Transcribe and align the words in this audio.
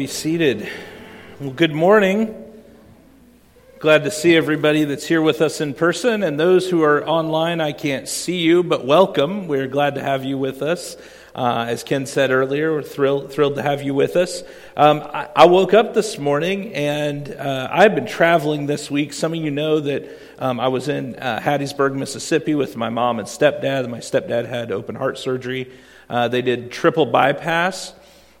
Be 0.00 0.06
seated. 0.06 0.66
Well, 1.40 1.50
good 1.50 1.74
morning. 1.74 2.34
Glad 3.80 4.04
to 4.04 4.10
see 4.10 4.34
everybody 4.34 4.84
that's 4.84 5.06
here 5.06 5.20
with 5.20 5.42
us 5.42 5.60
in 5.60 5.74
person, 5.74 6.22
and 6.22 6.40
those 6.40 6.70
who 6.70 6.82
are 6.82 7.06
online, 7.06 7.60
I 7.60 7.72
can't 7.72 8.08
see 8.08 8.38
you, 8.38 8.62
but 8.62 8.86
welcome. 8.86 9.46
We're 9.46 9.66
glad 9.66 9.96
to 9.96 10.02
have 10.02 10.24
you 10.24 10.38
with 10.38 10.62
us. 10.62 10.96
Uh, 11.34 11.66
as 11.68 11.84
Ken 11.84 12.06
said 12.06 12.30
earlier, 12.30 12.72
we're 12.72 12.82
thrilled, 12.82 13.30
thrilled 13.30 13.56
to 13.56 13.62
have 13.62 13.82
you 13.82 13.92
with 13.92 14.16
us. 14.16 14.42
Um, 14.74 15.02
I, 15.02 15.28
I, 15.36 15.44
woke 15.44 15.74
up 15.74 15.92
this 15.92 16.18
morning 16.18 16.72
and 16.72 17.30
uh, 17.32 17.68
I've 17.70 17.94
been 17.94 18.06
traveling 18.06 18.64
this 18.64 18.90
week. 18.90 19.12
Some 19.12 19.34
of 19.34 19.38
you 19.38 19.50
know 19.50 19.80
that 19.80 20.08
um, 20.38 20.58
I 20.60 20.68
was 20.68 20.88
in 20.88 21.14
uh, 21.16 21.40
Hattiesburg, 21.40 21.94
Mississippi 21.94 22.54
with 22.54 22.74
my 22.74 22.88
mom 22.88 23.18
and 23.18 23.28
stepdad. 23.28 23.86
My 23.90 23.98
stepdad 23.98 24.48
had 24.48 24.72
open 24.72 24.94
heart 24.94 25.18
surgery. 25.18 25.70
Uh, 26.08 26.26
they 26.28 26.40
did 26.40 26.72
triple 26.72 27.04
bypass. 27.04 27.92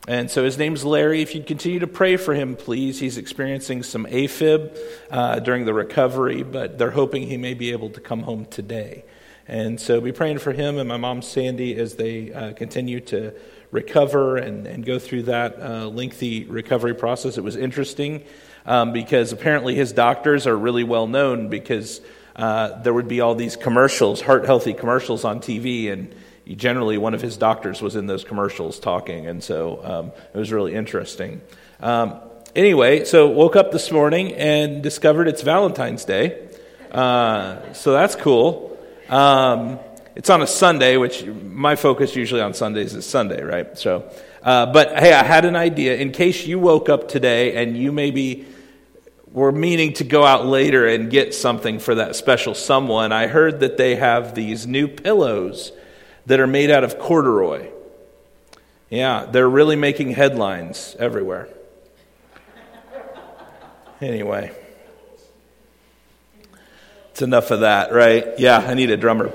And 0.08 0.30
so 0.30 0.44
his 0.44 0.56
name's 0.56 0.84
Larry. 0.84 1.20
If 1.20 1.34
you'd 1.34 1.46
continue 1.46 1.80
to 1.80 1.86
pray 1.86 2.16
for 2.16 2.34
him, 2.34 2.56
please. 2.56 2.98
He's 2.98 3.18
experiencing 3.18 3.82
some 3.82 4.06
AFib 4.06 4.76
uh, 5.10 5.40
during 5.40 5.66
the 5.66 5.74
recovery, 5.74 6.42
but 6.42 6.78
they're 6.78 6.90
hoping 6.90 7.28
he 7.28 7.36
may 7.36 7.54
be 7.54 7.72
able 7.72 7.90
to 7.90 8.00
come 8.00 8.22
home 8.22 8.46
today. 8.46 9.04
And 9.46 9.80
so 9.80 10.00
be 10.00 10.12
praying 10.12 10.38
for 10.38 10.52
him 10.52 10.78
and 10.78 10.88
my 10.88 10.96
mom, 10.96 11.22
Sandy, 11.22 11.76
as 11.76 11.96
they 11.96 12.32
uh, 12.32 12.52
continue 12.54 13.00
to 13.00 13.34
recover 13.72 14.36
and, 14.36 14.66
and 14.66 14.84
go 14.84 14.98
through 14.98 15.24
that 15.24 15.60
uh, 15.60 15.86
lengthy 15.88 16.44
recovery 16.44 16.94
process. 16.94 17.36
It 17.36 17.44
was 17.44 17.56
interesting 17.56 18.24
um, 18.64 18.92
because 18.92 19.32
apparently 19.32 19.74
his 19.74 19.92
doctors 19.92 20.46
are 20.46 20.56
really 20.56 20.84
well 20.84 21.06
known 21.06 21.48
because 21.48 22.00
uh, 22.36 22.80
there 22.82 22.94
would 22.94 23.08
be 23.08 23.20
all 23.20 23.34
these 23.34 23.56
commercials, 23.56 24.20
heart 24.20 24.44
healthy 24.44 24.72
commercials 24.72 25.24
on 25.24 25.40
TV, 25.40 25.92
and 25.92 26.14
generally 26.46 26.98
one 26.98 27.14
of 27.14 27.20
his 27.20 27.36
doctors 27.36 27.80
was 27.80 27.96
in 27.96 28.06
those 28.06 28.24
commercials 28.24 28.80
talking. 28.80 29.26
And 29.26 29.42
so 29.42 29.80
um, 29.84 30.12
it 30.34 30.38
was 30.38 30.52
really 30.52 30.74
interesting. 30.74 31.40
Um, 31.80 32.20
anyway, 32.54 33.04
so 33.04 33.28
woke 33.28 33.56
up 33.56 33.72
this 33.72 33.90
morning 33.90 34.32
and 34.34 34.82
discovered 34.82 35.28
it's 35.28 35.42
Valentine's 35.42 36.04
Day. 36.04 36.48
Uh, 36.90 37.72
so 37.72 37.92
that's 37.92 38.16
cool. 38.16 38.78
Um, 39.08 39.78
it's 40.16 40.28
on 40.28 40.42
a 40.42 40.46
Sunday, 40.46 40.96
which 40.96 41.24
my 41.24 41.76
focus 41.76 42.16
usually 42.16 42.40
on 42.40 42.52
Sundays 42.52 42.94
is 42.94 43.06
Sunday, 43.06 43.42
right? 43.42 43.78
So, 43.78 44.10
uh, 44.42 44.66
but 44.66 44.98
hey, 44.98 45.12
I 45.12 45.22
had 45.22 45.44
an 45.44 45.56
idea 45.56 45.96
in 45.96 46.10
case 46.10 46.46
you 46.46 46.58
woke 46.58 46.88
up 46.88 47.08
today 47.08 47.62
and 47.62 47.76
you 47.76 47.92
maybe 47.92 48.46
were 49.32 49.52
meaning 49.52 49.92
to 49.94 50.04
go 50.04 50.24
out 50.24 50.46
later 50.46 50.86
and 50.86 51.10
get 51.10 51.34
something 51.34 51.78
for 51.78 51.94
that 51.94 52.16
special 52.16 52.54
someone. 52.54 53.12
I 53.12 53.28
heard 53.28 53.60
that 53.60 53.76
they 53.76 53.94
have 53.94 54.34
these 54.34 54.66
new 54.66 54.88
pillows 54.88 55.70
that 56.26 56.40
are 56.40 56.46
made 56.46 56.70
out 56.70 56.84
of 56.84 56.98
corduroy. 56.98 57.70
Yeah, 58.88 59.26
they're 59.30 59.48
really 59.48 59.76
making 59.76 60.10
headlines 60.10 60.96
everywhere. 60.98 61.48
Anyway. 64.00 64.52
It's 67.10 67.22
enough 67.22 67.50
of 67.50 67.60
that, 67.60 67.92
right? 67.92 68.38
Yeah, 68.38 68.58
I 68.58 68.74
need 68.74 68.90
a 68.90 68.96
drummer. 68.96 69.32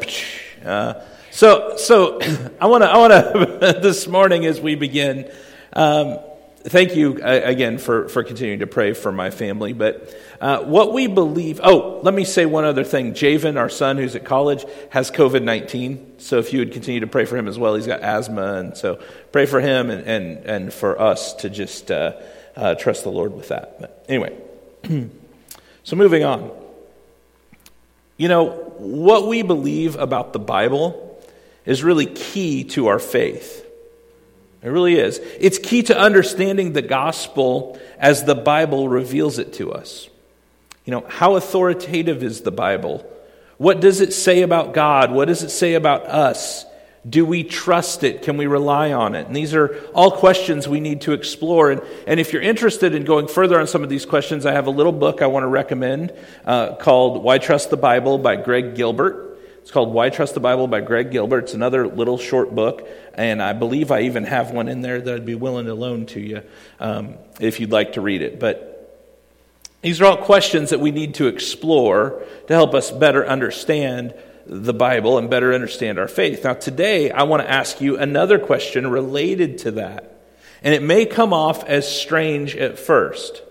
Uh, 0.63 0.95
so, 1.31 1.77
so 1.77 2.19
I 2.61 2.65
want 2.65 2.83
to, 2.83 2.89
I 2.89 2.97
want 2.97 3.13
to 3.13 3.79
this 3.81 4.07
morning 4.07 4.45
as 4.45 4.59
we 4.59 4.75
begin. 4.75 5.31
Um, 5.73 6.19
thank 6.65 6.95
you 6.95 7.19
uh, 7.21 7.41
again 7.43 7.77
for 7.77 8.09
for 8.09 8.23
continuing 8.23 8.59
to 8.59 8.67
pray 8.67 8.93
for 8.93 9.11
my 9.11 9.29
family. 9.29 9.73
But 9.73 10.13
uh, 10.41 10.63
what 10.63 10.93
we 10.93 11.07
believe. 11.07 11.59
Oh, 11.63 11.99
let 12.03 12.13
me 12.13 12.23
say 12.23 12.45
one 12.45 12.65
other 12.65 12.83
thing. 12.83 13.13
Javen, 13.13 13.57
our 13.57 13.69
son, 13.69 13.97
who's 13.97 14.15
at 14.15 14.25
college, 14.25 14.65
has 14.89 15.11
COVID 15.11 15.43
nineteen. 15.43 16.19
So 16.19 16.39
if 16.39 16.53
you 16.53 16.59
would 16.59 16.71
continue 16.71 17.01
to 17.01 17.07
pray 17.07 17.25
for 17.25 17.37
him 17.37 17.47
as 17.47 17.59
well, 17.59 17.75
he's 17.75 17.87
got 17.87 18.01
asthma, 18.01 18.55
and 18.55 18.77
so 18.77 18.99
pray 19.31 19.45
for 19.45 19.59
him 19.59 19.89
and 19.89 20.05
and, 20.07 20.37
and 20.45 20.73
for 20.73 20.99
us 20.99 21.33
to 21.35 21.49
just 21.49 21.91
uh, 21.91 22.13
uh 22.55 22.75
trust 22.75 23.03
the 23.03 23.11
Lord 23.11 23.33
with 23.33 23.49
that. 23.49 23.79
But 23.79 24.05
anyway, 24.09 24.37
so 25.83 25.95
moving 25.95 26.23
on. 26.23 26.51
You 28.17 28.29
know, 28.29 28.45
what 28.77 29.27
we 29.27 29.41
believe 29.41 29.97
about 29.97 30.31
the 30.31 30.39
Bible 30.39 31.21
is 31.65 31.83
really 31.83 32.05
key 32.05 32.63
to 32.63 32.87
our 32.87 32.99
faith. 32.99 33.64
It 34.61 34.69
really 34.69 34.95
is. 34.95 35.19
It's 35.39 35.59
key 35.59 35.83
to 35.83 35.97
understanding 35.97 36.73
the 36.73 36.81
gospel 36.81 37.79
as 37.99 38.23
the 38.23 38.35
Bible 38.35 38.89
reveals 38.89 39.37
it 39.37 39.53
to 39.53 39.71
us. 39.71 40.09
You 40.85 40.91
know, 40.91 41.05
how 41.07 41.35
authoritative 41.35 42.23
is 42.23 42.41
the 42.41 42.51
Bible? 42.51 43.05
What 43.57 43.79
does 43.79 44.01
it 44.01 44.13
say 44.13 44.41
about 44.41 44.73
God? 44.73 45.11
What 45.11 45.27
does 45.27 45.43
it 45.43 45.49
say 45.49 45.75
about 45.75 46.05
us? 46.05 46.65
Do 47.07 47.23
we 47.23 47.43
trust 47.43 48.03
it? 48.03 48.23
Can 48.23 48.37
we 48.37 48.47
rely 48.47 48.91
on 48.91 49.13
it? 49.13 49.27
And 49.27 49.35
these 49.35 49.53
are 49.53 49.79
all 49.93 50.11
questions 50.11 50.67
we 50.67 50.79
need 50.79 51.01
to 51.01 51.13
explore. 51.13 51.69
And, 51.71 51.81
and 52.07 52.19
if 52.19 52.33
you're 52.33 52.41
interested 52.41 52.95
in 52.95 53.03
going 53.03 53.27
further 53.27 53.59
on 53.59 53.67
some 53.67 53.83
of 53.83 53.89
these 53.89 54.05
questions, 54.05 54.45
I 54.45 54.53
have 54.53 54.65
a 54.65 54.71
little 54.71 54.91
book 54.91 55.21
I 55.21 55.27
want 55.27 55.43
to 55.43 55.47
recommend 55.47 56.13
uh, 56.45 56.75
called 56.75 57.23
Why 57.23 57.37
Trust 57.37 57.69
the 57.69 57.77
Bible 57.77 58.17
by 58.17 58.35
Greg 58.35 58.75
Gilbert. 58.75 59.34
It's 59.65 59.71
called 59.71 59.91
Why 59.91 60.11
Trust 60.11 60.35
the 60.35 60.39
Bible 60.39 60.67
by 60.67 60.81
Greg 60.81 61.09
Gilbert. 61.09 61.45
It's 61.45 61.55
another 61.55 61.87
little 61.87 62.19
short 62.19 62.53
book, 62.53 62.87
and 63.15 63.41
I 63.41 63.53
believe 63.53 63.89
I 63.89 64.01
even 64.01 64.23
have 64.25 64.51
one 64.51 64.67
in 64.67 64.81
there 64.81 65.01
that 65.01 65.11
I'd 65.11 65.25
be 65.25 65.33
willing 65.33 65.65
to 65.65 65.73
loan 65.73 66.05
to 66.05 66.19
you 66.19 66.43
um, 66.79 67.15
if 67.39 67.59
you'd 67.59 67.71
like 67.71 67.93
to 67.93 68.01
read 68.01 68.21
it. 68.21 68.39
But 68.39 69.09
these 69.81 69.99
are 70.01 70.05
all 70.05 70.17
questions 70.17 70.69
that 70.69 70.79
we 70.79 70.91
need 70.91 71.15
to 71.15 71.25
explore 71.25 72.21
to 72.45 72.53
help 72.53 72.75
us 72.75 72.91
better 72.91 73.25
understand 73.25 74.13
the 74.45 74.71
Bible 74.71 75.17
and 75.17 75.31
better 75.31 75.51
understand 75.51 75.97
our 75.97 76.07
faith. 76.07 76.43
Now, 76.43 76.53
today, 76.53 77.09
I 77.09 77.23
want 77.23 77.41
to 77.41 77.49
ask 77.49 77.81
you 77.81 77.97
another 77.97 78.37
question 78.37 78.85
related 78.85 79.57
to 79.59 79.71
that. 79.71 80.29
And 80.61 80.75
it 80.75 80.83
may 80.83 81.07
come 81.07 81.33
off 81.33 81.63
as 81.63 81.89
strange 81.89 82.55
at 82.55 82.77
first. 82.77 83.41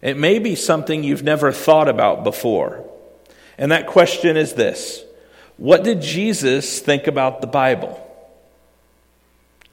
It 0.00 0.16
may 0.16 0.38
be 0.38 0.54
something 0.54 1.04
you've 1.04 1.22
never 1.22 1.52
thought 1.52 1.90
about 1.90 2.24
before. 2.24 2.88
And 3.58 3.70
that 3.72 3.86
question 3.86 4.38
is 4.38 4.54
this 4.54 5.04
What 5.60 5.84
did 5.84 6.00
Jesus 6.00 6.80
think 6.80 7.06
about 7.06 7.42
the 7.42 7.46
Bible? 7.46 8.00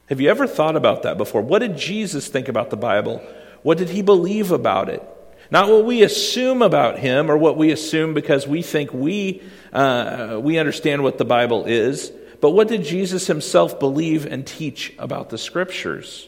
Have 0.09 0.19
you 0.19 0.29
ever 0.29 0.45
thought 0.45 0.75
about 0.75 1.03
that 1.03 1.17
before? 1.17 1.41
What 1.41 1.59
did 1.59 1.77
Jesus 1.77 2.27
think 2.27 2.49
about 2.49 2.69
the 2.69 2.75
Bible? 2.75 3.19
What 3.63 3.77
did 3.77 3.87
he 3.87 4.01
believe 4.01 4.51
about 4.51 4.89
it? 4.89 5.01
Not 5.49 5.69
what 5.69 5.85
we 5.85 6.03
assume 6.03 6.61
about 6.61 6.99
him 6.99 7.31
or 7.31 7.37
what 7.37 7.55
we 7.55 7.71
assume 7.71 8.13
because 8.13 8.45
we 8.45 8.61
think 8.63 8.93
we, 8.93 9.41
uh, 9.71 10.37
we 10.43 10.57
understand 10.57 11.03
what 11.03 11.17
the 11.17 11.23
Bible 11.23 11.63
is, 11.63 12.11
but 12.41 12.49
what 12.51 12.67
did 12.67 12.83
Jesus 12.83 13.27
himself 13.27 13.79
believe 13.79 14.25
and 14.25 14.45
teach 14.45 14.93
about 14.99 15.29
the 15.29 15.37
scriptures? 15.37 16.27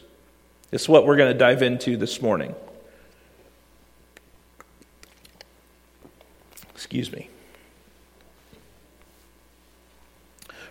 It's 0.72 0.88
what 0.88 1.04
we're 1.04 1.16
going 1.16 1.32
to 1.32 1.38
dive 1.38 1.60
into 1.60 1.98
this 1.98 2.22
morning. 2.22 2.54
Excuse 6.74 7.12
me. 7.12 7.29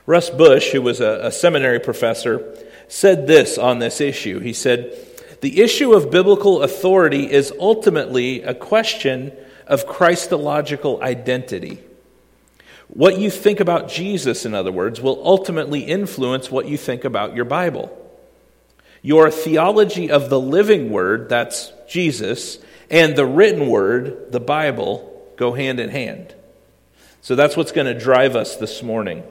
Russ 0.09 0.31
Bush, 0.31 0.71
who 0.71 0.81
was 0.81 1.01
a, 1.01 1.27
a 1.27 1.31
seminary 1.31 1.79
professor, 1.79 2.57
said 2.87 3.27
this 3.27 3.59
on 3.59 3.77
this 3.77 4.01
issue. 4.01 4.39
He 4.39 4.53
said, 4.53 4.97
the 5.41 5.61
issue 5.61 5.93
of 5.93 6.09
biblical 6.09 6.63
authority 6.63 7.31
is 7.31 7.53
ultimately 7.59 8.41
a 8.41 8.55
question 8.55 9.31
of 9.67 9.85
Christological 9.85 10.99
identity. 11.03 11.83
What 12.87 13.19
you 13.19 13.29
think 13.29 13.59
about 13.59 13.87
Jesus, 13.87 14.47
in 14.47 14.55
other 14.55 14.71
words, 14.71 14.99
will 14.99 15.21
ultimately 15.23 15.81
influence 15.81 16.49
what 16.49 16.67
you 16.67 16.75
think 16.75 17.05
about 17.05 17.35
your 17.35 17.45
Bible. 17.45 17.95
Your 19.03 19.29
theology 19.29 20.09
of 20.09 20.31
the 20.31 20.39
living 20.39 20.89
word, 20.89 21.29
that's 21.29 21.71
Jesus, 21.87 22.57
and 22.89 23.15
the 23.15 23.27
written 23.27 23.67
word, 23.67 24.31
the 24.31 24.39
Bible, 24.39 25.31
go 25.37 25.53
hand 25.53 25.79
in 25.79 25.91
hand. 25.91 26.33
So 27.21 27.35
that's 27.35 27.55
what's 27.55 27.71
going 27.71 27.85
to 27.85 28.03
drive 28.03 28.35
us 28.35 28.55
this 28.55 28.81
morning. 28.81 29.21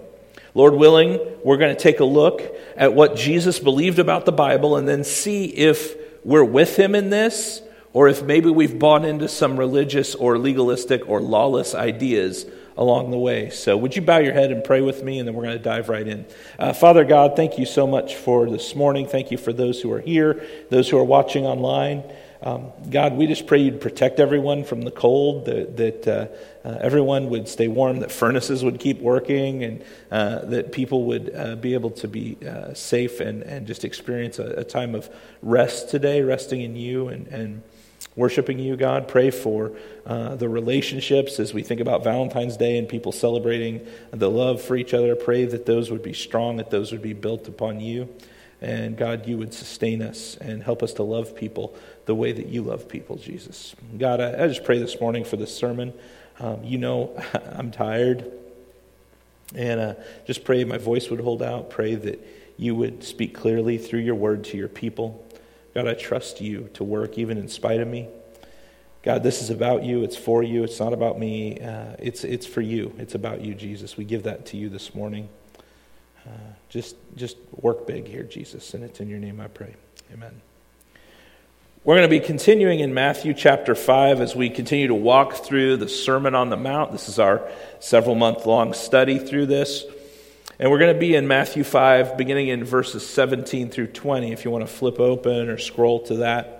Lord 0.58 0.74
willing, 0.74 1.20
we're 1.44 1.56
going 1.56 1.72
to 1.72 1.80
take 1.80 2.00
a 2.00 2.04
look 2.04 2.42
at 2.76 2.92
what 2.92 3.14
Jesus 3.14 3.60
believed 3.60 4.00
about 4.00 4.26
the 4.26 4.32
Bible 4.32 4.76
and 4.76 4.88
then 4.88 5.04
see 5.04 5.44
if 5.44 5.94
we're 6.24 6.42
with 6.42 6.76
him 6.76 6.96
in 6.96 7.10
this 7.10 7.62
or 7.92 8.08
if 8.08 8.24
maybe 8.24 8.50
we've 8.50 8.76
bought 8.76 9.04
into 9.04 9.28
some 9.28 9.56
religious 9.56 10.16
or 10.16 10.36
legalistic 10.36 11.08
or 11.08 11.20
lawless 11.20 11.76
ideas 11.76 12.44
along 12.76 13.12
the 13.12 13.18
way. 13.18 13.50
So, 13.50 13.76
would 13.76 13.94
you 13.94 14.02
bow 14.02 14.18
your 14.18 14.32
head 14.32 14.50
and 14.50 14.64
pray 14.64 14.80
with 14.80 15.04
me, 15.04 15.20
and 15.20 15.28
then 15.28 15.36
we're 15.36 15.44
going 15.44 15.56
to 15.56 15.62
dive 15.62 15.88
right 15.88 16.06
in. 16.06 16.26
Uh, 16.58 16.72
Father 16.72 17.04
God, 17.04 17.36
thank 17.36 17.56
you 17.56 17.64
so 17.64 17.86
much 17.86 18.16
for 18.16 18.50
this 18.50 18.74
morning. 18.74 19.06
Thank 19.06 19.30
you 19.30 19.38
for 19.38 19.52
those 19.52 19.80
who 19.80 19.92
are 19.92 20.00
here, 20.00 20.44
those 20.70 20.90
who 20.90 20.98
are 20.98 21.04
watching 21.04 21.46
online. 21.46 22.02
Um, 22.40 22.70
God, 22.88 23.14
we 23.14 23.26
just 23.26 23.46
pray 23.48 23.58
you'd 23.58 23.80
protect 23.80 24.20
everyone 24.20 24.62
from 24.62 24.82
the 24.82 24.92
cold, 24.92 25.46
that, 25.46 25.76
that 25.76 26.06
uh, 26.06 26.26
uh, 26.64 26.78
everyone 26.80 27.30
would 27.30 27.48
stay 27.48 27.66
warm, 27.66 28.00
that 28.00 28.12
furnaces 28.12 28.62
would 28.62 28.78
keep 28.78 29.00
working, 29.00 29.64
and 29.64 29.84
uh, 30.12 30.44
that 30.44 30.70
people 30.70 31.04
would 31.06 31.34
uh, 31.34 31.56
be 31.56 31.74
able 31.74 31.90
to 31.90 32.06
be 32.06 32.36
uh, 32.46 32.74
safe 32.74 33.18
and, 33.20 33.42
and 33.42 33.66
just 33.66 33.84
experience 33.84 34.38
a, 34.38 34.60
a, 34.60 34.64
time 34.64 34.94
of 34.94 35.10
rest 35.42 35.88
today, 35.88 36.22
resting 36.22 36.60
in 36.60 36.76
you 36.76 37.08
and, 37.08 37.26
and 37.28 37.62
worshiping 38.14 38.60
you, 38.60 38.76
God. 38.76 39.08
Pray 39.08 39.30
for 39.30 39.72
uh, 40.06 40.36
the 40.36 40.48
relationships 40.48 41.40
as 41.40 41.52
we 41.52 41.64
think 41.64 41.80
about 41.80 42.04
Valentine's 42.04 42.56
Day 42.56 42.78
and 42.78 42.88
people 42.88 43.10
celebrating 43.10 43.84
the 44.12 44.30
love 44.30 44.62
for 44.62 44.76
each 44.76 44.94
other. 44.94 45.16
Pray 45.16 45.44
that 45.44 45.66
those 45.66 45.90
would 45.90 46.02
be 46.02 46.12
strong, 46.12 46.58
that 46.58 46.70
those 46.70 46.92
would 46.92 47.02
be 47.02 47.14
built 47.14 47.48
upon 47.48 47.80
you. 47.80 48.08
And 48.60 48.96
God, 48.96 49.26
you 49.26 49.38
would 49.38 49.54
sustain 49.54 50.02
us 50.02 50.36
and 50.36 50.62
help 50.62 50.82
us 50.82 50.92
to 50.94 51.02
love 51.02 51.36
people 51.36 51.76
the 52.06 52.14
way 52.14 52.32
that 52.32 52.46
you 52.46 52.62
love 52.62 52.88
people, 52.88 53.16
Jesus. 53.16 53.76
God, 53.96 54.20
I, 54.20 54.44
I 54.44 54.48
just 54.48 54.64
pray 54.64 54.78
this 54.78 55.00
morning 55.00 55.24
for 55.24 55.36
this 55.36 55.54
sermon. 55.54 55.92
Um, 56.40 56.64
you 56.64 56.78
know, 56.78 57.16
I'm 57.52 57.70
tired. 57.70 58.30
And 59.54 59.80
uh, 59.80 59.94
just 60.26 60.44
pray 60.44 60.64
my 60.64 60.78
voice 60.78 61.08
would 61.08 61.20
hold 61.20 61.42
out. 61.42 61.70
Pray 61.70 61.94
that 61.94 62.24
you 62.56 62.74
would 62.74 63.04
speak 63.04 63.34
clearly 63.34 63.78
through 63.78 64.00
your 64.00 64.16
word 64.16 64.44
to 64.44 64.56
your 64.56 64.68
people. 64.68 65.24
God, 65.74 65.86
I 65.86 65.94
trust 65.94 66.40
you 66.40 66.68
to 66.74 66.82
work 66.82 67.16
even 67.18 67.38
in 67.38 67.48
spite 67.48 67.80
of 67.80 67.86
me. 67.86 68.08
God, 69.02 69.22
this 69.22 69.40
is 69.40 69.50
about 69.50 69.84
you. 69.84 70.02
It's 70.02 70.16
for 70.16 70.42
you. 70.42 70.64
It's 70.64 70.80
not 70.80 70.92
about 70.92 71.18
me. 71.18 71.60
Uh, 71.60 71.94
it's, 72.00 72.24
it's 72.24 72.46
for 72.46 72.60
you. 72.60 72.92
It's 72.98 73.14
about 73.14 73.40
you, 73.40 73.54
Jesus. 73.54 73.96
We 73.96 74.04
give 74.04 74.24
that 74.24 74.44
to 74.46 74.56
you 74.56 74.68
this 74.68 74.94
morning. 74.94 75.28
Uh, 76.26 76.30
just, 76.68 76.96
just 77.16 77.36
work 77.60 77.86
big 77.86 78.06
here, 78.06 78.22
Jesus. 78.22 78.74
And 78.74 78.84
it's 78.84 79.00
in 79.00 79.08
your 79.08 79.18
name 79.18 79.40
I 79.40 79.48
pray. 79.48 79.74
Amen. 80.12 80.40
We're 81.84 81.96
going 81.96 82.10
to 82.10 82.20
be 82.20 82.20
continuing 82.20 82.80
in 82.80 82.92
Matthew 82.92 83.32
chapter 83.32 83.74
5 83.74 84.20
as 84.20 84.36
we 84.36 84.50
continue 84.50 84.88
to 84.88 84.94
walk 84.94 85.34
through 85.36 85.78
the 85.78 85.88
Sermon 85.88 86.34
on 86.34 86.50
the 86.50 86.56
Mount. 86.56 86.92
This 86.92 87.08
is 87.08 87.18
our 87.18 87.48
several 87.80 88.14
month 88.14 88.44
long 88.44 88.74
study 88.74 89.18
through 89.18 89.46
this. 89.46 89.84
And 90.58 90.70
we're 90.70 90.80
going 90.80 90.92
to 90.92 90.98
be 90.98 91.14
in 91.14 91.28
Matthew 91.28 91.62
5, 91.62 92.16
beginning 92.16 92.48
in 92.48 92.64
verses 92.64 93.06
17 93.08 93.70
through 93.70 93.86
20, 93.86 94.32
if 94.32 94.44
you 94.44 94.50
want 94.50 94.66
to 94.66 94.72
flip 94.72 94.98
open 94.98 95.48
or 95.48 95.56
scroll 95.56 96.00
to 96.06 96.16
that. 96.16 96.58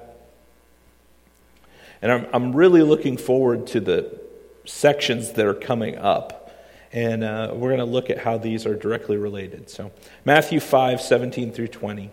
And 2.00 2.12
I'm, 2.12 2.26
I'm 2.32 2.56
really 2.56 2.82
looking 2.82 3.16
forward 3.16 3.66
to 3.68 3.80
the 3.80 4.20
sections 4.64 5.32
that 5.32 5.44
are 5.44 5.54
coming 5.54 5.98
up. 5.98 6.47
And 6.92 7.22
uh, 7.22 7.52
we're 7.54 7.68
going 7.68 7.78
to 7.78 7.84
look 7.84 8.10
at 8.10 8.18
how 8.18 8.38
these 8.38 8.66
are 8.66 8.74
directly 8.74 9.16
related. 9.16 9.68
So, 9.68 9.92
Matthew 10.24 10.60
5, 10.60 11.00
17 11.00 11.52
through 11.52 11.68
20. 11.68 12.10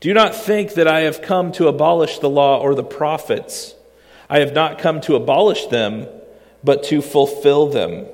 Do 0.00 0.14
not 0.14 0.34
think 0.34 0.74
that 0.74 0.86
I 0.86 1.00
have 1.00 1.22
come 1.22 1.52
to 1.52 1.68
abolish 1.68 2.18
the 2.20 2.30
law 2.30 2.60
or 2.60 2.74
the 2.74 2.84
prophets. 2.84 3.74
I 4.30 4.38
have 4.38 4.54
not 4.54 4.78
come 4.78 5.00
to 5.02 5.16
abolish 5.16 5.66
them, 5.66 6.06
but 6.62 6.84
to 6.84 7.02
fulfill 7.02 7.68
them. 7.68 8.06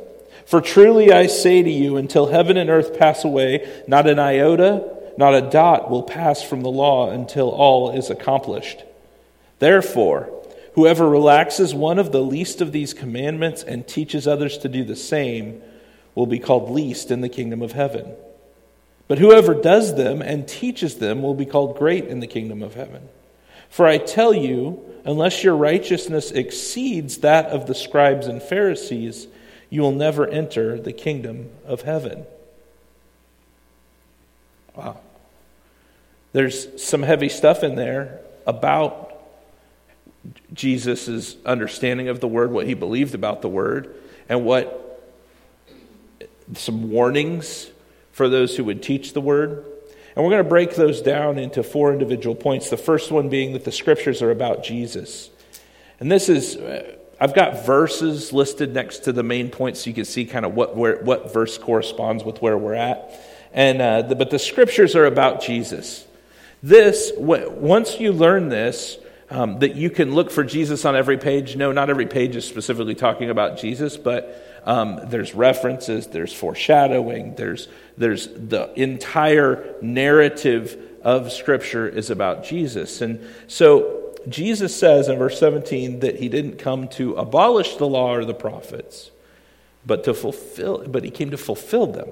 For 0.47 0.61
truly 0.61 1.13
I 1.13 1.27
say 1.27 1.63
to 1.63 1.71
you, 1.71 1.97
until 1.97 2.27
heaven 2.27 2.57
and 2.57 2.71
earth 2.71 2.99
pass 2.99 3.25
away, 3.25 3.83
not 3.87 4.09
an 4.09 4.19
iota, 4.19 4.91
not 5.17 5.35
a 5.35 5.41
dot 5.41 5.91
will 5.91 6.03
pass 6.03 6.43
from 6.43 6.63
the 6.63 6.71
law 6.71 7.11
until 7.11 7.51
all 7.51 7.91
is 7.91 8.11
accomplished. 8.11 8.83
Therefore, 9.59 10.31
whoever 10.75 11.09
relaxes 11.09 11.75
one 11.75 11.99
of 11.99 12.13
the 12.13 12.23
least 12.23 12.61
of 12.61 12.73
these 12.73 12.95
commandments 12.95 13.63
and 13.63 13.87
teaches 13.87 14.27
others 14.27 14.59
to 14.59 14.69
do 14.69 14.85
the 14.85 14.97
same 14.97 15.63
will 16.15 16.27
be 16.27 16.39
called 16.39 16.71
least 16.71 17.11
in 17.11 17.21
the 17.21 17.29
kingdom 17.29 17.63
of 17.63 17.73
heaven. 17.73 18.15
But 19.07 19.19
whoever 19.19 19.55
does 19.55 19.97
them 19.97 20.23
and 20.23 20.49
teaches 20.49 20.97
them 20.97 21.23
will 21.23 21.35
be 21.35 21.47
called 21.47 21.79
great 21.79 22.07
in 22.07 22.21
the 22.21 22.27
kingdom 22.27 22.63
of 22.63 22.75
heaven. 22.75 23.09
For 23.69 23.87
I 23.87 23.99
tell 23.99 24.33
you, 24.33 24.83
unless 25.05 25.43
your 25.43 25.57
righteousness 25.57 26.31
exceeds 26.31 27.19
that 27.19 27.47
of 27.47 27.67
the 27.67 27.75
scribes 27.75 28.27
and 28.27 28.43
Pharisees, 28.43 29.27
you 29.69 29.83
will 29.83 29.93
never 29.93 30.27
enter 30.27 30.79
the 30.79 30.93
kingdom 30.93 31.51
of 31.67 31.83
heaven. 31.83 32.25
Wow. 34.77 35.01
There's 36.33 36.83
some 36.83 37.03
heavy 37.03 37.29
stuff 37.29 37.63
in 37.63 37.75
there 37.75 38.21
about 38.47 39.04
Jesus' 40.53 41.37
understanding 41.45 42.09
of 42.09 42.21
the 42.21 42.29
word, 42.29 42.51
what 42.51 42.67
he 42.67 42.75
believed 42.75 43.15
about 43.15 43.43
the 43.43 43.49
word, 43.49 43.95
and 44.29 44.45
what 44.45 44.81
some 46.55 46.91
warnings 46.91 47.71
for 48.13 48.29
those 48.29 48.57
who 48.57 48.65
would 48.65 48.83
teach 48.83 49.13
the 49.13 49.21
word. 49.21 49.65
And 50.15 50.25
we're 50.25 50.31
going 50.31 50.45
to 50.45 50.49
break 50.49 50.75
those 50.75 51.03
down 51.03 51.39
into 51.39 51.63
four 51.63 51.93
individual 51.93 52.37
points. 52.37 52.71
The 52.71 52.77
first 52.77 53.11
one 53.11 53.29
being 53.29 53.53
that 53.55 53.65
the 53.65 53.73
scriptures 53.73 54.23
are 54.23 54.31
about 54.31 54.63
Jesus. 54.63 55.31
And 55.99 56.11
this 56.11 56.29
is 56.29 56.57
uh, 56.57 56.97
I've 57.21 57.35
got 57.35 57.65
verses 57.65 58.33
listed 58.33 58.75
next 58.75 59.01
to 59.05 59.13
the 59.13 59.23
main 59.23 59.51
points 59.51 59.81
so 59.81 59.91
you 59.91 59.95
can 59.95 60.05
see 60.05 60.25
kind 60.25 60.45
of 60.45 60.55
what, 60.55 60.77
where, 60.77 61.03
what 61.03 61.33
verse 61.33 61.57
corresponds 61.59 62.25
with 62.25 62.43
where 62.43 62.59
we're 62.59 62.75
at. 62.75 63.21
And, 63.53 63.81
uh, 63.81 64.03
the, 64.03 64.17
but 64.17 64.31
the 64.31 64.39
scriptures 64.39 64.97
are 64.97 65.07
about 65.07 65.41
Jesus. 65.41 66.07
This, 66.63 67.13
once 67.17 68.01
you 68.01 68.13
learn 68.13 68.49
this, 68.49 68.99
um, 69.35 69.59
that 69.59 69.75
you 69.75 69.91
can 69.91 70.15
look 70.15 70.31
for 70.31 70.45
Jesus 70.45 70.85
on 70.85 70.95
every 70.95 71.19
page. 71.19 71.57
No, 71.57 71.73
not 71.73 71.91
every 71.91 72.07
page 72.07 72.37
is 72.37 72.47
specifically 72.47 72.95
talking 72.95 73.31
about 73.31 73.59
Jesus, 73.59 73.97
but 73.97 74.63
um, 74.65 75.01
there's 75.07 75.35
references, 75.35 76.07
there's 76.07 76.33
foreshadowing, 76.33 77.35
there's, 77.35 77.67
there's 77.99 78.29
the 78.29 78.73
entire 78.81 79.75
narrative 79.83 80.81
of 81.03 81.33
Scripture 81.33 81.89
is 81.89 82.11
about 82.11 82.45
Jesus. 82.45 83.01
And 83.01 83.29
so 83.49 84.15
Jesus 84.29 84.75
says 84.75 85.09
in 85.09 85.19
verse 85.19 85.41
17 85.41 85.99
that 85.99 86.21
he 86.21 86.29
didn't 86.29 86.61
come 86.61 86.87
to 86.91 87.15
abolish 87.15 87.75
the 87.75 87.89
law 87.89 88.15
or 88.15 88.25
the 88.25 88.35
prophets, 88.35 89.11
but 89.85 90.05
to 90.05 90.15
fulfill, 90.15 90.87
but 90.87 91.03
he 91.03 91.11
came 91.11 91.33
to 91.33 91.37
fulfill 91.37 91.89
them. 91.89 92.11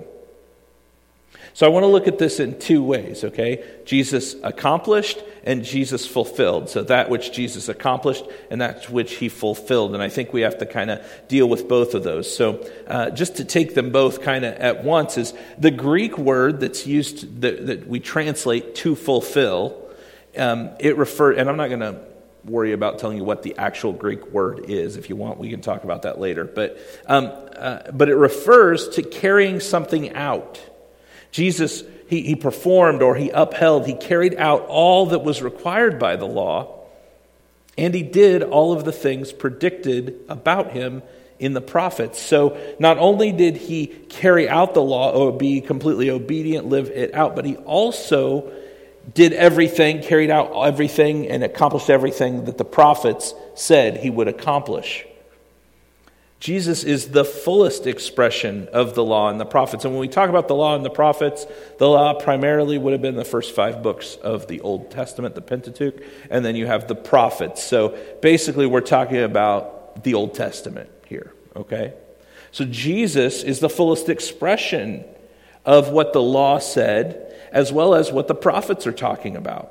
So 1.54 1.66
I 1.66 1.68
want 1.68 1.84
to 1.84 1.88
look 1.88 2.08
at 2.08 2.18
this 2.18 2.40
in 2.40 2.58
two 2.58 2.82
ways, 2.82 3.24
okay? 3.24 3.62
Jesus 3.84 4.34
accomplished 4.42 5.22
and 5.44 5.64
Jesus 5.64 6.06
fulfilled. 6.06 6.70
So 6.70 6.82
that 6.84 7.10
which 7.10 7.32
Jesus 7.32 7.68
accomplished 7.68 8.24
and 8.50 8.60
that 8.60 8.88
which 8.90 9.16
he 9.16 9.28
fulfilled. 9.28 9.94
And 9.94 10.02
I 10.02 10.08
think 10.08 10.32
we 10.32 10.42
have 10.42 10.58
to 10.58 10.66
kind 10.66 10.90
of 10.90 11.04
deal 11.28 11.48
with 11.48 11.68
both 11.68 11.94
of 11.94 12.04
those. 12.04 12.34
So 12.34 12.66
uh, 12.86 13.10
just 13.10 13.36
to 13.36 13.44
take 13.44 13.74
them 13.74 13.90
both 13.90 14.22
kind 14.22 14.44
of 14.44 14.54
at 14.54 14.84
once 14.84 15.18
is 15.18 15.34
the 15.58 15.70
Greek 15.70 16.16
word 16.16 16.60
that's 16.60 16.86
used, 16.86 17.42
that, 17.42 17.66
that 17.66 17.86
we 17.86 18.00
translate 18.00 18.74
to 18.76 18.94
fulfill 18.96 19.78
um, 20.36 20.70
it 20.78 20.96
refer, 20.96 21.32
and 21.32 21.48
I'm 21.48 21.56
not 21.56 21.68
going 21.68 21.80
to 21.80 22.00
worry 22.44 22.72
about 22.72 22.98
telling 22.98 23.16
you 23.16 23.24
what 23.24 23.42
the 23.42 23.56
actual 23.58 23.92
Greek 23.92 24.26
word 24.32 24.64
is. 24.68 24.96
If 24.96 25.08
you 25.08 25.16
want, 25.16 25.38
we 25.38 25.50
can 25.50 25.60
talk 25.60 25.84
about 25.84 26.02
that 26.02 26.18
later. 26.18 26.44
But, 26.44 26.78
um, 27.06 27.30
uh, 27.56 27.90
but 27.92 28.08
it 28.08 28.16
refers 28.16 28.88
to 28.90 29.02
carrying 29.02 29.60
something 29.60 30.14
out. 30.14 30.60
Jesus, 31.32 31.82
he, 32.08 32.22
he 32.22 32.36
performed 32.36 33.02
or 33.02 33.16
he 33.16 33.30
upheld, 33.30 33.86
he 33.86 33.94
carried 33.94 34.36
out 34.36 34.66
all 34.66 35.06
that 35.06 35.24
was 35.24 35.42
required 35.42 35.98
by 35.98 36.16
the 36.16 36.26
law, 36.26 36.78
and 37.76 37.94
he 37.94 38.02
did 38.02 38.42
all 38.42 38.72
of 38.72 38.84
the 38.84 38.92
things 38.92 39.32
predicted 39.32 40.20
about 40.28 40.72
him 40.72 41.02
in 41.38 41.54
the 41.54 41.60
prophets. 41.60 42.20
So 42.20 42.56
not 42.78 42.98
only 42.98 43.32
did 43.32 43.56
he 43.56 43.86
carry 43.86 44.48
out 44.48 44.74
the 44.74 44.82
law 44.82 45.10
or 45.10 45.32
be 45.32 45.60
completely 45.60 46.10
obedient, 46.10 46.68
live 46.68 46.90
it 46.90 47.14
out, 47.14 47.34
but 47.34 47.44
he 47.44 47.56
also 47.56 48.52
did 49.14 49.32
everything, 49.32 50.02
carried 50.02 50.30
out 50.30 50.52
everything, 50.54 51.28
and 51.28 51.42
accomplished 51.42 51.90
everything 51.90 52.44
that 52.44 52.58
the 52.58 52.64
prophets 52.64 53.34
said 53.54 53.96
he 53.96 54.10
would 54.10 54.28
accomplish. 54.28 55.04
Jesus 56.42 56.82
is 56.82 57.10
the 57.10 57.24
fullest 57.24 57.86
expression 57.86 58.66
of 58.72 58.96
the 58.96 59.04
law 59.04 59.30
and 59.30 59.38
the 59.38 59.44
prophets. 59.44 59.84
And 59.84 59.94
when 59.94 60.00
we 60.00 60.08
talk 60.08 60.28
about 60.28 60.48
the 60.48 60.56
law 60.56 60.74
and 60.74 60.84
the 60.84 60.90
prophets, 60.90 61.46
the 61.78 61.88
law 61.88 62.14
primarily 62.14 62.78
would 62.78 62.92
have 62.92 63.00
been 63.00 63.14
the 63.14 63.24
first 63.24 63.54
five 63.54 63.80
books 63.80 64.16
of 64.16 64.48
the 64.48 64.60
Old 64.62 64.90
Testament, 64.90 65.36
the 65.36 65.40
Pentateuch, 65.40 66.02
and 66.30 66.44
then 66.44 66.56
you 66.56 66.66
have 66.66 66.88
the 66.88 66.96
prophets. 66.96 67.62
So 67.62 67.96
basically, 68.22 68.66
we're 68.66 68.80
talking 68.80 69.18
about 69.18 70.02
the 70.02 70.14
Old 70.14 70.34
Testament 70.34 70.90
here, 71.06 71.32
okay? 71.54 71.94
So 72.50 72.64
Jesus 72.64 73.44
is 73.44 73.60
the 73.60 73.70
fullest 73.70 74.08
expression 74.08 75.04
of 75.64 75.90
what 75.90 76.12
the 76.12 76.22
law 76.22 76.58
said 76.58 77.36
as 77.52 77.72
well 77.72 77.94
as 77.94 78.10
what 78.10 78.26
the 78.26 78.34
prophets 78.34 78.84
are 78.84 78.92
talking 78.92 79.36
about. 79.36 79.70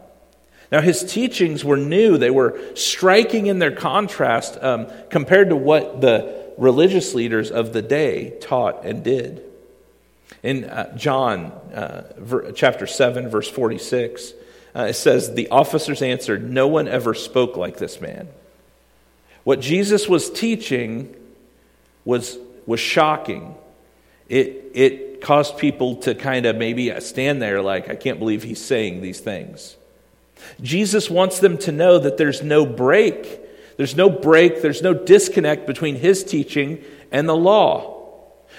Now, 0.72 0.80
his 0.80 1.04
teachings 1.04 1.66
were 1.66 1.76
new, 1.76 2.18
they 2.18 2.30
were 2.30 2.58
striking 2.76 3.48
in 3.48 3.60
their 3.60 3.76
contrast 3.76 4.58
um, 4.64 4.88
compared 5.10 5.50
to 5.50 5.58
what 5.58 6.00
the 6.00 6.41
religious 6.58 7.14
leaders 7.14 7.52
of 7.52 7.74
the 7.74 7.82
day 7.82 8.32
taught 8.42 8.86
and 8.86 9.04
did. 9.04 9.44
In 10.44 10.66
uh, 10.66 10.96
John 10.98 11.46
uh, 11.74 12.14
ver- 12.18 12.52
chapter 12.52 12.88
7, 12.88 13.30
verse 13.30 13.50
46, 13.50 14.34
uh, 14.76 14.84
it 14.84 14.94
says, 14.94 15.34
The 15.34 15.50
officers 15.50 16.02
answered, 16.02 16.50
No 16.50 16.68
one 16.68 16.88
ever 16.88 17.14
spoke 17.14 17.58
like 17.58 17.78
this 17.78 18.02
man. 18.02 18.28
What 19.44 19.60
Jesus 19.60 20.08
was 20.08 20.30
teaching 20.30 21.16
was, 22.06 22.38
was 22.66 22.80
shocking. 22.80 23.56
It, 24.30 24.72
it 24.74 25.22
caused 25.22 25.58
people 25.58 25.98
to 25.98 26.16
kind 26.16 26.46
of 26.46 26.56
maybe 26.56 26.98
stand 27.02 27.42
there 27.42 27.62
like, 27.62 27.90
I 27.90 27.96
can't 27.96 28.20
believe 28.20 28.44
he's 28.44 28.64
saying 28.64 29.02
these 29.02 29.20
things. 29.20 29.76
Jesus 30.62 31.10
wants 31.10 31.40
them 31.40 31.58
to 31.60 31.72
know 31.72 32.00
that 32.00 32.18
there's 32.18 32.42
no 32.42 32.66
break. 32.66 33.41
There's 33.78 33.96
no 33.96 34.10
break, 34.10 34.62
there's 34.62 34.82
no 34.82 34.94
disconnect 34.94 35.68
between 35.68 35.96
his 35.96 36.24
teaching 36.24 36.84
and 37.12 37.28
the 37.28 37.36
law. 37.36 38.02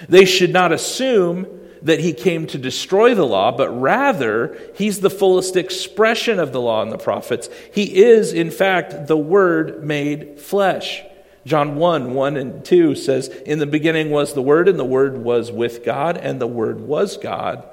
They 0.09 0.25
should 0.25 0.52
not 0.52 0.73
assume 0.73 1.47
that 1.83 2.00
he 2.00 2.12
came 2.12 2.47
to 2.47 2.59
destroy 2.59 3.14
the 3.14 3.26
law, 3.26 3.50
but 3.57 3.69
rather 3.71 4.57
he's 4.75 5.00
the 5.00 5.11
fullest 5.11 5.57
expression 5.57 6.38
of 6.38 6.52
the 6.52 6.61
law 6.61 6.83
and 6.83 6.92
the 6.92 6.99
prophets. 6.99 7.49
He 7.73 8.02
is, 8.02 8.33
in 8.33 8.50
fact, 8.50 9.09
the 9.09 9.16
Word 9.16 9.85
made 9.85 10.38
flesh. 10.38 11.02
John 11.45 11.75
1 11.75 12.14
1 12.14 12.37
and 12.37 12.64
2 12.64 12.95
says, 12.95 13.28
In 13.28 13.59
the 13.59 13.66
beginning 13.66 14.11
was 14.11 14.33
the 14.33 14.42
Word, 14.42 14.69
and 14.69 14.78
the 14.78 14.85
Word 14.85 15.19
was 15.19 15.50
with 15.50 15.85
God, 15.85 16.16
and 16.16 16.40
the 16.40 16.47
Word 16.47 16.81
was 16.81 17.16
God. 17.16 17.69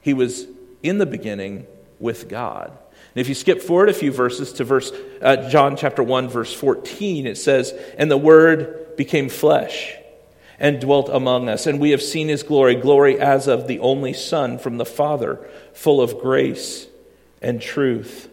He 0.00 0.14
was 0.14 0.46
in 0.82 0.98
the 0.98 1.06
beginning 1.06 1.66
with 1.98 2.28
God. 2.28 2.76
And 3.14 3.20
if 3.20 3.28
you 3.28 3.34
skip 3.34 3.60
forward 3.60 3.88
a 3.88 3.94
few 3.94 4.12
verses 4.12 4.52
to 4.54 4.64
verse 4.64 4.92
uh, 5.20 5.48
John 5.48 5.76
chapter 5.76 6.02
1 6.02 6.28
verse 6.28 6.54
14 6.54 7.26
it 7.26 7.36
says 7.36 7.72
and 7.98 8.10
the 8.10 8.16
word 8.16 8.96
became 8.96 9.28
flesh 9.28 9.96
and 10.58 10.80
dwelt 10.80 11.08
among 11.08 11.48
us 11.48 11.66
and 11.66 11.80
we 11.80 11.90
have 11.90 12.02
seen 12.02 12.28
his 12.28 12.42
glory 12.42 12.76
glory 12.76 13.18
as 13.18 13.48
of 13.48 13.66
the 13.66 13.80
only 13.80 14.12
son 14.12 14.58
from 14.58 14.78
the 14.78 14.84
father 14.84 15.44
full 15.72 16.00
of 16.00 16.18
grace 16.18 16.86
and 17.42 17.60
truth. 17.60 18.28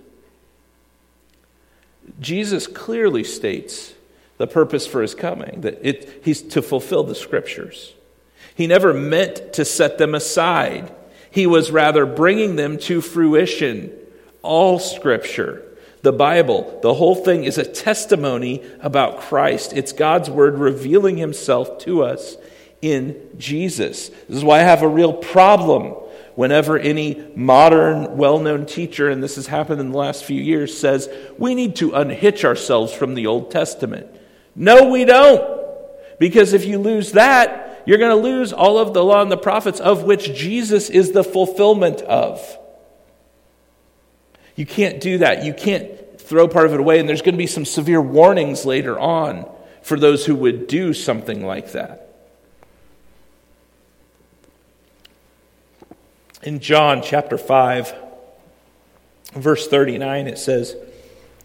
Jesus 2.19 2.67
clearly 2.67 3.24
states 3.24 3.93
the 4.38 4.48
purpose 4.48 4.86
for 4.86 5.01
his 5.01 5.15
coming 5.15 5.62
that 5.62 5.79
it, 5.81 6.22
he's 6.24 6.41
to 6.41 6.62
fulfill 6.62 7.03
the 7.03 7.15
scriptures. 7.15 7.93
He 8.55 8.67
never 8.67 8.93
meant 8.93 9.53
to 9.53 9.65
set 9.65 9.98
them 9.98 10.15
aside. 10.15 10.93
He 11.29 11.46
was 11.46 11.72
rather 11.72 12.05
bringing 12.05 12.55
them 12.55 12.77
to 12.79 13.01
fruition 13.01 13.91
all 14.41 14.79
scripture, 14.79 15.63
the 16.01 16.13
Bible, 16.13 16.79
the 16.82 16.94
whole 16.94 17.15
thing 17.15 17.44
is 17.44 17.58
a 17.58 17.65
testimony 17.65 18.63
about 18.82 19.22
Christ. 19.22 19.74
It's 19.74 19.91
God's 19.91 20.29
word 20.29 20.58
revealing 20.58 21.17
himself 21.17 21.79
to 21.79 22.03
us 22.03 22.38
in 22.82 23.29
Jesus. 23.38 24.10
This 24.10 24.38
is 24.38 24.44
why 24.44 24.60
I 24.60 24.63
have 24.63 24.84
a 24.84 24.88
real 24.88 25.13
problem 25.13 25.96
whenever 26.36 26.77
any 26.77 27.27
modern, 27.36 28.15
well 28.15 28.39
known 28.39 28.67
teacher, 28.67 29.10
and 29.10 29.24
this 29.24 29.36
has 29.36 29.48
happened 29.48 29.82
in 29.82 29.91
the 29.91 29.98
last 29.98 30.24
few 30.24 30.41
years, 30.41 30.77
says 30.77 31.10
we 31.38 31.56
need 31.56 31.75
to 31.77 31.94
unhitch 31.94 32.46
ourselves 32.46 32.94
from 32.94 33.15
the 33.15 33.25
Old 33.25 33.50
Testament. 33.50 34.08
No, 34.56 34.89
we 34.89 35.03
don't. 35.03 35.58
Because 36.20 36.53
if 36.53 36.65
you 36.65 36.77
lose 36.77 37.13
that, 37.13 37.84
you're 37.88 37.98
going 37.98 38.15
to 38.15 38.24
lose 38.24 38.53
all 38.53 38.77
of 38.77 38.94
the 38.94 39.03
law 39.03 39.22
and 39.22 39.32
the 39.32 39.38
prophets, 39.38 39.79
of 39.79 40.03
which 40.03 40.34
Jesus 40.34 40.89
is 40.89 41.12
the 41.12 41.24
fulfillment 41.24 42.01
of. 42.01 42.58
You 44.57 44.65
can't 44.65 44.99
do 44.99 45.19
that. 45.19 45.45
You 45.45 45.53
can't 45.53 46.19
throw 46.19 46.47
part 46.47 46.65
of 46.65 46.73
it 46.73 46.79
away. 46.79 46.99
And 46.99 47.07
there's 47.07 47.21
going 47.21 47.35
to 47.35 47.39
be 47.39 47.47
some 47.47 47.63
severe 47.63 48.01
warnings 48.01 48.65
later 48.65 48.99
on 48.99 49.49
for 49.83 49.97
those 49.97 50.25
who 50.25 50.35
would 50.35 50.67
do 50.67 50.93
something 50.93 51.45
like 51.45 51.71
that. 51.71 52.03
In 56.43 56.59
John 56.59 57.01
chapter 57.03 57.37
5, 57.37 57.93
verse 59.33 59.67
39, 59.67 60.27
it 60.27 60.39
says, 60.39 60.75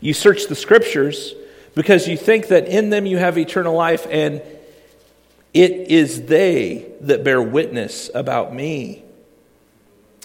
You 0.00 0.14
search 0.14 0.46
the 0.46 0.54
scriptures 0.54 1.34
because 1.74 2.08
you 2.08 2.16
think 2.16 2.48
that 2.48 2.66
in 2.66 2.90
them 2.90 3.04
you 3.04 3.18
have 3.18 3.36
eternal 3.36 3.74
life, 3.74 4.06
and 4.10 4.40
it 5.52 5.70
is 5.70 6.26
they 6.26 6.92
that 7.02 7.24
bear 7.24 7.42
witness 7.42 8.10
about 8.14 8.54
me. 8.54 9.04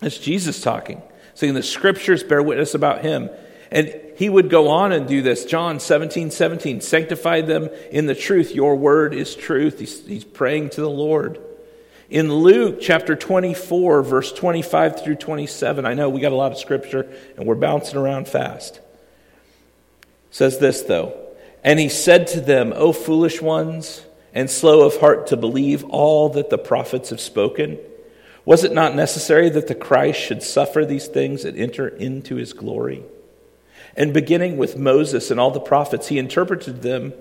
It's 0.01 0.17
Jesus 0.17 0.61
talking 0.61 1.01
saying 1.37 1.53
the 1.53 1.61
scriptures 1.61 2.23
bear 2.23 2.41
witness 2.41 2.73
about 2.73 3.01
him. 3.01 3.29
And 3.69 3.93
he 4.15 4.27
would 4.27 4.49
go 4.49 4.69
on 4.69 4.91
and 4.91 5.07
do 5.07 5.21
this. 5.21 5.45
John 5.45 5.79
17, 5.79 6.31
17, 6.31 6.81
sanctify 6.81 7.41
them 7.41 7.69
in 7.91 8.07
the 8.07 8.15
truth. 8.15 8.55
Your 8.55 8.75
word 8.75 9.13
is 9.13 9.35
truth. 9.35 9.77
He's, 9.77 10.03
he's 10.07 10.23
praying 10.23 10.71
to 10.71 10.81
the 10.81 10.89
Lord. 10.89 11.39
In 12.09 12.33
Luke 12.33 12.79
chapter 12.81 13.15
24, 13.15 14.01
verse 14.01 14.31
25 14.31 15.03
through 15.03 15.17
27, 15.17 15.85
I 15.85 15.93
know 15.93 16.09
we 16.09 16.21
got 16.21 16.31
a 16.31 16.35
lot 16.35 16.53
of 16.53 16.57
scripture 16.57 17.07
and 17.37 17.45
we're 17.45 17.53
bouncing 17.53 17.99
around 17.99 18.27
fast. 18.27 18.79
Says 20.31 20.57
this 20.57 20.81
though, 20.81 21.19
and 21.63 21.79
he 21.79 21.89
said 21.89 22.25
to 22.27 22.41
them, 22.41 22.73
O 22.75 22.91
foolish 22.91 23.43
ones, 23.43 24.03
and 24.33 24.49
slow 24.49 24.87
of 24.87 24.97
heart 24.97 25.27
to 25.27 25.37
believe 25.37 25.83
all 25.85 26.29
that 26.29 26.49
the 26.49 26.57
prophets 26.57 27.11
have 27.11 27.21
spoken. 27.21 27.77
Was 28.47 28.63
it 28.63 28.71
not 28.71 28.95
necessary 28.95 29.49
that 29.49 29.67
the 29.67 29.75
Christ 29.75 30.21
should 30.21 30.41
suffer 30.41 30.85
these 30.85 31.07
things 31.07 31.43
and 31.43 31.57
enter 31.57 31.89
into 31.89 32.37
his 32.37 32.53
glory? 32.53 33.03
And 33.93 34.13
beginning 34.13 34.55
with 34.55 34.77
Moses 34.77 35.29
and 35.29 35.37
all 35.37 35.51
the 35.51 35.59
prophets, 35.59 36.07
he 36.07 36.17
interpreted 36.17 36.81
them 36.81 37.11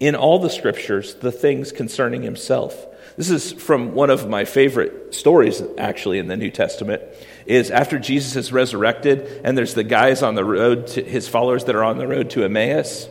in 0.00 0.14
all 0.14 0.38
the 0.38 0.48
scriptures, 0.48 1.14
the 1.16 1.30
things 1.30 1.72
concerning 1.72 2.22
himself. 2.22 2.86
This 3.18 3.28
is 3.28 3.52
from 3.52 3.92
one 3.92 4.08
of 4.08 4.30
my 4.30 4.46
favorite 4.46 5.14
stories, 5.14 5.62
actually, 5.76 6.18
in 6.18 6.28
the 6.28 6.38
New 6.38 6.50
Testament. 6.50 7.02
Is 7.44 7.70
after 7.70 7.98
Jesus 7.98 8.34
is 8.34 8.50
resurrected, 8.50 9.42
and 9.44 9.58
there's 9.58 9.74
the 9.74 9.84
guys 9.84 10.22
on 10.22 10.36
the 10.36 10.44
road, 10.44 10.86
to, 10.86 11.04
his 11.04 11.28
followers 11.28 11.66
that 11.66 11.76
are 11.76 11.84
on 11.84 11.98
the 11.98 12.08
road 12.08 12.30
to 12.30 12.44
Emmaus, 12.44 13.10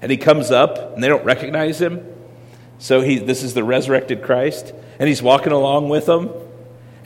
and 0.00 0.12
he 0.12 0.16
comes 0.16 0.52
up, 0.52 0.94
and 0.94 1.02
they 1.02 1.08
don't 1.08 1.24
recognize 1.24 1.80
him. 1.80 2.06
So 2.78 3.00
he, 3.00 3.18
this 3.18 3.42
is 3.42 3.54
the 3.54 3.64
resurrected 3.64 4.22
Christ, 4.22 4.72
and 5.00 5.08
he's 5.08 5.20
walking 5.20 5.52
along 5.52 5.88
with 5.88 6.06
them. 6.06 6.30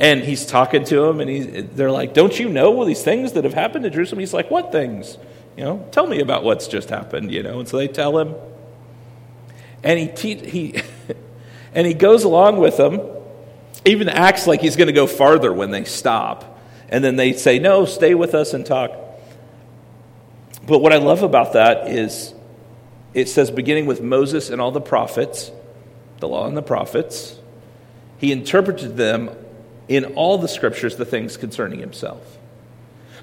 And 0.01 0.23
he's 0.25 0.47
talking 0.47 0.83
to 0.87 1.03
them, 1.03 1.21
and 1.21 1.29
he, 1.29 1.41
they're 1.43 1.91
like, 1.91 2.15
Don't 2.15 2.37
you 2.41 2.49
know 2.49 2.75
all 2.75 2.87
these 2.87 3.03
things 3.03 3.33
that 3.33 3.45
have 3.45 3.53
happened 3.53 3.85
to 3.85 3.91
Jerusalem? 3.91 4.19
He's 4.21 4.33
like, 4.33 4.51
What 4.51 4.73
things? 4.73 5.19
You 5.59 5.65
know, 5.65 5.89
tell 5.93 6.07
me 6.07 6.21
about 6.21 6.43
what's 6.43 6.69
just 6.69 6.89
happened, 6.89 7.31
you 7.31 7.43
know. 7.43 7.61
And 7.61 7.69
so 7.69 7.77
they 7.77 7.87
tell 7.87 8.19
him. 8.19 8.35
And 9.83 9.99
he, 9.99 10.09
te- 10.09 10.49
he, 10.49 10.83
and 11.75 11.87
he 11.87 11.93
goes 11.93 12.25
along 12.25 12.57
with 12.57 12.79
them, 12.79 12.99
even 13.85 14.09
acts 14.09 14.47
like 14.47 14.63
he's 14.63 14.77
going 14.77 14.87
to 14.87 14.95
go 14.95 15.07
farther 15.07 15.53
when 15.53 15.71
they 15.71 15.85
stop. 15.85 16.59
And 16.89 17.05
then 17.05 17.17
they 17.17 17.35
say, 17.35 17.59
No, 17.59 17.85
stay 17.85 18.15
with 18.15 18.35
us 18.35 18.55
and 18.55 18.65
talk. 18.65 18.93
But 20.67 20.79
what 20.79 20.95
I 20.95 20.97
love 20.97 21.23
about 21.23 21.53
that 21.53 21.89
is 21.89 22.33
it 23.13 23.29
says, 23.29 23.51
beginning 23.51 23.85
with 23.85 24.01
Moses 24.01 24.49
and 24.49 24.63
all 24.63 24.71
the 24.71 24.81
prophets, 24.81 25.51
the 26.21 26.29
law 26.29 26.47
and 26.47 26.57
the 26.57 26.63
prophets, 26.63 27.39
he 28.17 28.33
interpreted 28.33 28.97
them 28.97 29.31
in 29.91 30.05
all 30.15 30.39
the 30.39 30.49
scriptures 30.49 30.97
the 30.97 31.05
things 31.05 31.37
concerning 31.37 31.81
himself. 31.81 32.39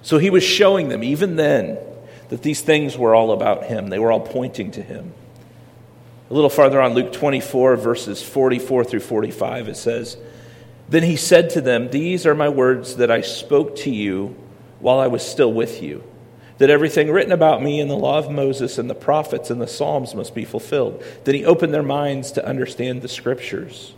So 0.02 0.18
he 0.18 0.30
was 0.30 0.44
showing 0.44 0.90
them, 0.90 1.02
even 1.02 1.38
then, 1.38 1.78
that 2.28 2.44
these 2.44 2.60
things 2.60 2.98
were 2.98 3.16
all 3.16 3.32
about 3.32 3.64
him. 3.64 3.88
They 3.88 4.00
were 4.00 4.12
all 4.12 4.20
pointing 4.20 4.72
to 4.72 4.82
him. 4.82 5.14
A 6.30 6.34
little 6.34 6.50
farther 6.50 6.82
on, 6.82 6.94
Luke 6.94 7.14
24, 7.14 7.78
verses 7.78 8.22
44 8.22 8.84
through 8.84 9.00
45, 9.00 9.70
it 9.70 9.78
says, 9.78 10.18
Then 10.90 11.04
he 11.04 11.16
said 11.16 11.52
to 11.52 11.62
them, 11.62 11.90
These 11.90 12.26
are 12.26 12.36
my 12.36 12.50
words 12.50 12.98
that 12.98 13.10
I 13.10 13.22
spoke 13.22 13.78
to 13.78 13.90
you 13.90 14.36
while 14.82 15.00
I 15.00 15.08
was 15.08 15.26
still 15.26 15.54
with 15.54 15.82
you, 15.82 16.04
that 16.58 16.70
everything 16.70 17.10
written 17.10 17.32
about 17.32 17.64
me 17.64 17.80
in 17.80 17.88
the 17.88 17.96
law 17.96 18.18
of 18.18 18.30
Moses 18.30 18.78
and 18.78 18.90
the 18.90 18.94
prophets 18.94 19.50
and 19.50 19.62
the 19.62 19.68
Psalms 19.68 20.14
must 20.14 20.36
be 20.36 20.44
fulfilled. 20.44 21.02
Then 21.24 21.34
he 21.34 21.46
opened 21.46 21.74
their 21.74 21.82
minds 21.82 22.34
to 22.34 22.46
understand 22.46 23.02
the 23.02 23.08
scriptures. 23.08 23.94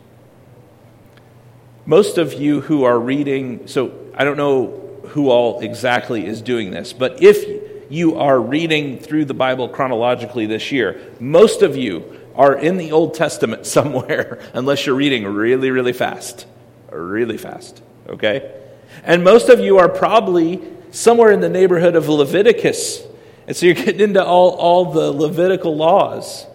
Most 1.89 2.19
of 2.19 2.34
you 2.34 2.62
who 2.62 2.84
are 2.84 3.00
reading, 3.00 3.65
so 3.65 3.91
I 4.13 4.24
don't 4.24 4.38
know 4.38 5.01
who 5.08 5.31
all 5.31 5.60
exactly 5.62 6.24
is 6.24 6.39
doing 6.39 6.69
this, 6.69 6.93
but 6.93 7.24
if 7.24 7.89
you 7.89 8.19
are 8.19 8.39
reading 8.39 9.00
through 9.00 9.25
the 9.25 9.34
Bible 9.34 9.67
chronologically 9.67 10.46
this 10.46 10.72
year, 10.72 11.01
most 11.19 11.63
of 11.63 11.75
you 11.75 12.03
are 12.36 12.55
in 12.55 12.77
the 12.77 12.91
Old 12.91 13.15
Testament 13.15 13.65
somewhere, 13.75 14.39
unless 14.53 14.86
you're 14.86 14.93
reading 14.93 15.25
really, 15.25 15.72
really 15.72 15.91
fast. 15.91 16.46
Really 16.91 17.39
fast, 17.39 17.81
okay? 18.08 18.55
And 19.03 19.24
most 19.24 19.50
of 19.50 19.60
you 19.60 19.79
are 19.79 19.89
probably 19.89 20.62
somewhere 20.91 21.31
in 21.31 21.41
the 21.41 21.50
neighborhood 21.50 21.96
of 21.96 22.08
Leviticus. 22.08 23.01
And 23.48 23.58
so 23.58 23.65
you're 23.65 23.74
getting 23.74 24.01
into 24.01 24.24
all, 24.24 24.51
all 24.51 24.93
the 24.93 25.12
Levitical 25.12 25.75
laws. 25.75 26.46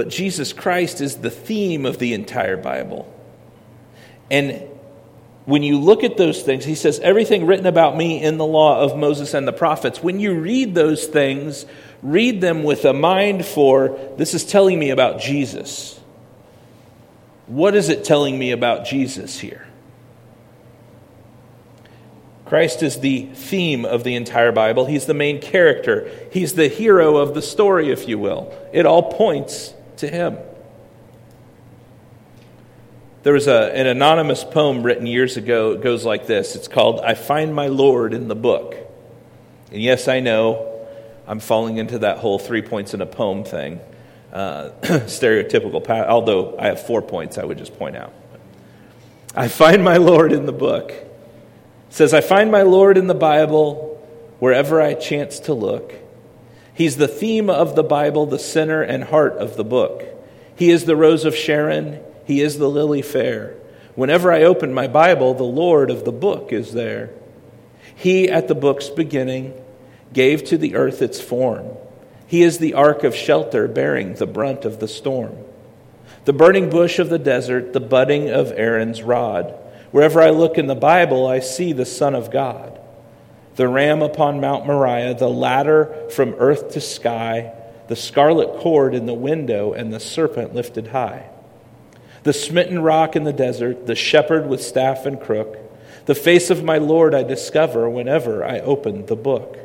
But 0.00 0.08
Jesus 0.08 0.54
Christ 0.54 1.02
is 1.02 1.16
the 1.16 1.28
theme 1.28 1.84
of 1.84 1.98
the 1.98 2.14
entire 2.14 2.56
Bible. 2.56 3.06
And 4.30 4.66
when 5.44 5.62
you 5.62 5.78
look 5.78 6.04
at 6.04 6.16
those 6.16 6.40
things, 6.40 6.64
he 6.64 6.74
says, 6.74 6.98
everything 7.00 7.44
written 7.44 7.66
about 7.66 7.98
me 7.98 8.22
in 8.22 8.38
the 8.38 8.46
law 8.46 8.80
of 8.80 8.96
Moses 8.96 9.34
and 9.34 9.46
the 9.46 9.52
prophets. 9.52 10.02
When 10.02 10.18
you 10.18 10.40
read 10.40 10.74
those 10.74 11.04
things, 11.04 11.66
read 12.02 12.40
them 12.40 12.62
with 12.62 12.86
a 12.86 12.94
mind 12.94 13.44
for 13.44 13.98
this 14.16 14.32
is 14.32 14.42
telling 14.42 14.78
me 14.78 14.88
about 14.88 15.20
Jesus. 15.20 16.00
What 17.46 17.74
is 17.74 17.90
it 17.90 18.02
telling 18.02 18.38
me 18.38 18.52
about 18.52 18.86
Jesus 18.86 19.38
here? 19.38 19.66
Christ 22.46 22.82
is 22.82 23.00
the 23.00 23.26
theme 23.34 23.84
of 23.84 24.02
the 24.04 24.14
entire 24.14 24.50
Bible. 24.50 24.86
He's 24.86 25.04
the 25.04 25.12
main 25.12 25.42
character. 25.42 26.10
He's 26.32 26.54
the 26.54 26.68
hero 26.68 27.18
of 27.18 27.34
the 27.34 27.42
story, 27.42 27.90
if 27.90 28.08
you 28.08 28.18
will. 28.18 28.50
It 28.72 28.86
all 28.86 29.12
points 29.12 29.74
to 30.00 30.08
him. 30.08 30.38
There 33.22 33.34
was 33.34 33.46
a, 33.46 33.74
an 33.76 33.86
anonymous 33.86 34.44
poem 34.44 34.82
written 34.82 35.06
years 35.06 35.36
ago. 35.36 35.72
It 35.72 35.82
goes 35.82 36.04
like 36.04 36.26
this 36.26 36.56
It's 36.56 36.68
called 36.68 37.00
I 37.00 37.14
Find 37.14 37.54
My 37.54 37.68
Lord 37.68 38.14
in 38.14 38.28
the 38.28 38.34
Book. 38.34 38.76
And 39.70 39.80
yes, 39.80 40.08
I 40.08 40.20
know 40.20 40.86
I'm 41.26 41.38
falling 41.38 41.76
into 41.76 42.00
that 42.00 42.18
whole 42.18 42.38
three 42.38 42.62
points 42.62 42.94
in 42.94 43.00
a 43.00 43.06
poem 43.06 43.44
thing. 43.44 43.80
Uh, 44.32 44.70
stereotypical, 44.82 45.88
although 46.06 46.58
I 46.58 46.66
have 46.66 46.84
four 46.84 47.02
points, 47.02 47.36
I 47.36 47.44
would 47.44 47.58
just 47.58 47.76
point 47.78 47.96
out. 47.96 48.12
I 49.34 49.48
find 49.48 49.84
my 49.84 49.98
Lord 49.98 50.32
in 50.32 50.46
the 50.46 50.52
book. 50.52 50.90
It 50.90 51.06
says, 51.90 52.14
I 52.14 52.20
find 52.20 52.50
my 52.50 52.62
Lord 52.62 52.96
in 52.96 53.06
the 53.06 53.14
Bible 53.14 54.02
wherever 54.38 54.80
I 54.80 54.94
chance 54.94 55.40
to 55.40 55.54
look. 55.54 55.92
He's 56.80 56.96
the 56.96 57.08
theme 57.08 57.50
of 57.50 57.76
the 57.76 57.82
Bible, 57.82 58.24
the 58.24 58.38
center 58.38 58.80
and 58.80 59.04
heart 59.04 59.36
of 59.36 59.58
the 59.58 59.64
book. 59.64 60.02
He 60.56 60.70
is 60.70 60.86
the 60.86 60.96
rose 60.96 61.26
of 61.26 61.36
Sharon. 61.36 62.00
He 62.24 62.40
is 62.40 62.56
the 62.56 62.70
lily 62.70 63.02
fair. 63.02 63.54
Whenever 63.96 64.32
I 64.32 64.44
open 64.44 64.72
my 64.72 64.88
Bible, 64.88 65.34
the 65.34 65.42
Lord 65.42 65.90
of 65.90 66.06
the 66.06 66.10
book 66.10 66.54
is 66.54 66.72
there. 66.72 67.10
He, 67.94 68.30
at 68.30 68.48
the 68.48 68.54
book's 68.54 68.88
beginning, 68.88 69.62
gave 70.14 70.42
to 70.44 70.56
the 70.56 70.74
earth 70.74 71.02
its 71.02 71.20
form. 71.20 71.66
He 72.26 72.40
is 72.40 72.56
the 72.56 72.72
ark 72.72 73.04
of 73.04 73.14
shelter 73.14 73.68
bearing 73.68 74.14
the 74.14 74.26
brunt 74.26 74.64
of 74.64 74.80
the 74.80 74.88
storm. 74.88 75.36
The 76.24 76.32
burning 76.32 76.70
bush 76.70 76.98
of 76.98 77.10
the 77.10 77.18
desert, 77.18 77.74
the 77.74 77.80
budding 77.80 78.30
of 78.30 78.52
Aaron's 78.52 79.02
rod. 79.02 79.54
Wherever 79.90 80.22
I 80.22 80.30
look 80.30 80.56
in 80.56 80.66
the 80.66 80.74
Bible, 80.74 81.26
I 81.26 81.40
see 81.40 81.74
the 81.74 81.84
Son 81.84 82.14
of 82.14 82.30
God. 82.30 82.79
The 83.60 83.68
ram 83.68 84.00
upon 84.00 84.40
Mount 84.40 84.64
Moriah, 84.64 85.12
the 85.12 85.28
ladder 85.28 86.08
from 86.08 86.34
earth 86.38 86.70
to 86.70 86.80
sky, 86.80 87.52
the 87.88 87.94
scarlet 87.94 88.58
cord 88.58 88.94
in 88.94 89.04
the 89.04 89.12
window, 89.12 89.74
and 89.74 89.92
the 89.92 90.00
serpent 90.00 90.54
lifted 90.54 90.86
high. 90.86 91.28
The 92.22 92.32
smitten 92.32 92.80
rock 92.80 93.16
in 93.16 93.24
the 93.24 93.34
desert, 93.34 93.86
the 93.86 93.94
shepherd 93.94 94.46
with 94.46 94.62
staff 94.62 95.04
and 95.04 95.20
crook. 95.20 95.58
The 96.06 96.14
face 96.14 96.48
of 96.48 96.64
my 96.64 96.78
Lord 96.78 97.14
I 97.14 97.22
discover 97.22 97.86
whenever 97.90 98.42
I 98.42 98.60
open 98.60 99.04
the 99.04 99.14
book. 99.14 99.58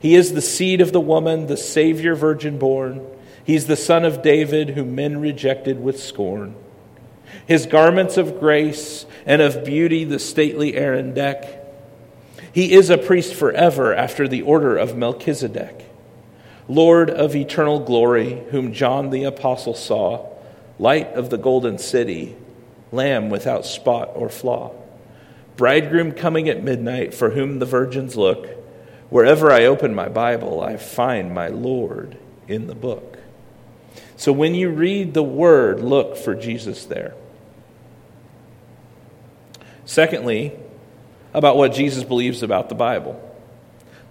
He 0.00 0.16
is 0.16 0.32
the 0.32 0.42
seed 0.42 0.80
of 0.80 0.90
the 0.90 0.98
woman, 1.00 1.46
the 1.46 1.56
Savior 1.56 2.16
virgin 2.16 2.58
born. 2.58 3.06
He's 3.44 3.68
the 3.68 3.76
son 3.76 4.04
of 4.04 4.22
David, 4.22 4.70
whom 4.70 4.96
men 4.96 5.20
rejected 5.20 5.80
with 5.80 6.02
scorn. 6.02 6.56
His 7.46 7.66
garments 7.66 8.16
of 8.16 8.40
grace 8.40 9.06
and 9.24 9.40
of 9.40 9.64
beauty, 9.64 10.02
the 10.02 10.18
stately 10.18 10.74
Aaron 10.74 11.14
deck. 11.14 11.59
He 12.52 12.72
is 12.72 12.90
a 12.90 12.98
priest 12.98 13.34
forever 13.34 13.94
after 13.94 14.26
the 14.26 14.42
order 14.42 14.76
of 14.76 14.96
Melchizedek. 14.96 15.86
Lord 16.68 17.10
of 17.10 17.34
eternal 17.34 17.80
glory, 17.80 18.44
whom 18.50 18.72
John 18.72 19.10
the 19.10 19.24
Apostle 19.24 19.74
saw, 19.74 20.28
light 20.78 21.12
of 21.14 21.30
the 21.30 21.38
golden 21.38 21.78
city, 21.78 22.36
lamb 22.92 23.30
without 23.30 23.66
spot 23.66 24.10
or 24.14 24.28
flaw. 24.28 24.72
Bridegroom 25.56 26.12
coming 26.12 26.48
at 26.48 26.62
midnight, 26.62 27.12
for 27.12 27.30
whom 27.30 27.58
the 27.58 27.66
virgins 27.66 28.16
look. 28.16 28.46
Wherever 29.10 29.50
I 29.50 29.64
open 29.64 29.94
my 29.94 30.08
Bible, 30.08 30.60
I 30.60 30.76
find 30.76 31.34
my 31.34 31.48
Lord 31.48 32.16
in 32.48 32.66
the 32.66 32.74
book. 32.74 33.18
So 34.16 34.32
when 34.32 34.54
you 34.54 34.70
read 34.70 35.14
the 35.14 35.22
word, 35.22 35.80
look 35.80 36.16
for 36.16 36.34
Jesus 36.34 36.84
there. 36.84 37.14
Secondly, 39.84 40.52
about 41.32 41.56
what 41.56 41.72
Jesus 41.72 42.04
believes 42.04 42.42
about 42.42 42.68
the 42.68 42.74
Bible. 42.74 43.20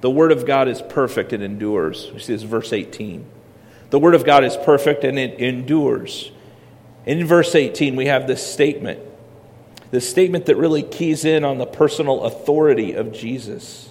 The 0.02 0.10
Word 0.10 0.32
of 0.32 0.46
God 0.46 0.68
is 0.68 0.82
perfect 0.82 1.34
and 1.34 1.44
endures. 1.44 2.10
We 2.14 2.20
see 2.20 2.34
this 2.34 2.44
verse 2.44 2.72
18. 2.72 3.26
The 3.90 4.00
Word 4.00 4.16
of 4.16 4.24
God 4.24 4.44
is 4.44 4.56
perfect 4.56 5.04
and 5.04 5.20
it 5.20 5.40
endures. 5.40 6.32
In 7.06 7.26
verse 7.26 7.56
18, 7.56 7.96
we 7.96 8.06
have 8.06 8.28
this 8.28 8.46
statement, 8.46 9.00
this 9.92 10.10
statement 10.10 10.46
that 10.46 10.56
really 10.56 10.84
keys 10.84 11.26
in 11.26 11.44
on 11.44 11.58
the 11.58 11.66
personal 11.66 12.24
authority 12.24 12.94
of 12.94 13.12
Jesus. 13.12 13.90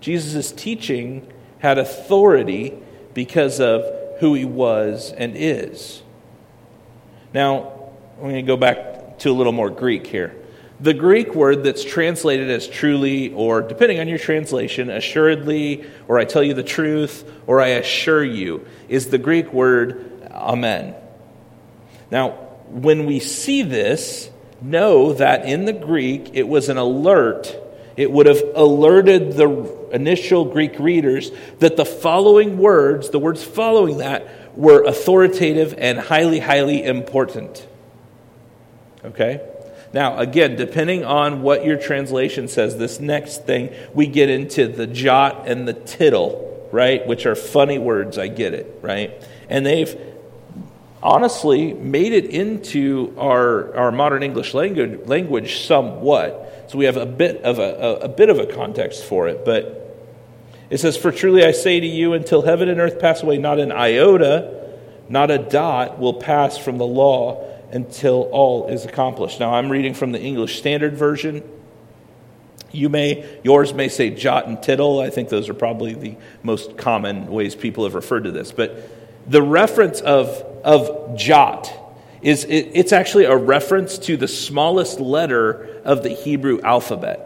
Jesus' 0.00 0.52
teaching 0.52 1.30
had 1.58 1.78
authority 1.78 2.78
because 3.14 3.60
of 3.60 3.84
who 4.20 4.34
he 4.34 4.44
was 4.44 5.12
and 5.12 5.34
is. 5.36 6.02
Now, 7.34 7.90
I'm 8.16 8.22
going 8.22 8.34
to 8.36 8.42
go 8.42 8.56
back 8.56 9.18
to 9.18 9.30
a 9.30 9.32
little 9.32 9.52
more 9.52 9.70
Greek 9.70 10.06
here. 10.06 10.34
The 10.80 10.94
Greek 10.94 11.34
word 11.34 11.64
that's 11.64 11.84
translated 11.84 12.50
as 12.50 12.68
truly, 12.68 13.32
or 13.32 13.62
depending 13.62 13.98
on 13.98 14.06
your 14.06 14.18
translation, 14.18 14.90
assuredly, 14.90 15.84
or 16.06 16.18
I 16.18 16.24
tell 16.24 16.42
you 16.42 16.54
the 16.54 16.62
truth, 16.62 17.28
or 17.48 17.60
I 17.60 17.68
assure 17.68 18.24
you, 18.24 18.64
is 18.88 19.08
the 19.08 19.18
Greek 19.18 19.52
word 19.52 20.08
amen. 20.32 20.94
Now, 22.10 22.30
when 22.68 23.06
we 23.06 23.18
see 23.18 23.62
this, 23.62 24.30
know 24.60 25.14
that 25.14 25.46
in 25.46 25.64
the 25.64 25.72
Greek 25.72 26.30
it 26.34 26.46
was 26.46 26.68
an 26.68 26.76
alert. 26.76 27.56
It 27.96 28.10
would 28.10 28.26
have 28.26 28.42
alerted 28.54 29.32
the 29.32 29.90
initial 29.92 30.44
Greek 30.44 30.78
readers 30.78 31.30
that 31.58 31.76
the 31.76 31.84
following 31.84 32.58
words, 32.58 33.10
the 33.10 33.18
words 33.18 33.42
following 33.42 33.98
that, 33.98 34.56
were 34.56 34.84
authoritative 34.84 35.74
and 35.76 35.98
highly, 35.98 36.38
highly 36.38 36.84
important. 36.84 37.66
Okay? 39.04 39.40
Now, 39.92 40.18
again, 40.18 40.56
depending 40.56 41.04
on 41.04 41.42
what 41.42 41.64
your 41.64 41.78
translation 41.78 42.48
says, 42.48 42.76
this 42.76 43.00
next 43.00 43.46
thing, 43.46 43.74
we 43.94 44.06
get 44.06 44.28
into 44.28 44.68
the 44.68 44.86
jot 44.86 45.48
and 45.48 45.66
the 45.66 45.72
tittle, 45.72 46.68
right? 46.72 47.06
Which 47.06 47.24
are 47.24 47.34
funny 47.34 47.78
words, 47.78 48.18
I 48.18 48.28
get 48.28 48.52
it, 48.52 48.78
right? 48.82 49.12
And 49.48 49.64
they've 49.64 49.98
honestly 51.02 51.72
made 51.72 52.12
it 52.12 52.26
into 52.26 53.14
our, 53.18 53.74
our 53.76 53.92
modern 53.92 54.22
English 54.22 54.52
language, 54.52 55.06
language 55.06 55.60
somewhat. 55.60 56.66
So 56.68 56.76
we 56.76 56.84
have 56.84 56.98
a 56.98 57.06
bit 57.06 57.42
of 57.42 57.58
a, 57.58 57.62
a, 57.62 57.94
a 58.00 58.08
bit 58.08 58.28
of 58.28 58.38
a 58.38 58.46
context 58.46 59.04
for 59.04 59.28
it, 59.28 59.44
but 59.44 59.78
it 60.68 60.78
says, 60.78 60.98
For 60.98 61.10
truly 61.10 61.44
I 61.44 61.52
say 61.52 61.80
to 61.80 61.86
you, 61.86 62.12
until 62.12 62.42
heaven 62.42 62.68
and 62.68 62.78
earth 62.78 62.98
pass 62.98 63.22
away, 63.22 63.38
not 63.38 63.58
an 63.58 63.72
iota, 63.72 64.68
not 65.08 65.30
a 65.30 65.38
dot 65.38 65.98
will 65.98 66.14
pass 66.14 66.58
from 66.58 66.76
the 66.76 66.86
law 66.86 67.44
until 67.70 68.22
all 68.32 68.68
is 68.68 68.84
accomplished. 68.84 69.40
Now, 69.40 69.54
I'm 69.54 69.70
reading 69.70 69.94
from 69.94 70.12
the 70.12 70.20
English 70.20 70.58
Standard 70.58 70.94
Version. 70.94 71.42
You 72.70 72.88
may, 72.88 73.40
yours 73.42 73.72
may 73.72 73.88
say 73.88 74.10
jot 74.10 74.46
and 74.46 74.62
tittle. 74.62 75.00
I 75.00 75.10
think 75.10 75.28
those 75.28 75.48
are 75.48 75.54
probably 75.54 75.94
the 75.94 76.16
most 76.42 76.76
common 76.76 77.26
ways 77.26 77.54
people 77.54 77.84
have 77.84 77.94
referred 77.94 78.24
to 78.24 78.30
this. 78.30 78.52
But 78.52 78.88
the 79.26 79.42
reference 79.42 80.00
of, 80.00 80.28
of 80.64 81.16
jot 81.16 81.72
is 82.22 82.44
it, 82.44 82.70
it's 82.74 82.92
actually 82.92 83.24
a 83.24 83.36
reference 83.36 83.98
to 83.98 84.16
the 84.16 84.28
smallest 84.28 85.00
letter 85.00 85.80
of 85.84 86.02
the 86.02 86.10
Hebrew 86.10 86.60
alphabet. 86.62 87.24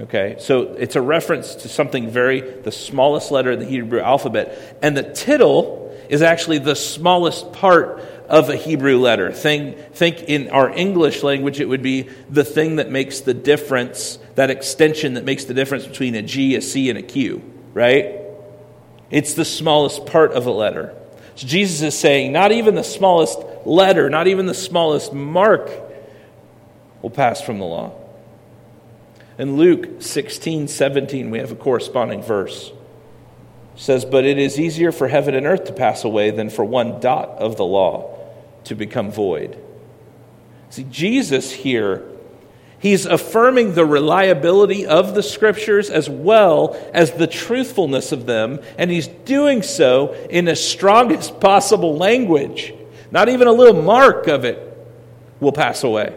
Okay, 0.00 0.36
so 0.38 0.74
it's 0.74 0.94
a 0.94 1.02
reference 1.02 1.56
to 1.56 1.68
something 1.68 2.08
very, 2.08 2.40
the 2.40 2.70
smallest 2.70 3.32
letter 3.32 3.50
of 3.50 3.58
the 3.58 3.66
Hebrew 3.66 4.00
alphabet. 4.00 4.78
And 4.80 4.96
the 4.96 5.02
tittle 5.02 5.96
is 6.08 6.22
actually 6.22 6.58
the 6.58 6.76
smallest 6.76 7.52
part 7.52 8.17
of 8.28 8.50
a 8.50 8.56
Hebrew 8.56 8.98
letter. 8.98 9.32
Think, 9.32 9.94
think 9.94 10.22
in 10.24 10.50
our 10.50 10.70
English 10.70 11.22
language, 11.22 11.60
it 11.60 11.68
would 11.68 11.82
be 11.82 12.08
the 12.28 12.44
thing 12.44 12.76
that 12.76 12.90
makes 12.90 13.20
the 13.20 13.34
difference, 13.34 14.18
that 14.34 14.50
extension 14.50 15.14
that 15.14 15.24
makes 15.24 15.44
the 15.44 15.54
difference 15.54 15.86
between 15.86 16.14
a 16.14 16.22
G, 16.22 16.54
a 16.54 16.60
C, 16.60 16.90
and 16.90 16.98
a 16.98 17.02
Q, 17.02 17.42
right? 17.72 18.20
It's 19.10 19.34
the 19.34 19.44
smallest 19.44 20.06
part 20.06 20.32
of 20.32 20.46
a 20.46 20.50
letter. 20.50 20.94
So 21.36 21.46
Jesus 21.46 21.80
is 21.82 21.98
saying, 21.98 22.32
not 22.32 22.52
even 22.52 22.74
the 22.74 22.84
smallest 22.84 23.38
letter, 23.64 24.10
not 24.10 24.26
even 24.26 24.46
the 24.46 24.54
smallest 24.54 25.12
mark 25.14 25.70
will 27.00 27.10
pass 27.10 27.40
from 27.40 27.58
the 27.58 27.64
law. 27.64 27.92
In 29.38 29.56
Luke 29.56 30.02
16, 30.02 30.68
17, 30.68 31.30
we 31.30 31.38
have 31.38 31.52
a 31.52 31.56
corresponding 31.56 32.22
verse 32.22 32.72
says, 33.78 34.04
But 34.04 34.24
it 34.24 34.38
is 34.38 34.58
easier 34.58 34.92
for 34.92 35.08
heaven 35.08 35.34
and 35.34 35.46
earth 35.46 35.64
to 35.64 35.72
pass 35.72 36.04
away 36.04 36.30
than 36.30 36.50
for 36.50 36.64
one 36.64 37.00
dot 37.00 37.28
of 37.38 37.56
the 37.56 37.64
law 37.64 38.17
to 38.68 38.74
become 38.74 39.10
void. 39.10 39.62
See, 40.70 40.84
Jesus 40.84 41.52
here, 41.52 42.02
he's 42.78 43.06
affirming 43.06 43.74
the 43.74 43.84
reliability 43.84 44.86
of 44.86 45.14
the 45.14 45.22
scriptures 45.22 45.90
as 45.90 46.08
well 46.08 46.78
as 46.92 47.12
the 47.12 47.26
truthfulness 47.26 48.12
of 48.12 48.26
them, 48.26 48.60
and 48.76 48.90
he's 48.90 49.08
doing 49.08 49.62
so 49.62 50.12
in 50.30 50.44
the 50.44 50.56
strongest 50.56 51.40
possible 51.40 51.96
language. 51.96 52.74
Not 53.10 53.28
even 53.28 53.48
a 53.48 53.52
little 53.52 53.82
mark 53.82 54.28
of 54.28 54.44
it 54.44 54.64
will 55.40 55.52
pass 55.52 55.82
away. 55.82 56.14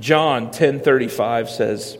John 0.00 0.48
10:35 0.48 1.48
says, 1.48 1.98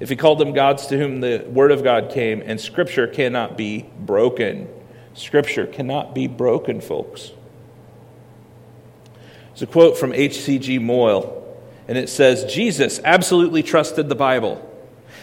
if 0.00 0.08
he 0.08 0.16
called 0.16 0.38
them 0.38 0.52
gods 0.52 0.88
to 0.88 0.98
whom 0.98 1.20
the 1.20 1.46
word 1.48 1.70
of 1.70 1.84
God 1.84 2.10
came, 2.10 2.42
and 2.44 2.60
scripture 2.60 3.06
cannot 3.06 3.56
be 3.56 3.88
broken. 4.00 4.68
Scripture 5.14 5.66
cannot 5.66 6.14
be 6.14 6.26
broken, 6.26 6.80
folks. 6.80 7.30
It's 9.54 9.62
a 9.62 9.66
quote 9.68 9.96
from 9.96 10.12
H.C.G. 10.12 10.80
Moule, 10.80 11.62
and 11.86 11.96
it 11.96 12.08
says 12.08 12.52
Jesus 12.52 13.00
absolutely 13.04 13.62
trusted 13.62 14.08
the 14.08 14.16
Bible. 14.16 14.60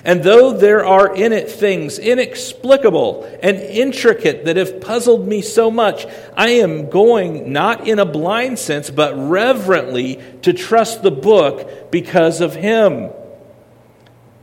And 0.05 0.23
though 0.23 0.53
there 0.53 0.85
are 0.85 1.13
in 1.13 1.33
it 1.33 1.51
things 1.51 1.99
inexplicable 1.99 3.29
and 3.43 3.57
intricate 3.57 4.45
that 4.45 4.55
have 4.55 4.79
puzzled 4.79 5.27
me 5.27 5.41
so 5.41 5.69
much, 5.69 6.05
I 6.35 6.51
am 6.51 6.89
going 6.89 7.51
not 7.51 7.89
in 7.89 7.99
a 7.99 8.05
blind 8.05 8.57
sense, 8.57 8.89
but 8.89 9.13
reverently 9.15 10.21
to 10.43 10.53
trust 10.53 11.03
the 11.03 11.11
book 11.11 11.91
because 11.91 12.39
of 12.39 12.55
him. 12.55 13.11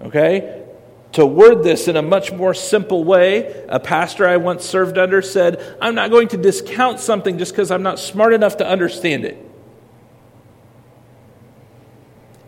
Okay? 0.02 0.64
To 1.12 1.24
word 1.24 1.64
this 1.64 1.88
in 1.88 1.96
a 1.96 2.02
much 2.02 2.30
more 2.30 2.52
simple 2.52 3.04
way, 3.04 3.64
a 3.70 3.80
pastor 3.80 4.28
I 4.28 4.36
once 4.36 4.66
served 4.66 4.98
under 4.98 5.22
said, 5.22 5.78
I'm 5.80 5.94
not 5.94 6.10
going 6.10 6.28
to 6.28 6.36
discount 6.36 7.00
something 7.00 7.38
just 7.38 7.52
because 7.52 7.70
I'm 7.70 7.82
not 7.82 7.98
smart 7.98 8.34
enough 8.34 8.58
to 8.58 8.66
understand 8.68 9.24
it. 9.24 9.47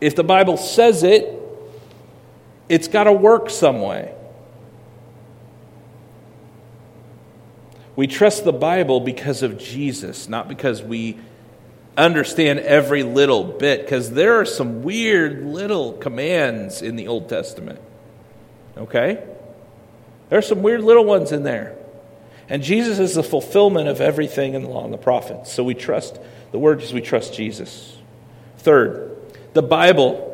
If 0.00 0.16
the 0.16 0.24
Bible 0.24 0.56
says 0.56 1.02
it, 1.02 1.36
it's 2.68 2.88
got 2.88 3.04
to 3.04 3.12
work 3.12 3.50
some 3.50 3.80
way. 3.80 4.14
We 7.96 8.06
trust 8.06 8.44
the 8.44 8.52
Bible 8.52 9.00
because 9.00 9.42
of 9.42 9.58
Jesus, 9.58 10.28
not 10.28 10.48
because 10.48 10.82
we 10.82 11.18
understand 11.96 12.60
every 12.60 13.02
little 13.02 13.44
bit 13.44 13.82
because 13.82 14.10
there 14.12 14.40
are 14.40 14.44
some 14.44 14.82
weird 14.82 15.44
little 15.44 15.92
commands 15.94 16.80
in 16.80 16.96
the 16.96 17.08
Old 17.08 17.28
Testament. 17.28 17.80
Okay? 18.76 19.22
There 20.28 20.38
are 20.38 20.42
some 20.42 20.62
weird 20.62 20.82
little 20.82 21.04
ones 21.04 21.32
in 21.32 21.42
there. 21.42 21.76
And 22.48 22.62
Jesus 22.62 22.98
is 22.98 23.14
the 23.14 23.22
fulfillment 23.22 23.88
of 23.88 24.00
everything 24.00 24.54
in 24.54 24.62
the 24.62 24.68
law 24.68 24.84
and 24.84 24.92
the 24.92 24.98
prophets. 24.98 25.52
So 25.52 25.62
we 25.62 25.74
trust 25.74 26.18
the 26.52 26.58
word 26.58 26.78
because 26.78 26.92
we 26.92 27.00
trust 27.00 27.34
Jesus. 27.34 27.96
Third, 28.58 29.09
the 29.52 29.62
Bible, 29.62 30.26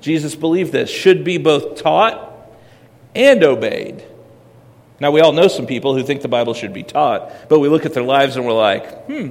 Jesus 0.00 0.34
believed 0.34 0.72
this, 0.72 0.90
should 0.90 1.24
be 1.24 1.38
both 1.38 1.76
taught 1.76 2.24
and 3.14 3.42
obeyed. 3.42 4.04
Now, 5.00 5.12
we 5.12 5.20
all 5.20 5.32
know 5.32 5.48
some 5.48 5.66
people 5.66 5.94
who 5.94 6.02
think 6.02 6.22
the 6.22 6.28
Bible 6.28 6.54
should 6.54 6.72
be 6.72 6.82
taught, 6.82 7.32
but 7.48 7.60
we 7.60 7.68
look 7.68 7.86
at 7.86 7.94
their 7.94 8.02
lives 8.02 8.36
and 8.36 8.44
we're 8.44 8.52
like, 8.52 9.06
hmm, 9.06 9.30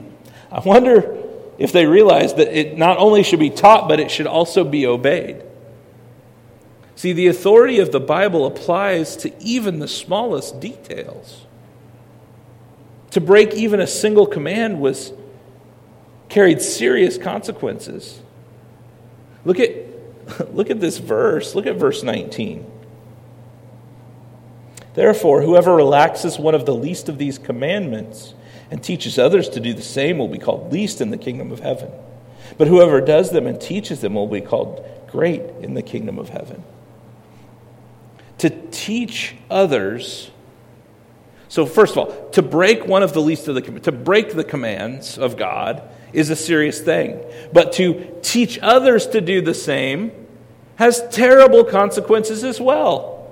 I 0.51 0.61
wonder 0.61 1.17
if 1.57 1.71
they 1.71 1.85
realize 1.85 2.35
that 2.35 2.57
it 2.57 2.77
not 2.77 2.97
only 2.97 3.23
should 3.23 3.39
be 3.39 3.49
taught, 3.49 3.89
but 3.89 3.99
it 3.99 4.09
should 4.09 4.27
also 4.27 4.63
be 4.63 4.85
obeyed. 4.87 5.43
See, 6.95 7.13
the 7.13 7.27
authority 7.27 7.79
of 7.79 7.91
the 7.91 7.99
Bible 7.99 8.45
applies 8.45 9.15
to 9.17 9.43
even 9.43 9.79
the 9.79 9.87
smallest 9.87 10.59
details. 10.59 11.45
To 13.11 13.21
break 13.21 13.53
even 13.53 13.79
a 13.79 13.87
single 13.87 14.25
command 14.25 14.79
was 14.79 15.13
carried 16.29 16.61
serious 16.61 17.17
consequences. 17.17 18.19
Look 19.45 19.59
at, 19.59 19.71
look 20.53 20.69
at 20.69 20.79
this 20.79 20.97
verse. 20.97 21.55
Look 21.55 21.65
at 21.65 21.75
verse 21.75 22.03
19. 22.03 22.73
Therefore, 24.93 25.43
whoever 25.43 25.75
relaxes 25.75 26.39
one 26.39 26.55
of 26.55 26.65
the 26.65 26.73
least 26.73 27.07
of 27.07 27.19
these 27.19 27.37
commandments 27.37 28.33
and 28.71 28.83
teaches 28.83 29.19
others 29.19 29.47
to 29.49 29.59
do 29.59 29.73
the 29.73 29.81
same 29.81 30.17
will 30.17 30.27
be 30.27 30.39
called 30.39 30.71
least 30.71 31.01
in 31.01 31.11
the 31.11 31.17
kingdom 31.17 31.51
of 31.51 31.59
heaven. 31.59 31.91
But 32.57 32.67
whoever 32.67 32.99
does 33.01 33.29
them 33.29 33.45
and 33.45 33.59
teaches 33.59 34.01
them 34.01 34.15
will 34.15 34.27
be 34.27 34.41
called 34.41 34.83
great 35.07 35.41
in 35.61 35.73
the 35.73 35.81
kingdom 35.81 36.17
of 36.17 36.29
heaven. 36.29 36.63
To 38.39 38.49
teach 38.71 39.35
others. 39.49 40.31
So, 41.47 41.65
first 41.65 41.95
of 41.95 41.99
all, 41.99 42.29
to 42.31 42.41
break 42.41 42.87
one 42.87 43.03
of 43.03 43.13
the 43.13 43.21
least 43.21 43.47
of 43.47 43.55
the 43.55 43.61
to 43.61 43.91
break 43.91 44.33
the 44.33 44.43
commands 44.43 45.17
of 45.17 45.37
God 45.37 45.81
is 46.13 46.29
a 46.29 46.35
serious 46.35 46.79
thing. 46.79 47.19
But 47.53 47.73
to 47.73 48.19
teach 48.21 48.59
others 48.61 49.07
to 49.07 49.21
do 49.21 49.41
the 49.41 49.53
same 49.53 50.11
has 50.77 51.07
terrible 51.09 51.63
consequences 51.63 52.43
as 52.43 52.61
well. 52.61 53.31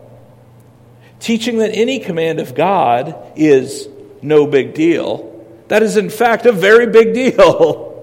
Teaching 1.20 1.60
that 1.60 1.72
any 1.72 2.00
command 2.00 2.40
of 2.40 2.56
God 2.56 3.16
is 3.36 3.88
no 4.22 4.48
big 4.48 4.74
deal. 4.74 5.32
That 5.68 5.84
is, 5.84 5.98
in 5.98 6.10
fact, 6.10 6.46
a 6.46 6.52
very 6.52 6.88
big 6.88 7.14
deal. 7.14 7.92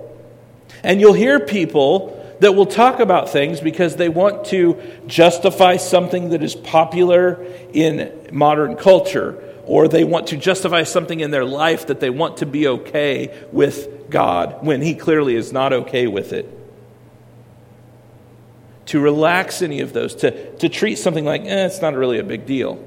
And 0.85 1.01
you'll 1.01 1.13
hear 1.13 1.39
people 1.39 2.37
that 2.41 2.57
will 2.57 2.67
talk 2.67 2.99
about 2.99 3.31
things 3.31 3.61
because 3.61 3.95
they 3.95 4.09
want 4.09 4.47
to 4.47 4.83
justify 5.07 5.77
something 5.77 6.31
that 6.31 6.43
is 6.43 6.57
popular 6.57 7.47
in 7.73 8.29
modern 8.33 8.75
culture, 8.75 9.52
or 9.65 9.89
they 9.89 10.05
want 10.05 10.29
to 10.29 10.37
justify 10.37 10.83
something 10.83 11.21
in 11.21 11.31
their 11.31 11.45
life 11.45 11.87
that 11.87 12.01
they 12.01 12.11
want 12.11 12.39
to 12.39 12.47
be 12.47 12.67
okay 12.67 13.47
with 13.53 14.11
God 14.11 14.65
when 14.65 14.83
He 14.83 14.95
clearly 14.95 15.37
is 15.37 15.53
not 15.53 15.73
okay 15.73 16.07
with 16.07 16.33
it. 16.33 16.49
To 18.87 19.01
relax 19.01 19.63
any 19.63 19.81
of 19.81 19.93
those, 19.93 20.15
to, 20.17 20.57
to 20.57 20.69
treat 20.69 20.97
something 20.97 21.25
like, 21.25 21.43
eh, 21.43 21.67
it's 21.67 21.81
not 21.81 21.95
really 21.95 22.19
a 22.19 22.25
big 22.25 22.47
deal, 22.47 22.85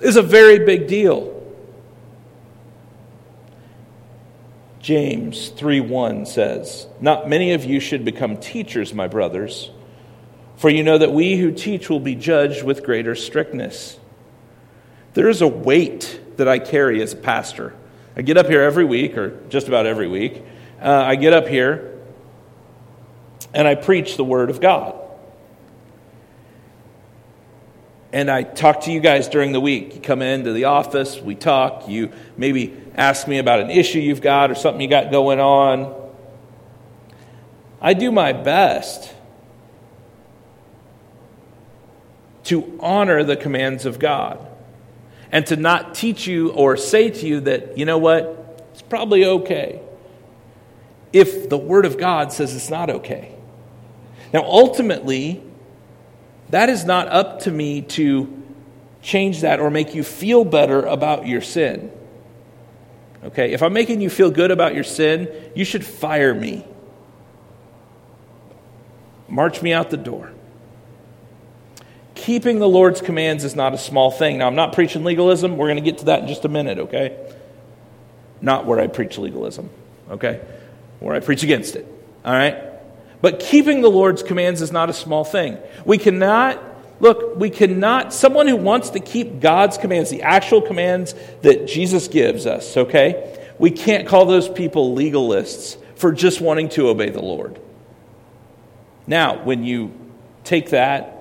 is 0.00 0.16
a 0.16 0.22
very 0.22 0.58
big 0.58 0.88
deal. 0.88 1.38
James 4.80 5.50
3:1 5.50 6.26
says, 6.26 6.88
"Not 7.00 7.28
many 7.28 7.52
of 7.52 7.64
you 7.64 7.78
should 7.78 8.04
become 8.04 8.36
teachers, 8.36 8.92
my 8.92 9.06
brothers, 9.06 9.70
for 10.56 10.70
you 10.70 10.82
know 10.82 10.98
that 10.98 11.12
we 11.12 11.36
who 11.36 11.52
teach 11.52 11.88
will 11.88 12.00
be 12.00 12.16
judged 12.16 12.64
with 12.64 12.82
greater 12.82 13.14
strictness." 13.14 14.00
There 15.14 15.28
is 15.28 15.42
a 15.42 15.48
weight 15.48 16.20
that 16.36 16.48
I 16.48 16.58
carry 16.58 17.02
as 17.02 17.12
a 17.12 17.16
pastor. 17.16 17.74
I 18.16 18.22
get 18.22 18.36
up 18.36 18.46
here 18.46 18.62
every 18.62 18.84
week, 18.84 19.16
or 19.16 19.40
just 19.48 19.68
about 19.68 19.86
every 19.86 20.08
week. 20.08 20.42
Uh, 20.80 20.90
I 20.90 21.16
get 21.16 21.32
up 21.32 21.46
here 21.46 22.00
and 23.54 23.68
I 23.68 23.74
preach 23.74 24.16
the 24.16 24.24
Word 24.24 24.50
of 24.50 24.60
God. 24.60 24.98
And 28.12 28.30
I 28.30 28.42
talk 28.42 28.82
to 28.82 28.92
you 28.92 29.00
guys 29.00 29.28
during 29.28 29.52
the 29.52 29.60
week. 29.60 29.94
You 29.94 30.00
come 30.00 30.20
into 30.20 30.52
the 30.52 30.64
office, 30.64 31.20
we 31.20 31.34
talk, 31.34 31.88
you 31.88 32.12
maybe 32.36 32.76
ask 32.94 33.26
me 33.26 33.38
about 33.38 33.60
an 33.60 33.70
issue 33.70 33.98
you've 34.00 34.20
got 34.20 34.50
or 34.50 34.54
something 34.54 34.80
you 34.80 34.88
got 34.88 35.10
going 35.10 35.40
on. 35.40 35.94
I 37.80 37.94
do 37.94 38.12
my 38.12 38.32
best 38.32 39.14
to 42.44 42.78
honor 42.80 43.24
the 43.24 43.36
commands 43.36 43.86
of 43.86 43.98
God 43.98 44.46
and 45.32 45.46
to 45.46 45.56
not 45.56 45.94
teach 45.94 46.26
you 46.26 46.50
or 46.50 46.76
say 46.76 47.10
to 47.10 47.26
you 47.26 47.40
that, 47.40 47.78
you 47.78 47.86
know 47.86 47.98
what, 47.98 48.68
it's 48.72 48.82
probably 48.82 49.24
okay 49.24 49.80
if 51.12 51.48
the 51.48 51.58
Word 51.58 51.84
of 51.84 51.98
God 51.98 52.32
says 52.32 52.54
it's 52.54 52.70
not 52.70 52.90
okay. 52.90 53.34
Now, 54.32 54.44
ultimately, 54.44 55.42
that 56.50 56.68
is 56.68 56.84
not 56.84 57.08
up 57.08 57.40
to 57.40 57.50
me 57.50 57.82
to 57.82 58.42
change 59.02 59.40
that 59.40 59.60
or 59.60 59.70
make 59.70 59.94
you 59.94 60.04
feel 60.04 60.44
better 60.44 60.84
about 60.84 61.26
your 61.26 61.40
sin. 61.40 61.90
Okay, 63.24 63.52
if 63.52 63.62
I'm 63.62 63.72
making 63.72 64.00
you 64.00 64.10
feel 64.10 64.30
good 64.30 64.50
about 64.50 64.74
your 64.74 64.84
sin, 64.84 65.28
you 65.54 65.64
should 65.64 65.84
fire 65.84 66.34
me. 66.34 66.66
March 69.28 69.62
me 69.62 69.72
out 69.72 69.90
the 69.90 69.96
door. 69.96 70.32
Keeping 72.14 72.58
the 72.58 72.68
Lord's 72.68 73.00
commands 73.00 73.44
is 73.44 73.56
not 73.56 73.74
a 73.74 73.78
small 73.78 74.10
thing. 74.10 74.38
Now, 74.38 74.46
I'm 74.46 74.54
not 74.54 74.72
preaching 74.72 75.04
legalism. 75.04 75.56
We're 75.56 75.66
going 75.66 75.82
to 75.82 75.90
get 75.90 75.98
to 75.98 76.04
that 76.06 76.22
in 76.22 76.28
just 76.28 76.44
a 76.44 76.48
minute, 76.48 76.78
okay? 76.78 77.32
Not 78.40 78.66
where 78.66 78.80
I 78.80 78.86
preach 78.86 79.18
legalism, 79.18 79.70
okay? 80.10 80.40
Where 81.00 81.14
I 81.14 81.20
preach 81.20 81.42
against 81.42 81.76
it, 81.76 81.86
all 82.24 82.32
right? 82.32 82.56
But 83.20 83.40
keeping 83.40 83.80
the 83.80 83.90
Lord's 83.90 84.22
commands 84.22 84.62
is 84.62 84.72
not 84.72 84.90
a 84.90 84.92
small 84.92 85.24
thing. 85.24 85.58
We 85.84 85.98
cannot 85.98 86.60
Look, 87.02 87.34
we 87.36 87.50
cannot, 87.50 88.12
someone 88.12 88.46
who 88.46 88.54
wants 88.54 88.90
to 88.90 89.00
keep 89.00 89.40
God's 89.40 89.76
commands, 89.76 90.08
the 90.08 90.22
actual 90.22 90.62
commands 90.62 91.16
that 91.40 91.66
Jesus 91.66 92.06
gives 92.06 92.46
us, 92.46 92.76
okay, 92.76 93.40
we 93.58 93.72
can't 93.72 94.06
call 94.06 94.24
those 94.24 94.48
people 94.48 94.94
legalists 94.94 95.76
for 95.96 96.12
just 96.12 96.40
wanting 96.40 96.68
to 96.70 96.86
obey 96.86 97.10
the 97.10 97.20
Lord. 97.20 97.60
Now, 99.04 99.42
when 99.42 99.64
you 99.64 99.92
take 100.44 100.70
that 100.70 101.11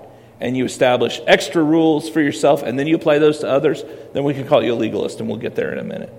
and 0.42 0.58
you 0.58 0.66
establish 0.66 1.22
extra 1.28 1.64
rules 1.64 2.10
for 2.10 2.20
yourself 2.20 2.64
and 2.64 2.78
then 2.78 2.88
you 2.88 2.96
apply 2.96 3.20
those 3.20 3.40
to 3.40 3.50
others, 3.50 3.84
then 4.14 4.24
we 4.24 4.34
can 4.34 4.48
call 4.48 4.64
you 4.64 4.74
a 4.74 4.76
legalist, 4.76 5.20
and 5.20 5.30
we'll 5.30 5.38
get 5.38 5.56
there 5.56 5.72
in 5.72 5.78
a 5.78 5.84
minute. 5.84 6.14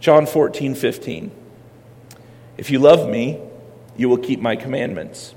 John 0.00 0.26
14, 0.26 0.74
15. 0.74 1.30
If 2.56 2.70
you 2.70 2.78
love 2.78 3.08
me, 3.08 3.40
you 3.96 4.08
will 4.08 4.18
keep 4.18 4.40
my 4.40 4.56
commandments. 4.56 5.34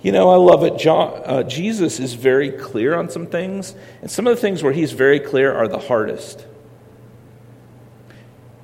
You 0.00 0.12
know, 0.12 0.30
I 0.30 0.36
love 0.36 0.64
it. 0.64 0.78
John, 0.78 1.22
uh, 1.24 1.42
Jesus 1.42 2.00
is 2.00 2.14
very 2.14 2.50
clear 2.50 2.94
on 2.94 3.10
some 3.10 3.26
things, 3.26 3.74
and 4.00 4.10
some 4.10 4.26
of 4.26 4.34
the 4.34 4.40
things 4.40 4.62
where 4.62 4.72
he's 4.72 4.92
very 4.92 5.20
clear 5.20 5.52
are 5.52 5.68
the 5.68 5.78
hardest. 5.78 6.46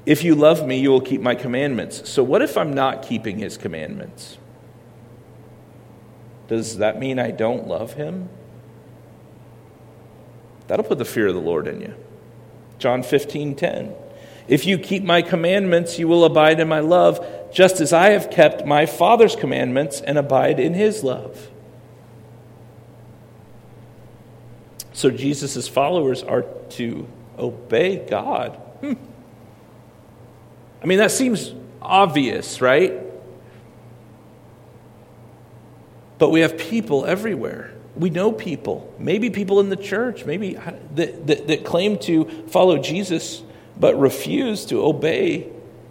If 0.05 0.25
you 0.25 0.35
love 0.35 0.67
me, 0.67 0.81
you 0.81 0.91
will 0.91 1.01
keep 1.01 1.21
my 1.21 1.35
commandments. 1.35 2.09
So, 2.09 2.25
what 2.25 2.43
if 2.43 2.57
I'm 2.57 2.73
not 2.73 3.03
keeping 3.03 3.39
his 3.39 3.57
commandments? 3.57 4.39
Does 6.49 6.79
that 6.79 6.99
mean 6.99 7.19
I 7.19 7.31
don't 7.31 7.69
love 7.69 7.95
him? 7.95 8.29
That'll 10.67 10.85
put 10.85 10.99
the 10.99 11.05
fear 11.05 11.29
of 11.29 11.35
the 11.35 11.41
Lord 11.41 11.67
in 11.67 11.81
you. 11.81 11.95
John 12.79 13.03
15, 13.03 13.55
10. 13.55 13.95
If 14.49 14.67
you 14.67 14.79
keep 14.79 15.03
my 15.03 15.21
commandments, 15.21 15.99
you 15.99 16.09
will 16.09 16.25
abide 16.25 16.59
in 16.59 16.69
my 16.69 16.81
love, 16.81 17.25
just 17.53 17.81
as 17.81 17.93
I 17.93 18.11
have 18.11 18.31
kept 18.31 18.65
my 18.65 18.87
Father's 18.87 19.37
commandments 19.37 20.01
and 20.01 20.17
abide 20.17 20.59
in 20.59 20.75
his 20.75 21.05
love. 21.05 21.51
So 24.93 25.11
Jesus' 25.11 25.69
followers 25.69 26.23
are 26.23 26.43
to 26.71 27.07
obey 27.39 28.05
God. 28.09 28.57
Hmm. 28.81 28.95
I 30.83 30.87
mean, 30.87 30.99
that 30.99 31.11
seems 31.11 31.55
obvious, 31.81 32.61
right? 32.61 33.08
But 36.19 36.31
we 36.31 36.41
have 36.41 36.59
people 36.59 37.07
everywhere. 37.07 37.73
We 37.97 38.11
know 38.11 38.31
people, 38.31 38.93
maybe 38.99 39.31
people 39.31 39.61
in 39.61 39.71
the 39.71 39.77
church, 39.77 40.25
maybe 40.25 40.55
that, 40.95 41.27
that, 41.27 41.47
that 41.49 41.65
claim 41.65 41.99
to 42.01 42.25
follow 42.49 42.79
Jesus 42.79 43.43
but 43.79 43.99
refuse 43.99 44.67
to 44.67 44.85
obey 44.85 45.49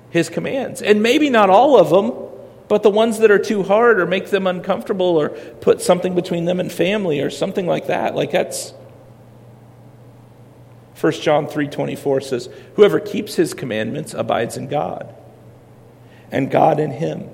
his 0.09 0.29
commands. 0.29 0.81
And 0.81 1.01
maybe 1.01 1.29
not 1.29 1.49
all 1.49 1.79
of 1.79 1.89
them, 1.89 2.27
but 2.67 2.83
the 2.83 2.89
ones 2.89 3.19
that 3.19 3.31
are 3.31 3.39
too 3.39 3.63
hard 3.63 3.99
or 3.99 4.05
make 4.05 4.29
them 4.29 4.47
uncomfortable 4.47 5.17
or 5.17 5.29
put 5.29 5.81
something 5.81 6.15
between 6.15 6.45
them 6.45 6.59
and 6.59 6.71
family 6.71 7.21
or 7.21 7.29
something 7.29 7.65
like 7.65 7.87
that. 7.87 8.15
Like 8.15 8.31
that's 8.31 8.73
1 10.99 11.11
John 11.21 11.47
3:24 11.47 12.21
says, 12.21 12.49
"Whoever 12.75 12.99
keeps 12.99 13.35
his 13.35 13.53
commandments 13.53 14.13
abides 14.13 14.57
in 14.57 14.67
God, 14.67 15.13
and 16.31 16.49
God 16.49 16.79
in 16.79 16.91
him. 16.91 17.29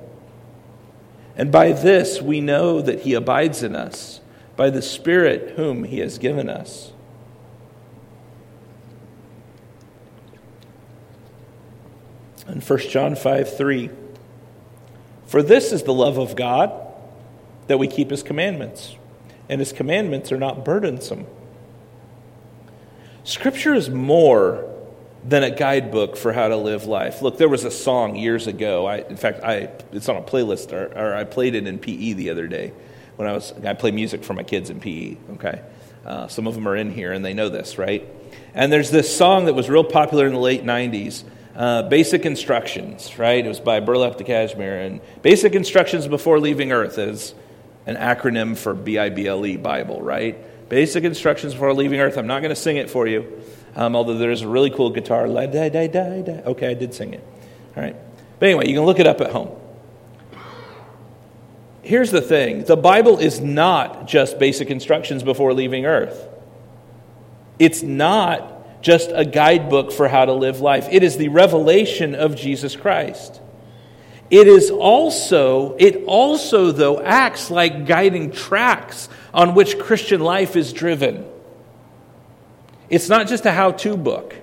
And 1.35 1.51
by 1.51 1.71
this 1.71 2.21
we 2.21 2.41
know 2.41 2.81
that 2.81 3.01
he 3.01 3.13
abides 3.13 3.63
in 3.63 3.75
us, 3.75 4.21
by 4.55 4.69
the 4.69 4.81
Spirit 4.81 5.55
whom 5.55 5.83
he 5.83 5.99
has 5.99 6.17
given 6.17 6.49
us. 6.49 6.91
In 12.47 12.61
1 12.61 12.79
John 12.89 13.15
5 13.15 13.57
3, 13.57 13.89
for 15.25 15.41
this 15.41 15.71
is 15.71 15.83
the 15.83 15.93
love 15.93 16.17
of 16.17 16.35
God, 16.35 16.71
that 17.67 17.79
we 17.79 17.87
keep 17.87 18.11
his 18.11 18.21
commandments, 18.21 18.95
and 19.49 19.59
his 19.59 19.71
commandments 19.71 20.31
are 20.31 20.37
not 20.37 20.65
burdensome. 20.65 21.25
Scripture 23.23 23.73
is 23.73 23.89
more 23.89 24.72
than 25.25 25.43
a 25.43 25.51
guidebook 25.51 26.17
for 26.17 26.33
how 26.33 26.49
to 26.49 26.57
live 26.57 26.85
life. 26.85 27.21
Look, 27.21 27.37
there 27.37 27.49
was 27.49 27.63
a 27.63 27.71
song 27.71 28.15
years 28.15 28.47
ago. 28.47 28.85
I, 28.85 28.97
in 28.97 29.15
fact, 29.15 29.43
I, 29.43 29.69
it's 29.91 30.09
on 30.09 30.17
a 30.17 30.21
playlist, 30.21 30.73
or, 30.73 30.91
or, 30.97 31.15
I 31.15 31.23
played 31.23 31.55
it 31.55 31.65
in 31.65 31.79
PE 31.79 32.13
the 32.13 32.29
other 32.29 32.47
day 32.47 32.73
when 33.15 33.27
I 33.27 33.33
was. 33.33 33.53
I 33.63 33.73
play 33.73 33.91
music 33.91 34.23
for 34.23 34.33
my 34.33 34.43
kids 34.43 34.69
in 34.69 34.79
PE. 34.79 35.17
Okay, 35.35 35.61
uh, 36.05 36.27
some 36.27 36.47
of 36.47 36.55
them 36.55 36.67
are 36.67 36.75
in 36.75 36.91
here 36.91 37.13
and 37.13 37.23
they 37.23 37.33
know 37.33 37.49
this, 37.49 37.77
right? 37.77 38.07
And 38.53 38.71
there's 38.71 38.91
this 38.91 39.15
song 39.15 39.45
that 39.45 39.53
was 39.53 39.69
real 39.69 39.83
popular 39.83 40.27
in 40.27 40.33
the 40.33 40.39
late 40.39 40.63
'90s. 40.63 41.23
Uh, 41.55 41.83
basic 41.83 42.25
instructions, 42.25 43.17
right? 43.19 43.45
It 43.45 43.47
was 43.47 43.59
by 43.59 43.79
Burlap 43.79 44.17
to 44.17 44.23
Cashmere, 44.23 44.79
and 44.79 45.01
basic 45.21 45.53
instructions 45.53 46.07
before 46.07 46.39
leaving 46.39 46.71
Earth 46.71 46.97
is 46.97 47.33
an 47.85 47.95
acronym 47.95 48.57
for 48.57 48.73
B 48.73 48.97
I 48.97 49.09
B 49.09 49.27
L 49.27 49.45
E 49.45 49.55
Bible, 49.55 50.01
right? 50.01 50.37
Basic 50.67 51.03
instructions 51.03 51.53
before 51.53 51.73
leaving 51.73 51.99
Earth. 51.99 52.17
I'm 52.17 52.27
not 52.27 52.41
going 52.41 52.49
to 52.49 52.59
sing 52.59 52.77
it 52.77 52.89
for 52.89 53.07
you. 53.07 53.43
Um, 53.75 53.95
although 53.95 54.17
there's 54.17 54.41
a 54.41 54.47
really 54.47 54.69
cool 54.69 54.89
guitar. 54.89 55.27
La, 55.27 55.45
da, 55.45 55.69
da, 55.69 55.87
da, 55.87 56.21
da. 56.21 56.31
Okay, 56.45 56.69
I 56.69 56.73
did 56.73 56.93
sing 56.93 57.13
it. 57.13 57.25
All 57.75 57.83
right. 57.83 57.95
But 58.39 58.49
anyway, 58.49 58.67
you 58.67 58.75
can 58.75 58.85
look 58.85 58.99
it 58.99 59.07
up 59.07 59.21
at 59.21 59.31
home. 59.31 59.49
Here's 61.81 62.11
the 62.11 62.21
thing 62.21 62.63
the 62.63 62.77
Bible 62.77 63.19
is 63.19 63.41
not 63.41 64.07
just 64.07 64.39
basic 64.39 64.69
instructions 64.69 65.21
before 65.21 65.53
leaving 65.53 65.85
earth, 65.85 66.27
it's 67.59 67.83
not 67.83 68.81
just 68.81 69.11
a 69.13 69.25
guidebook 69.25 69.91
for 69.91 70.07
how 70.07 70.25
to 70.25 70.33
live 70.33 70.59
life, 70.59 70.87
it 70.91 71.03
is 71.03 71.17
the 71.17 71.29
revelation 71.29 72.15
of 72.15 72.35
Jesus 72.35 72.75
Christ. 72.75 73.41
It 74.29 74.47
is 74.47 74.71
also, 74.71 75.75
it 75.77 76.05
also, 76.05 76.71
though, 76.71 76.99
acts 77.01 77.51
like 77.51 77.85
guiding 77.85 78.31
tracks 78.31 79.07
on 79.33 79.53
which 79.53 79.77
Christian 79.77 80.21
life 80.21 80.55
is 80.55 80.73
driven. 80.73 81.25
It's 82.93 83.09
not 83.09 83.27
just 83.27 83.47
a 83.47 83.51
how 83.51 83.71
to 83.71 83.97
book. 83.97 84.35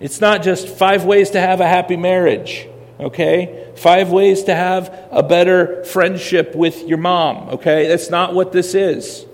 It's 0.00 0.20
not 0.20 0.42
just 0.42 0.66
five 0.66 1.04
ways 1.04 1.30
to 1.30 1.40
have 1.40 1.60
a 1.60 1.68
happy 1.68 1.96
marriage, 1.96 2.66
okay? 2.98 3.72
Five 3.76 4.10
ways 4.10 4.42
to 4.44 4.54
have 4.56 4.92
a 5.12 5.22
better 5.22 5.84
friendship 5.84 6.56
with 6.56 6.82
your 6.88 6.98
mom, 6.98 7.50
okay? 7.50 7.86
That's 7.86 8.10
not 8.10 8.34
what 8.34 8.50
this 8.50 8.74
is. 8.74 9.24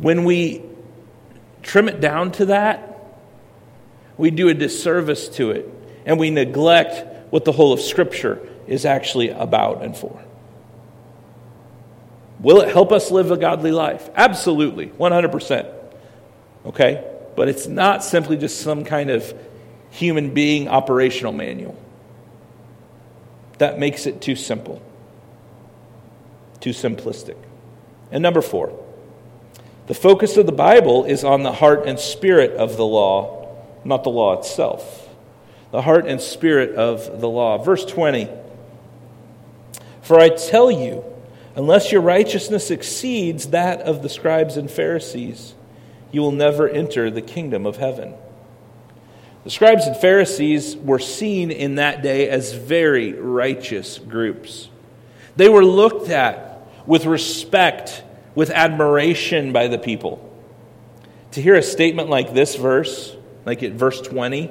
When 0.00 0.24
we 0.24 0.64
trim 1.62 1.88
it 1.88 2.00
down 2.00 2.32
to 2.32 2.46
that, 2.46 3.04
we 4.16 4.32
do 4.32 4.48
a 4.48 4.54
disservice 4.54 5.28
to 5.36 5.52
it 5.52 5.72
and 6.04 6.18
we 6.18 6.30
neglect 6.30 7.32
what 7.32 7.44
the 7.44 7.52
whole 7.52 7.72
of 7.72 7.80
Scripture 7.80 8.48
is 8.66 8.84
actually 8.84 9.28
about 9.28 9.84
and 9.84 9.96
for. 9.96 10.20
Will 12.40 12.62
it 12.62 12.72
help 12.72 12.90
us 12.90 13.12
live 13.12 13.30
a 13.30 13.36
godly 13.36 13.70
life? 13.70 14.10
Absolutely, 14.16 14.88
100% 14.88 15.76
okay? 16.66 17.04
But 17.36 17.48
it's 17.48 17.66
not 17.66 18.04
simply 18.04 18.36
just 18.36 18.60
some 18.60 18.84
kind 18.84 19.10
of 19.10 19.34
human 19.90 20.34
being 20.34 20.68
operational 20.68 21.32
manual. 21.32 21.76
That 23.58 23.78
makes 23.78 24.06
it 24.06 24.22
too 24.22 24.36
simple, 24.36 24.80
too 26.60 26.70
simplistic. 26.70 27.36
And 28.10 28.22
number 28.22 28.42
four, 28.42 28.78
the 29.86 29.94
focus 29.94 30.36
of 30.36 30.46
the 30.46 30.52
Bible 30.52 31.04
is 31.04 31.24
on 31.24 31.42
the 31.42 31.52
heart 31.52 31.86
and 31.86 31.98
spirit 31.98 32.52
of 32.52 32.76
the 32.76 32.86
law, 32.86 33.54
not 33.84 34.04
the 34.04 34.10
law 34.10 34.38
itself. 34.38 35.08
The 35.72 35.82
heart 35.82 36.06
and 36.06 36.20
spirit 36.20 36.74
of 36.74 37.20
the 37.20 37.28
law. 37.28 37.58
Verse 37.58 37.84
20 37.84 38.28
For 40.02 40.18
I 40.18 40.30
tell 40.30 40.70
you, 40.70 41.04
unless 41.54 41.92
your 41.92 42.00
righteousness 42.00 42.70
exceeds 42.70 43.48
that 43.48 43.80
of 43.82 44.02
the 44.02 44.08
scribes 44.08 44.56
and 44.56 44.70
Pharisees, 44.70 45.54
you 46.12 46.20
will 46.20 46.32
never 46.32 46.68
enter 46.68 47.10
the 47.10 47.22
kingdom 47.22 47.66
of 47.66 47.76
heaven. 47.76 48.14
The 49.44 49.50
scribes 49.50 49.86
and 49.86 49.96
Pharisees 49.96 50.76
were 50.76 50.98
seen 50.98 51.50
in 51.50 51.76
that 51.76 52.02
day 52.02 52.28
as 52.28 52.52
very 52.52 53.14
righteous 53.14 53.98
groups. 53.98 54.68
They 55.36 55.48
were 55.48 55.64
looked 55.64 56.10
at 56.10 56.68
with 56.86 57.06
respect, 57.06 58.02
with 58.34 58.50
admiration 58.50 59.52
by 59.52 59.68
the 59.68 59.78
people. 59.78 60.26
To 61.32 61.42
hear 61.42 61.54
a 61.54 61.62
statement 61.62 62.10
like 62.10 62.34
this 62.34 62.56
verse, 62.56 63.16
like 63.46 63.62
at 63.62 63.72
verse 63.72 64.00
20, 64.00 64.50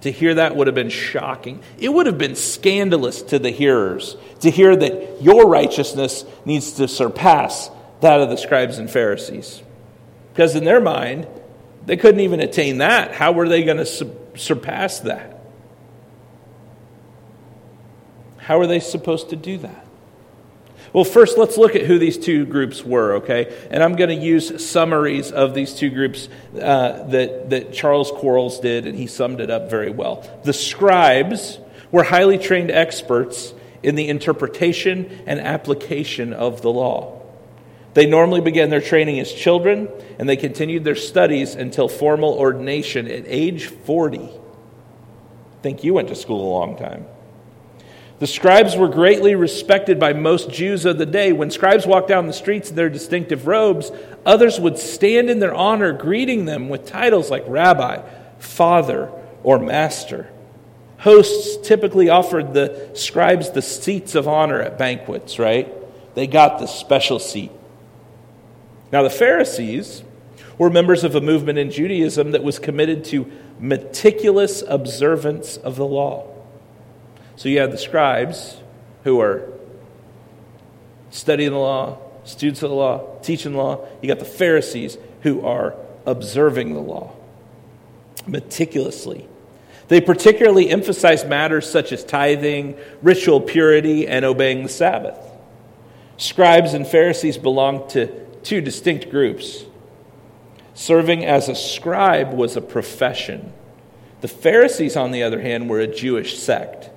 to 0.00 0.12
hear 0.12 0.34
that 0.34 0.56
would 0.56 0.66
have 0.66 0.74
been 0.74 0.90
shocking. 0.90 1.62
It 1.78 1.92
would 1.92 2.06
have 2.06 2.18
been 2.18 2.36
scandalous 2.36 3.22
to 3.22 3.38
the 3.38 3.50
hearers 3.50 4.16
to 4.40 4.50
hear 4.50 4.74
that 4.74 5.22
your 5.22 5.46
righteousness 5.46 6.24
needs 6.44 6.72
to 6.72 6.88
surpass 6.88 7.70
that 8.00 8.20
of 8.20 8.30
the 8.30 8.36
scribes 8.36 8.78
and 8.78 8.90
Pharisees. 8.90 9.62
Because 10.38 10.54
in 10.54 10.62
their 10.62 10.80
mind, 10.80 11.26
they 11.84 11.96
couldn't 11.96 12.20
even 12.20 12.38
attain 12.38 12.78
that. 12.78 13.10
How 13.10 13.32
were 13.32 13.48
they 13.48 13.64
going 13.64 13.78
to 13.78 13.84
su- 13.84 14.16
surpass 14.36 15.00
that? 15.00 15.40
How 18.36 18.60
are 18.60 18.68
they 18.68 18.78
supposed 18.78 19.30
to 19.30 19.36
do 19.36 19.58
that? 19.58 19.84
Well, 20.92 21.02
first, 21.02 21.38
let's 21.38 21.58
look 21.58 21.74
at 21.74 21.86
who 21.86 21.98
these 21.98 22.16
two 22.16 22.46
groups 22.46 22.84
were, 22.84 23.14
okay? 23.14 23.52
And 23.72 23.82
I'm 23.82 23.96
going 23.96 24.16
to 24.16 24.24
use 24.24 24.64
summaries 24.64 25.32
of 25.32 25.54
these 25.54 25.74
two 25.74 25.90
groups 25.90 26.28
uh, 26.54 27.02
that, 27.08 27.50
that 27.50 27.72
Charles 27.72 28.12
Quarles 28.12 28.60
did, 28.60 28.86
and 28.86 28.96
he 28.96 29.08
summed 29.08 29.40
it 29.40 29.50
up 29.50 29.68
very 29.68 29.90
well. 29.90 30.24
The 30.44 30.52
scribes 30.52 31.58
were 31.90 32.04
highly 32.04 32.38
trained 32.38 32.70
experts 32.70 33.54
in 33.82 33.96
the 33.96 34.08
interpretation 34.08 35.24
and 35.26 35.40
application 35.40 36.32
of 36.32 36.62
the 36.62 36.70
law. 36.70 37.17
They 37.94 38.06
normally 38.06 38.40
began 38.40 38.70
their 38.70 38.80
training 38.80 39.18
as 39.20 39.32
children, 39.32 39.88
and 40.18 40.28
they 40.28 40.36
continued 40.36 40.84
their 40.84 40.94
studies 40.94 41.54
until 41.54 41.88
formal 41.88 42.34
ordination 42.34 43.10
at 43.10 43.24
age 43.26 43.66
40. 43.66 44.18
I 44.18 45.62
think 45.62 45.82
you 45.82 45.94
went 45.94 46.08
to 46.08 46.14
school 46.14 46.40
a 46.40 46.54
long 46.58 46.76
time. 46.76 47.06
The 48.18 48.26
scribes 48.26 48.76
were 48.76 48.88
greatly 48.88 49.36
respected 49.36 50.00
by 50.00 50.12
most 50.12 50.50
Jews 50.50 50.84
of 50.84 50.98
the 50.98 51.06
day. 51.06 51.32
When 51.32 51.50
scribes 51.50 51.86
walked 51.86 52.08
down 52.08 52.26
the 52.26 52.32
streets 52.32 52.68
in 52.68 52.76
their 52.76 52.90
distinctive 52.90 53.46
robes, 53.46 53.92
others 54.26 54.58
would 54.58 54.76
stand 54.76 55.30
in 55.30 55.38
their 55.38 55.54
honor, 55.54 55.92
greeting 55.92 56.44
them 56.44 56.68
with 56.68 56.84
titles 56.84 57.30
like 57.30 57.44
rabbi, 57.46 58.02
father, 58.38 59.10
or 59.44 59.60
master. 59.60 60.28
Hosts 60.98 61.66
typically 61.66 62.08
offered 62.08 62.54
the 62.54 62.90
scribes 62.94 63.50
the 63.50 63.62
seats 63.62 64.16
of 64.16 64.26
honor 64.26 64.60
at 64.60 64.78
banquets, 64.78 65.38
right? 65.38 65.72
They 66.16 66.26
got 66.26 66.58
the 66.58 66.66
special 66.66 67.20
seat. 67.20 67.52
Now, 68.90 69.02
the 69.02 69.10
Pharisees 69.10 70.02
were 70.56 70.70
members 70.70 71.04
of 71.04 71.14
a 71.14 71.20
movement 71.20 71.58
in 71.58 71.70
Judaism 71.70 72.32
that 72.32 72.42
was 72.42 72.58
committed 72.58 73.04
to 73.06 73.30
meticulous 73.60 74.62
observance 74.66 75.56
of 75.56 75.76
the 75.76 75.86
law. 75.86 76.34
So 77.36 77.48
you 77.48 77.60
have 77.60 77.70
the 77.70 77.78
scribes 77.78 78.56
who 79.04 79.20
are 79.20 79.48
studying 81.10 81.52
the 81.52 81.58
law, 81.58 81.98
students 82.24 82.62
of 82.62 82.70
the 82.70 82.76
law, 82.76 83.18
teaching 83.20 83.52
the 83.52 83.58
law. 83.58 83.86
You 84.02 84.08
got 84.08 84.18
the 84.18 84.24
Pharisees 84.24 84.98
who 85.22 85.46
are 85.46 85.74
observing 86.04 86.74
the 86.74 86.80
law 86.80 87.14
meticulously. 88.26 89.28
They 89.88 90.00
particularly 90.00 90.68
emphasize 90.68 91.24
matters 91.24 91.70
such 91.70 91.92
as 91.92 92.04
tithing, 92.04 92.76
ritual 93.02 93.40
purity, 93.40 94.06
and 94.06 94.24
obeying 94.24 94.62
the 94.62 94.68
Sabbath. 94.68 95.18
Scribes 96.18 96.74
and 96.74 96.86
Pharisees 96.86 97.38
belonged 97.38 97.90
to 97.90 98.27
two 98.48 98.60
distinct 98.62 99.10
groups. 99.10 99.66
Serving 100.72 101.22
as 101.22 101.50
a 101.50 101.54
scribe 101.54 102.32
was 102.32 102.56
a 102.56 102.62
profession. 102.62 103.52
The 104.22 104.28
Pharisees, 104.28 104.96
on 104.96 105.10
the 105.10 105.22
other 105.22 105.42
hand, 105.42 105.68
were 105.68 105.80
a 105.80 105.86
Jewish 105.86 106.38
sect. 106.38 106.88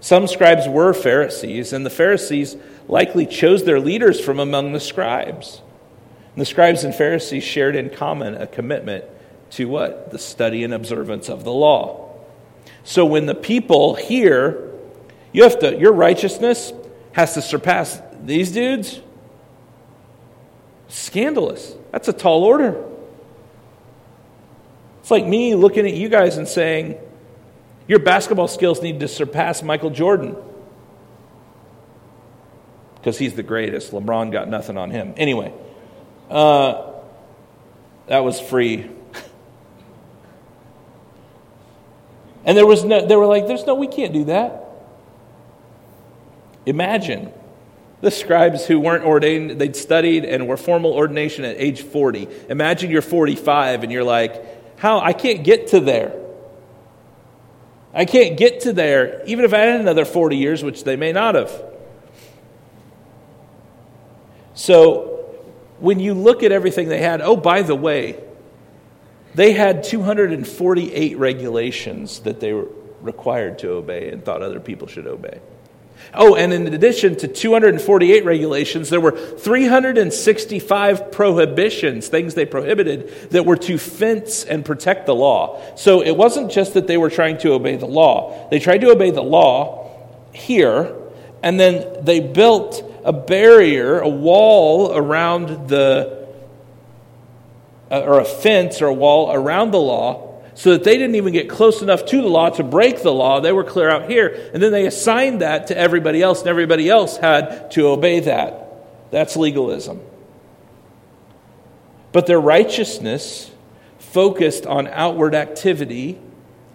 Some 0.00 0.26
scribes 0.26 0.68
were 0.68 0.92
Pharisees, 0.92 1.72
and 1.72 1.86
the 1.86 1.90
Pharisees 1.90 2.56
likely 2.88 3.24
chose 3.24 3.64
their 3.64 3.80
leaders 3.80 4.20
from 4.20 4.38
among 4.38 4.72
the 4.72 4.80
scribes. 4.80 5.62
And 6.34 6.42
the 6.42 6.46
scribes 6.46 6.84
and 6.84 6.94
Pharisees 6.94 7.42
shared 7.42 7.74
in 7.74 7.88
common 7.88 8.34
a 8.34 8.46
commitment 8.46 9.06
to 9.52 9.68
what? 9.68 10.10
The 10.10 10.18
study 10.18 10.62
and 10.62 10.74
observance 10.74 11.30
of 11.30 11.42
the 11.42 11.54
law. 11.54 12.14
So 12.84 13.06
when 13.06 13.24
the 13.24 13.34
people 13.34 13.94
hear, 13.94 14.72
you 15.32 15.42
have 15.44 15.58
to, 15.60 15.74
your 15.74 15.92
righteousness 15.92 16.74
has 17.12 17.32
to 17.32 17.40
surpass 17.40 18.02
these 18.22 18.52
dudes, 18.52 19.00
Scandalous. 20.88 21.74
That's 21.92 22.08
a 22.08 22.12
tall 22.12 22.44
order. 22.44 22.84
It's 25.00 25.10
like 25.10 25.24
me 25.24 25.54
looking 25.54 25.86
at 25.86 25.94
you 25.94 26.08
guys 26.08 26.36
and 26.36 26.48
saying, 26.48 26.98
Your 27.86 27.98
basketball 27.98 28.48
skills 28.48 28.82
need 28.82 29.00
to 29.00 29.08
surpass 29.08 29.62
Michael 29.62 29.90
Jordan 29.90 30.36
because 32.96 33.18
he's 33.18 33.34
the 33.34 33.42
greatest. 33.44 33.92
LeBron 33.92 34.32
got 34.32 34.48
nothing 34.48 34.76
on 34.76 34.90
him. 34.90 35.14
Anyway, 35.16 35.54
uh, 36.28 36.90
that 38.08 38.24
was 38.24 38.40
free. 38.40 38.90
and 42.44 42.58
there 42.58 42.66
was 42.66 42.82
no, 42.82 43.06
they 43.06 43.14
were 43.14 43.26
like, 43.26 43.46
there's 43.46 43.64
no, 43.64 43.76
we 43.76 43.86
can't 43.86 44.12
do 44.12 44.24
that. 44.24 44.64
Imagine 46.66 47.32
the 48.00 48.10
scribes 48.10 48.66
who 48.66 48.78
weren't 48.78 49.04
ordained, 49.04 49.58
they'd 49.58 49.76
studied 49.76 50.24
and 50.24 50.46
were 50.48 50.56
formal 50.56 50.92
ordination 50.92 51.44
at 51.44 51.56
age 51.58 51.82
40. 51.82 52.28
Imagine 52.48 52.90
you're 52.90 53.02
45 53.02 53.82
and 53.82 53.92
you're 53.92 54.04
like, 54.04 54.78
how? 54.78 55.00
I 55.00 55.12
can't 55.12 55.42
get 55.42 55.68
to 55.68 55.80
there. 55.80 56.14
I 57.94 58.04
can't 58.04 58.36
get 58.36 58.60
to 58.60 58.74
there, 58.74 59.22
even 59.24 59.46
if 59.46 59.54
I 59.54 59.60
had 59.60 59.80
another 59.80 60.04
40 60.04 60.36
years, 60.36 60.62
which 60.62 60.84
they 60.84 60.96
may 60.96 61.12
not 61.12 61.34
have. 61.34 61.50
So 64.52 65.34
when 65.78 65.98
you 65.98 66.12
look 66.12 66.42
at 66.42 66.52
everything 66.52 66.88
they 66.88 67.00
had, 67.00 67.22
oh, 67.22 67.36
by 67.36 67.62
the 67.62 67.74
way, 67.74 68.22
they 69.34 69.52
had 69.52 69.82
248 69.82 71.18
regulations 71.18 72.20
that 72.20 72.40
they 72.40 72.52
were 72.52 72.68
required 73.00 73.58
to 73.60 73.70
obey 73.70 74.10
and 74.10 74.24
thought 74.24 74.42
other 74.42 74.60
people 74.60 74.88
should 74.88 75.06
obey. 75.06 75.40
Oh, 76.14 76.34
and 76.34 76.52
in 76.52 76.72
addition 76.72 77.16
to 77.16 77.28
248 77.28 78.24
regulations, 78.24 78.90
there 78.90 79.00
were 79.00 79.10
365 79.10 81.12
prohibitions, 81.12 82.08
things 82.08 82.34
they 82.34 82.46
prohibited, 82.46 83.30
that 83.30 83.44
were 83.44 83.56
to 83.56 83.78
fence 83.78 84.44
and 84.44 84.64
protect 84.64 85.06
the 85.06 85.14
law. 85.14 85.60
So 85.76 86.02
it 86.02 86.16
wasn't 86.16 86.50
just 86.50 86.74
that 86.74 86.86
they 86.86 86.96
were 86.96 87.10
trying 87.10 87.38
to 87.38 87.52
obey 87.52 87.76
the 87.76 87.86
law, 87.86 88.48
they 88.50 88.58
tried 88.58 88.80
to 88.82 88.90
obey 88.90 89.10
the 89.10 89.22
law 89.22 89.90
here, 90.32 90.94
and 91.42 91.58
then 91.58 92.04
they 92.04 92.20
built 92.20 92.82
a 93.04 93.12
barrier, 93.12 94.00
a 94.00 94.08
wall 94.08 94.96
around 94.96 95.68
the, 95.68 96.26
uh, 97.90 98.00
or 98.00 98.20
a 98.20 98.24
fence 98.24 98.82
or 98.82 98.86
a 98.86 98.94
wall 98.94 99.32
around 99.32 99.70
the 99.70 99.78
law, 99.78 100.25
so 100.56 100.70
that 100.70 100.84
they 100.84 100.96
didn't 100.96 101.16
even 101.16 101.34
get 101.34 101.50
close 101.50 101.82
enough 101.82 102.06
to 102.06 102.22
the 102.22 102.28
law 102.28 102.48
to 102.48 102.64
break 102.64 103.02
the 103.02 103.12
law. 103.12 103.40
They 103.40 103.52
were 103.52 103.62
clear 103.62 103.90
out 103.90 104.10
here. 104.10 104.50
And 104.54 104.62
then 104.62 104.72
they 104.72 104.86
assigned 104.86 105.42
that 105.42 105.66
to 105.66 105.76
everybody 105.76 106.22
else, 106.22 106.40
and 106.40 106.48
everybody 106.48 106.88
else 106.88 107.18
had 107.18 107.70
to 107.72 107.88
obey 107.88 108.20
that. 108.20 109.10
That's 109.10 109.36
legalism. 109.36 110.00
But 112.10 112.26
their 112.26 112.40
righteousness 112.40 113.50
focused 113.98 114.64
on 114.64 114.88
outward 114.88 115.34
activity 115.34 116.18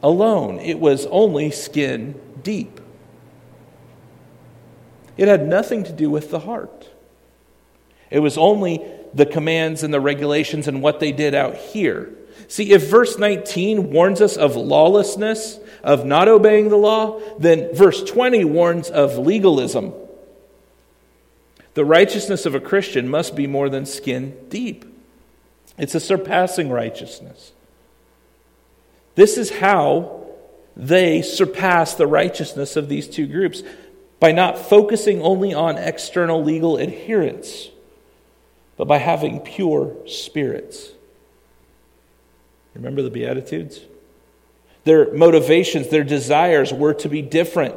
alone, 0.03 0.59
it 0.59 0.79
was 0.79 1.07
only 1.07 1.49
skin 1.49 2.21
deep. 2.43 2.79
It 5.17 5.27
had 5.27 5.47
nothing 5.47 5.83
to 5.85 5.91
do 5.91 6.11
with 6.11 6.29
the 6.29 6.41
heart. 6.41 6.87
It 8.11 8.19
was 8.19 8.37
only 8.37 8.85
the 9.13 9.25
commands 9.25 9.83
and 9.83 9.93
the 9.93 9.99
regulations 9.99 10.67
and 10.67 10.81
what 10.81 10.99
they 10.99 11.11
did 11.11 11.33
out 11.33 11.55
here. 11.55 12.13
See, 12.47 12.71
if 12.71 12.89
verse 12.89 13.17
19 13.17 13.91
warns 13.91 14.21
us 14.21 14.37
of 14.37 14.55
lawlessness, 14.55 15.59
of 15.83 16.05
not 16.05 16.27
obeying 16.27 16.69
the 16.69 16.77
law, 16.77 17.19
then 17.37 17.73
verse 17.73 18.03
20 18.03 18.43
warns 18.45 18.89
of 18.89 19.17
legalism. 19.17 19.93
The 21.73 21.85
righteousness 21.85 22.45
of 22.45 22.53
a 22.53 22.59
Christian 22.59 23.07
must 23.07 23.35
be 23.35 23.47
more 23.47 23.69
than 23.69 23.85
skin 23.85 24.37
deep, 24.49 24.85
it's 25.77 25.95
a 25.95 25.99
surpassing 25.99 26.69
righteousness. 26.69 27.53
This 29.15 29.37
is 29.37 29.49
how 29.49 30.27
they 30.75 31.21
surpass 31.21 31.95
the 31.95 32.07
righteousness 32.07 32.75
of 32.75 32.87
these 32.87 33.07
two 33.07 33.27
groups 33.27 33.63
by 34.19 34.31
not 34.31 34.57
focusing 34.57 35.21
only 35.21 35.53
on 35.53 35.77
external 35.77 36.43
legal 36.43 36.77
adherence, 36.77 37.69
but 38.81 38.87
by 38.87 38.97
having 38.97 39.39
pure 39.41 39.95
spirits. 40.07 40.89
Remember 42.73 43.03
the 43.03 43.11
Beatitudes? 43.11 43.79
Their 44.85 45.13
motivations, 45.13 45.89
their 45.89 46.03
desires 46.03 46.73
were 46.73 46.95
to 46.95 47.07
be 47.07 47.21
different. 47.21 47.75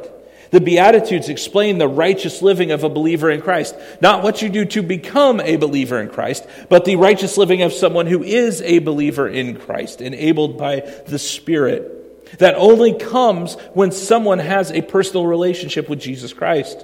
The 0.49 0.61
Beatitudes 0.61 1.29
explain 1.29 1.77
the 1.77 1.87
righteous 1.87 2.41
living 2.41 2.71
of 2.71 2.83
a 2.83 2.89
believer 2.89 3.29
in 3.29 3.43
Christ. 3.43 3.75
Not 4.01 4.23
what 4.23 4.41
you 4.41 4.49
do 4.49 4.65
to 4.65 4.81
become 4.81 5.39
a 5.41 5.57
believer 5.57 6.01
in 6.01 6.09
Christ, 6.09 6.47
but 6.69 6.85
the 6.85 6.95
righteous 6.95 7.37
living 7.37 7.61
of 7.61 7.71
someone 7.71 8.07
who 8.07 8.23
is 8.23 8.63
a 8.63 8.79
believer 8.79 9.27
in 9.27 9.59
Christ, 9.59 10.01
enabled 10.01 10.57
by 10.57 10.91
the 11.05 11.19
Spirit 11.19 12.39
that 12.39 12.55
only 12.55 12.97
comes 12.97 13.53
when 13.75 13.91
someone 13.91 14.39
has 14.39 14.71
a 14.71 14.81
personal 14.81 15.27
relationship 15.27 15.87
with 15.87 15.99
Jesus 15.99 16.33
Christ. 16.33 16.83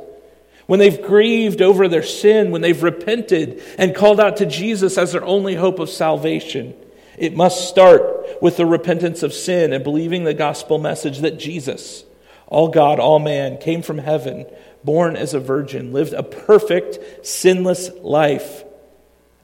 When 0.72 0.80
they've 0.80 1.02
grieved 1.02 1.62
over 1.62 1.90
their 1.90 2.02
sin, 2.02 2.52
when 2.52 2.62
they've 2.62 2.82
repented 2.82 3.62
and 3.78 3.94
called 3.94 4.22
out 4.22 4.38
to 4.38 4.46
Jesus 4.46 4.98
as 4.98 5.12
their 5.12 5.26
only 5.26 5.54
hope 5.54 5.80
of 5.80 5.90
salvation. 5.90 6.74
It 7.18 7.36
must 7.36 7.68
start 7.68 8.42
with 8.42 8.56
the 8.56 8.66
repentance 8.66 9.22
of 9.22 9.34
sin 9.34 9.74
and 9.74 9.84
believing 9.84 10.24
the 10.24 10.34
gospel 10.34 10.78
message 10.78 11.20
that 11.20 11.38
Jesus, 11.38 12.06
all 12.48 12.70
God, 12.70 13.02
all 13.02 13.20
man, 13.20 13.58
came 13.58 13.82
from 13.82 13.98
heaven, 13.98 14.46
born 14.82 15.18
as 15.18 15.34
a 15.34 15.42
virgin, 15.42 15.92
lived 15.92 16.14
a 16.14 16.24
perfect, 16.24 17.26
sinless 17.28 17.90
life, 18.00 18.64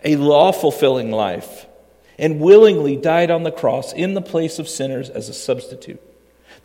a 0.06 0.16
law 0.16 0.54
fulfilling 0.54 1.12
life 1.12 1.66
and 2.18 2.40
willingly 2.40 2.96
died 2.96 3.32
on 3.32 3.44
the 3.44 3.52
cross 3.52 3.92
in 3.92 4.14
the 4.14 4.22
place 4.22 4.60
of 4.60 4.70
sinners 4.70 5.10
as 5.10 5.28
a 5.28 5.34
substitute. 5.34 6.02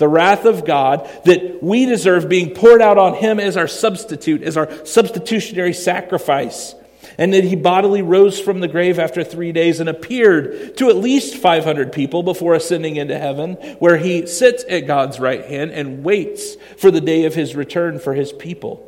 The 0.03 0.09
wrath 0.09 0.47
of 0.47 0.65
God 0.65 1.09
that 1.27 1.63
we 1.63 1.87
deserve 1.87 2.29
being 2.29 2.57
poured 2.57 2.83
out 2.83 2.99
on 2.99 3.15
him 3.15 3.39
as 3.39 3.57
our 3.57 3.69
substitute, 3.69 4.43
as 4.43 4.57
our 4.57 4.85
substitutionary 4.85 5.73
sacrifice. 5.73 6.75
And 7.19 7.33
that 7.35 7.45
he 7.45 7.55
bodily 7.55 8.03
rose 8.03 8.41
from 8.41 8.59
the 8.59 8.67
grave 8.67 8.99
after 8.99 9.23
three 9.23 9.53
days 9.53 9.79
and 9.79 9.89
appeared 9.89 10.77
to 10.79 10.89
at 10.89 10.97
least 10.97 11.37
500 11.37 11.93
people 11.93 12.25
before 12.25 12.55
ascending 12.55 12.97
into 12.97 13.17
heaven, 13.17 13.53
where 13.79 13.97
he 13.97 14.27
sits 14.27 14.65
at 14.69 14.89
God's 14.89 15.21
right 15.21 15.45
hand 15.45 15.71
and 15.71 16.03
waits 16.03 16.57
for 16.79 16.91
the 16.91 17.01
day 17.01 17.25
of 17.27 17.37
his 17.37 17.55
return 17.55 18.01
for 18.01 18.13
his 18.13 18.33
people. 18.33 18.85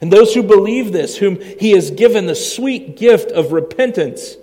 And 0.00 0.10
those 0.10 0.32
who 0.32 0.42
believe 0.42 0.92
this, 0.92 1.18
whom 1.18 1.38
he 1.42 1.72
has 1.72 1.90
given 1.90 2.24
the 2.24 2.34
sweet 2.34 2.96
gift 2.96 3.32
of 3.32 3.52
repentance, 3.52 4.38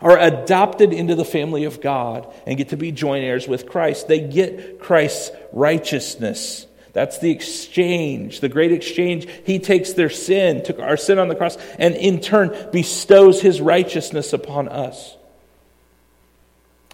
are 0.00 0.18
adopted 0.18 0.92
into 0.92 1.14
the 1.14 1.24
family 1.24 1.64
of 1.64 1.80
God 1.80 2.32
and 2.46 2.56
get 2.56 2.70
to 2.70 2.76
be 2.76 2.92
joint 2.92 3.24
heirs 3.24 3.48
with 3.48 3.68
Christ. 3.68 4.08
They 4.08 4.20
get 4.20 4.80
Christ's 4.80 5.30
righteousness. 5.52 6.66
That's 6.92 7.18
the 7.18 7.30
exchange, 7.30 8.40
the 8.40 8.48
great 8.48 8.72
exchange. 8.72 9.26
He 9.44 9.58
takes 9.58 9.92
their 9.92 10.08
sin, 10.08 10.62
took 10.64 10.78
our 10.78 10.96
sin 10.96 11.18
on 11.18 11.28
the 11.28 11.34
cross, 11.34 11.58
and 11.78 11.94
in 11.94 12.20
turn 12.20 12.56
bestows 12.72 13.40
his 13.40 13.60
righteousness 13.60 14.32
upon 14.32 14.68
us. 14.68 15.16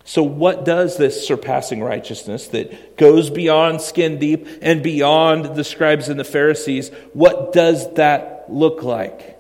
So, 0.05 0.25
what 0.25 0.65
does 0.65 0.97
this 0.97 1.25
surpassing 1.25 1.81
righteousness 1.83 2.49
that 2.49 2.97
goes 2.97 3.31
beyond 3.31 3.81
skin 3.81 4.19
deep 4.19 4.49
and 4.61 4.83
beyond 4.83 5.55
the 5.55 5.63
scribes 5.63 6.09
and 6.09 6.19
the 6.19 6.25
Pharisees, 6.25 6.89
what 7.13 7.53
does 7.53 7.93
that 7.95 8.47
look 8.49 8.83
like? 8.83 9.39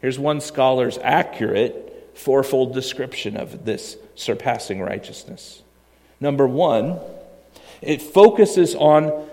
Here's 0.00 0.18
one 0.18 0.42
scholar's 0.42 0.98
accurate 0.98 1.87
fourfold 2.18 2.74
description 2.74 3.36
of 3.36 3.64
this 3.64 3.96
surpassing 4.16 4.80
righteousness. 4.80 5.62
Number 6.20 6.46
one, 6.48 6.98
it 7.80 8.02
focuses 8.02 8.74
on 8.74 9.28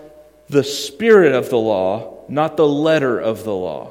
the 0.48 0.62
spirit 0.62 1.32
of 1.32 1.50
the 1.50 1.58
law, 1.58 2.24
not 2.28 2.56
the 2.56 2.66
letter 2.66 3.18
of 3.18 3.42
the 3.42 3.54
law. 3.54 3.90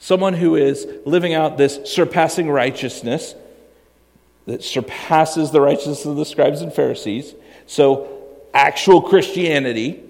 Someone 0.00 0.34
who 0.34 0.56
is 0.56 0.88
living 1.04 1.32
out 1.32 1.56
this 1.56 1.78
surpassing 1.84 2.50
righteousness 2.50 3.34
that 4.46 4.64
surpasses 4.64 5.52
the 5.52 5.60
righteousness 5.60 6.04
of 6.06 6.16
the 6.16 6.24
scribes 6.24 6.62
and 6.62 6.72
Pharisees. 6.72 7.34
So, 7.66 8.08
actual 8.52 9.02
Christianity 9.02 10.02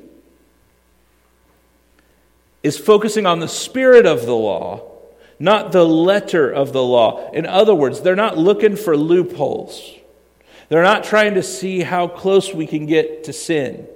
is 2.62 2.78
focusing 2.78 3.26
on 3.26 3.40
the 3.40 3.48
spirit 3.48 4.06
of 4.06 4.24
the 4.24 4.34
law 4.34 4.89
not 5.40 5.72
the 5.72 5.84
letter 5.84 6.50
of 6.50 6.72
the 6.72 6.82
law. 6.82 7.30
In 7.32 7.46
other 7.46 7.74
words, 7.74 8.02
they're 8.02 8.14
not 8.14 8.36
looking 8.36 8.76
for 8.76 8.96
loopholes. 8.96 9.96
They're 10.68 10.82
not 10.82 11.02
trying 11.02 11.34
to 11.34 11.42
see 11.42 11.80
how 11.80 12.06
close 12.06 12.54
we 12.54 12.66
can 12.66 12.86
get 12.86 13.24
to 13.24 13.32
sin. 13.32 13.88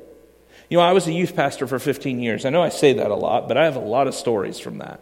You 0.70 0.78
know, 0.78 0.82
I 0.82 0.92
was 0.92 1.06
a 1.06 1.12
youth 1.12 1.36
pastor 1.36 1.66
for 1.66 1.78
15 1.78 2.18
years. 2.18 2.46
I 2.46 2.50
know 2.50 2.62
I 2.62 2.70
say 2.70 2.94
that 2.94 3.10
a 3.10 3.14
lot, 3.14 3.46
but 3.46 3.58
I 3.58 3.64
have 3.64 3.76
a 3.76 3.80
lot 3.80 4.08
of 4.08 4.14
stories 4.14 4.58
from 4.58 4.78
that. 4.78 5.00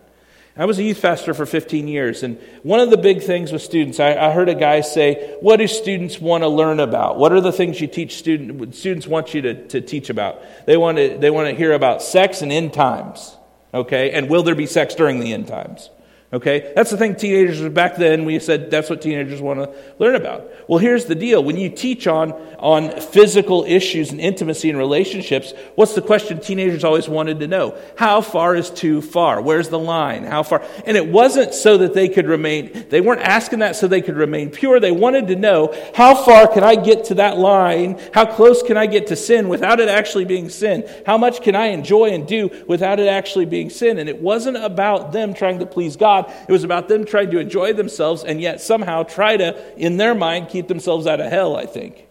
I 0.55 0.67
was 0.67 0.79
a 0.79 0.83
youth 0.83 1.01
pastor 1.01 1.33
for 1.33 1.47
15 1.47 1.89
years, 1.89 2.23
and 2.23 2.39
one 2.63 2.81
of 2.81 2.91
the 2.91 2.99
big 2.99 3.23
things 3.23 3.53
with 3.53 3.63
students, 3.63 3.99
I, 3.99 4.15
I 4.17 4.33
heard 4.33 4.51
a 4.51 4.55
guy 4.55 4.83
say, 4.83 5.35
What 5.41 5.57
do 5.57 5.67
students 5.67 6.21
want 6.21 6.43
to 6.43 6.49
learn 6.49 6.79
about? 6.79 7.17
What 7.17 7.33
are 7.33 7.41
the 7.41 7.53
things 7.53 7.81
you 7.81 7.87
teach 7.87 8.17
students, 8.17 8.79
students 8.79 9.07
want 9.07 9.33
you 9.33 9.41
to, 9.43 9.67
to 9.69 9.81
teach 9.81 10.11
about? 10.11 10.43
They 10.67 10.77
want 10.77 10.99
to, 10.99 11.17
they 11.17 11.31
want 11.31 11.49
to 11.49 11.55
hear 11.55 11.73
about 11.73 12.03
sex 12.03 12.43
and 12.43 12.53
end 12.53 12.75
times, 12.75 13.35
okay? 13.73 14.11
And 14.11 14.29
will 14.29 14.43
there 14.43 14.55
be 14.55 14.67
sex 14.67 14.95
during 14.95 15.21
the 15.21 15.33
end 15.33 15.49
times? 15.49 15.89
Okay? 16.33 16.73
That's 16.75 16.91
the 16.91 16.97
thing 16.97 17.15
teenagers 17.15 17.61
back 17.75 17.97
then 17.97 18.25
we 18.25 18.39
said 18.39 18.71
that's 18.71 18.89
what 18.89 19.03
teenagers 19.03 19.43
want 19.43 19.61
to 19.61 19.75
learn 19.99 20.15
about. 20.15 20.51
Well, 20.67 20.79
here's 20.79 21.05
the 21.05 21.15
deal. 21.15 21.45
When 21.45 21.59
you 21.59 21.69
teach 21.69 22.07
on 22.07 22.33
on 22.59 22.99
physical 23.01 23.65
issues 23.65 24.13
and 24.13 24.21
intimacy 24.21 24.71
and 24.71 24.79
relationships, 24.79 25.53
what's 25.75 25.95
the 25.95 26.01
question 26.01 26.41
teenagers 26.41 26.85
always 26.85 27.07
wanted 27.07 27.41
to 27.41 27.49
know? 27.49 27.77
How 27.97 28.23
far 28.23 28.57
is 28.57 28.71
too 28.71 29.03
far? 29.03 29.43
Where's 29.43 29.69
the 29.69 29.79
line? 29.79 30.25
How 30.25 30.43
far? 30.43 30.63
And 30.87 30.97
it 30.97 31.07
wasn't 31.07 31.53
so 31.53 31.77
that 31.79 31.93
they 31.93 32.09
could 32.09 32.27
remain 32.27 32.87
they 32.89 33.03
weren't 33.03 33.21
asking 33.21 33.59
that 33.59 33.77
so 33.77 33.87
they 33.87 34.01
could 34.01 34.17
remain 34.17 34.49
pure. 34.49 34.81
They 34.81 34.93
wanted 34.93 35.29
to 35.29 35.37
know 35.37 35.75
how 35.95 36.15
far 36.15 36.49
can 36.49 36.65
I 36.65 36.77
get 36.77 37.05
to 37.07 37.15
that 37.17 37.37
line? 37.37 38.01
How 38.15 38.25
close 38.25 38.63
can 38.63 38.79
I 38.79 38.87
get 38.87 39.09
to 39.09 39.17
sin 39.17 39.51
without 39.51 39.81
it 39.81 39.91
actually 39.91 40.25
being 40.25 40.49
sin? 40.49 40.89
How 41.05 41.19
much 41.19 41.43
can 41.43 41.55
I 41.55 41.67
enjoy 41.67 42.11
and 42.11 42.27
do 42.27 42.65
without 42.67 43.01
it 43.01 43.09
actually 43.09 43.45
being 43.45 43.69
sin? 43.69 43.99
And 43.99 44.09
it 44.09 44.19
wasn't 44.19 44.57
about 44.57 45.13
them 45.13 45.35
trying 45.35 45.59
to 45.59 45.67
please 45.67 45.97
God 45.97 46.22
It 46.49 46.53
was 46.53 46.65
about 46.65 46.89
them 46.89 47.05
trying 47.05 47.31
to 47.31 47.39
enjoy 47.39 47.73
themselves 47.73 48.25
and 48.25 48.41
yet 48.41 48.61
somehow 48.61 49.03
try 49.03 49.37
to, 49.37 49.77
in 49.77 49.97
their 49.97 50.15
mind, 50.15 50.49
keep 50.49 50.69
themselves 50.69 51.07
out 51.07 51.21
of 51.21 51.31
hell, 51.31 51.57
I 51.57 51.67
think. 51.67 52.07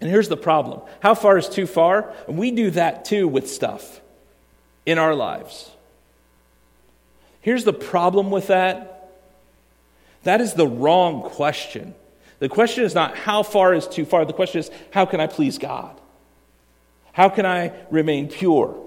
And 0.00 0.10
here's 0.10 0.28
the 0.28 0.36
problem 0.36 0.82
how 1.00 1.14
far 1.14 1.38
is 1.38 1.48
too 1.48 1.66
far? 1.66 2.12
And 2.26 2.36
we 2.36 2.50
do 2.50 2.70
that 2.70 3.04
too 3.04 3.28
with 3.28 3.48
stuff 3.48 4.00
in 4.84 4.98
our 4.98 5.14
lives. 5.14 5.70
Here's 7.40 7.64
the 7.64 7.72
problem 7.72 8.30
with 8.30 8.48
that 8.48 9.10
that 10.24 10.40
is 10.40 10.54
the 10.54 10.66
wrong 10.66 11.22
question. 11.22 11.94
The 12.38 12.48
question 12.48 12.84
is 12.84 12.94
not 12.94 13.16
how 13.16 13.42
far 13.42 13.74
is 13.74 13.86
too 13.86 14.04
far. 14.04 14.24
The 14.24 14.32
question 14.32 14.58
is 14.60 14.70
how 14.90 15.06
can 15.06 15.20
I 15.20 15.28
please 15.28 15.58
God? 15.58 15.96
How 17.12 17.28
can 17.28 17.46
I 17.46 17.72
remain 17.90 18.28
pure? 18.28 18.81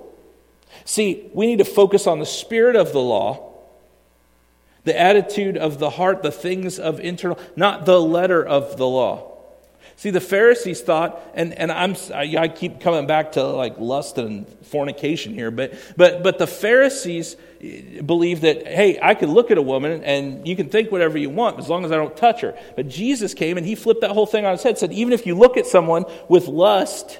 See, 0.83 1.29
we 1.33 1.47
need 1.47 1.59
to 1.59 1.65
focus 1.65 2.07
on 2.07 2.19
the 2.19 2.25
spirit 2.25 2.75
of 2.75 2.91
the 2.91 2.99
law, 2.99 3.53
the 4.83 4.99
attitude 4.99 5.57
of 5.57 5.79
the 5.79 5.89
heart, 5.89 6.21
the 6.21 6.31
things 6.31 6.79
of 6.79 6.99
internal, 6.99 7.39
not 7.55 7.85
the 7.85 7.99
letter 7.99 8.45
of 8.45 8.77
the 8.77 8.87
law. 8.87 9.35
See, 9.97 10.09
the 10.09 10.21
Pharisees 10.21 10.81
thought, 10.81 11.21
and, 11.35 11.53
and 11.53 11.71
I'm, 11.71 11.95
I 12.13 12.49
keep 12.49 12.81
coming 12.81 13.07
back 13.07 13.33
to 13.33 13.43
like 13.43 13.79
lust 13.79 14.17
and 14.17 14.45
fornication 14.65 15.33
here, 15.33 15.51
but, 15.51 15.73
but, 15.95 16.21
but 16.21 16.37
the 16.37 16.47
Pharisees 16.47 17.37
eh, 17.61 18.01
believed 18.01 18.41
that, 18.41 18.67
hey, 18.67 18.99
I 19.01 19.13
can 19.13 19.31
look 19.31 19.51
at 19.51 19.57
a 19.57 19.61
woman 19.61 20.03
and 20.03 20.45
you 20.45 20.57
can 20.57 20.67
think 20.67 20.91
whatever 20.91 21.17
you 21.17 21.29
want 21.29 21.59
as 21.59 21.69
long 21.69 21.85
as 21.85 21.93
I 21.93 21.95
don't 21.95 22.15
touch 22.15 22.41
her. 22.41 22.59
But 22.75 22.89
Jesus 22.89 23.33
came 23.33 23.57
and 23.57 23.65
he 23.65 23.73
flipped 23.73 24.01
that 24.01 24.11
whole 24.11 24.25
thing 24.25 24.45
on 24.45 24.51
his 24.51 24.63
head, 24.63 24.77
said, 24.77 24.91
even 24.91 25.13
if 25.13 25.25
you 25.25 25.33
look 25.33 25.55
at 25.55 25.65
someone 25.65 26.03
with 26.27 26.47
lust, 26.47 27.19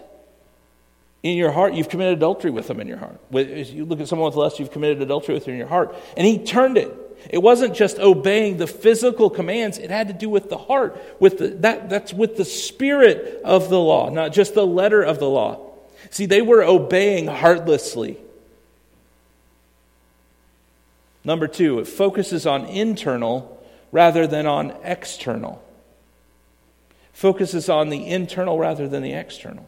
in 1.25 1.37
your 1.37 1.51
heart, 1.51 1.73
you've 1.73 1.89
committed 1.89 2.19
adultery 2.19 2.51
with 2.51 2.67
them 2.67 2.79
in 2.79 2.87
your 2.87 2.99
heart. 2.99 3.19
As 3.33 3.73
you 3.73 3.83
look 3.83 3.99
at 3.99 4.07
someone 4.07 4.27
with 4.27 4.35
lust, 4.35 4.59
you've 4.59 4.69
committed 4.69 5.01
adultery 5.01 5.33
with 5.33 5.45
them 5.45 5.53
in 5.53 5.57
your 5.57 5.67
heart. 5.67 5.95
And 6.15 6.27
he 6.27 6.37
turned 6.37 6.77
it. 6.77 6.93
It 7.31 7.39
wasn't 7.39 7.73
just 7.73 7.97
obeying 7.97 8.57
the 8.57 8.67
physical 8.67 9.31
commands, 9.31 9.79
it 9.79 9.89
had 9.89 10.09
to 10.09 10.13
do 10.13 10.29
with 10.29 10.51
the 10.51 10.57
heart. 10.59 11.01
With 11.19 11.39
the, 11.39 11.47
that, 11.47 11.89
that's 11.89 12.13
with 12.13 12.37
the 12.37 12.45
spirit 12.45 13.41
of 13.43 13.69
the 13.69 13.79
law, 13.79 14.11
not 14.11 14.33
just 14.33 14.53
the 14.53 14.67
letter 14.67 15.01
of 15.01 15.17
the 15.17 15.27
law. 15.27 15.61
See, 16.11 16.27
they 16.27 16.43
were 16.43 16.61
obeying 16.61 17.25
heartlessly. 17.25 18.19
Number 21.23 21.47
two, 21.47 21.79
it 21.79 21.87
focuses 21.87 22.45
on 22.45 22.65
internal 22.65 23.65
rather 23.91 24.27
than 24.27 24.45
on 24.45 24.75
external. 24.83 25.59
Focuses 27.13 27.67
on 27.67 27.89
the 27.89 28.05
internal 28.07 28.59
rather 28.59 28.87
than 28.87 29.01
the 29.01 29.13
external 29.13 29.67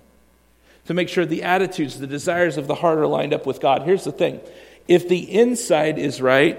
to 0.88 0.94
make 0.94 1.10
sure 1.10 1.26
the 1.26 1.44
attitudes, 1.44 2.00
the 2.00 2.08
desires 2.08 2.58
of 2.58 2.68
the 2.68 2.76
heart 2.76 2.98
are 2.98 3.08
lined 3.08 3.34
up 3.34 3.46
with 3.46 3.60
God. 3.60 3.84
Here's 3.84 4.04
the 4.04 4.12
thing 4.12 4.42
if 4.88 5.08
the 5.08 5.32
inside 5.32 6.00
is 6.00 6.22
right, 6.22 6.58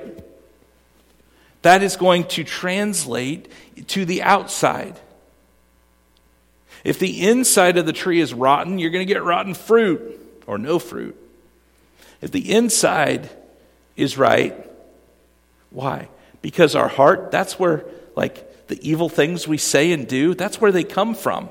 that 1.62 1.82
is 1.82 1.96
going 1.96 2.24
to 2.24 2.44
translate 2.44 3.50
to 3.88 4.04
the 4.04 4.22
outside. 4.22 4.98
If 6.84 6.98
the 6.98 7.26
inside 7.26 7.76
of 7.76 7.86
the 7.86 7.92
tree 7.92 8.20
is 8.20 8.32
rotten, 8.32 8.78
you're 8.78 8.90
going 8.90 9.06
to 9.06 9.12
get 9.12 9.24
rotten 9.24 9.54
fruit 9.54 10.42
or 10.46 10.58
no 10.58 10.78
fruit. 10.78 11.16
If 12.20 12.30
the 12.30 12.52
inside 12.52 13.28
is 13.96 14.16
right, 14.16 14.54
why? 15.70 16.08
Because 16.40 16.76
our 16.76 16.88
heart, 16.88 17.30
that's 17.30 17.58
where, 17.58 17.84
like, 18.14 18.68
the 18.68 18.88
evil 18.88 19.08
things 19.08 19.48
we 19.48 19.58
say 19.58 19.92
and 19.92 20.06
do, 20.06 20.34
that's 20.34 20.60
where 20.60 20.70
they 20.70 20.84
come 20.84 21.14
from. 21.14 21.48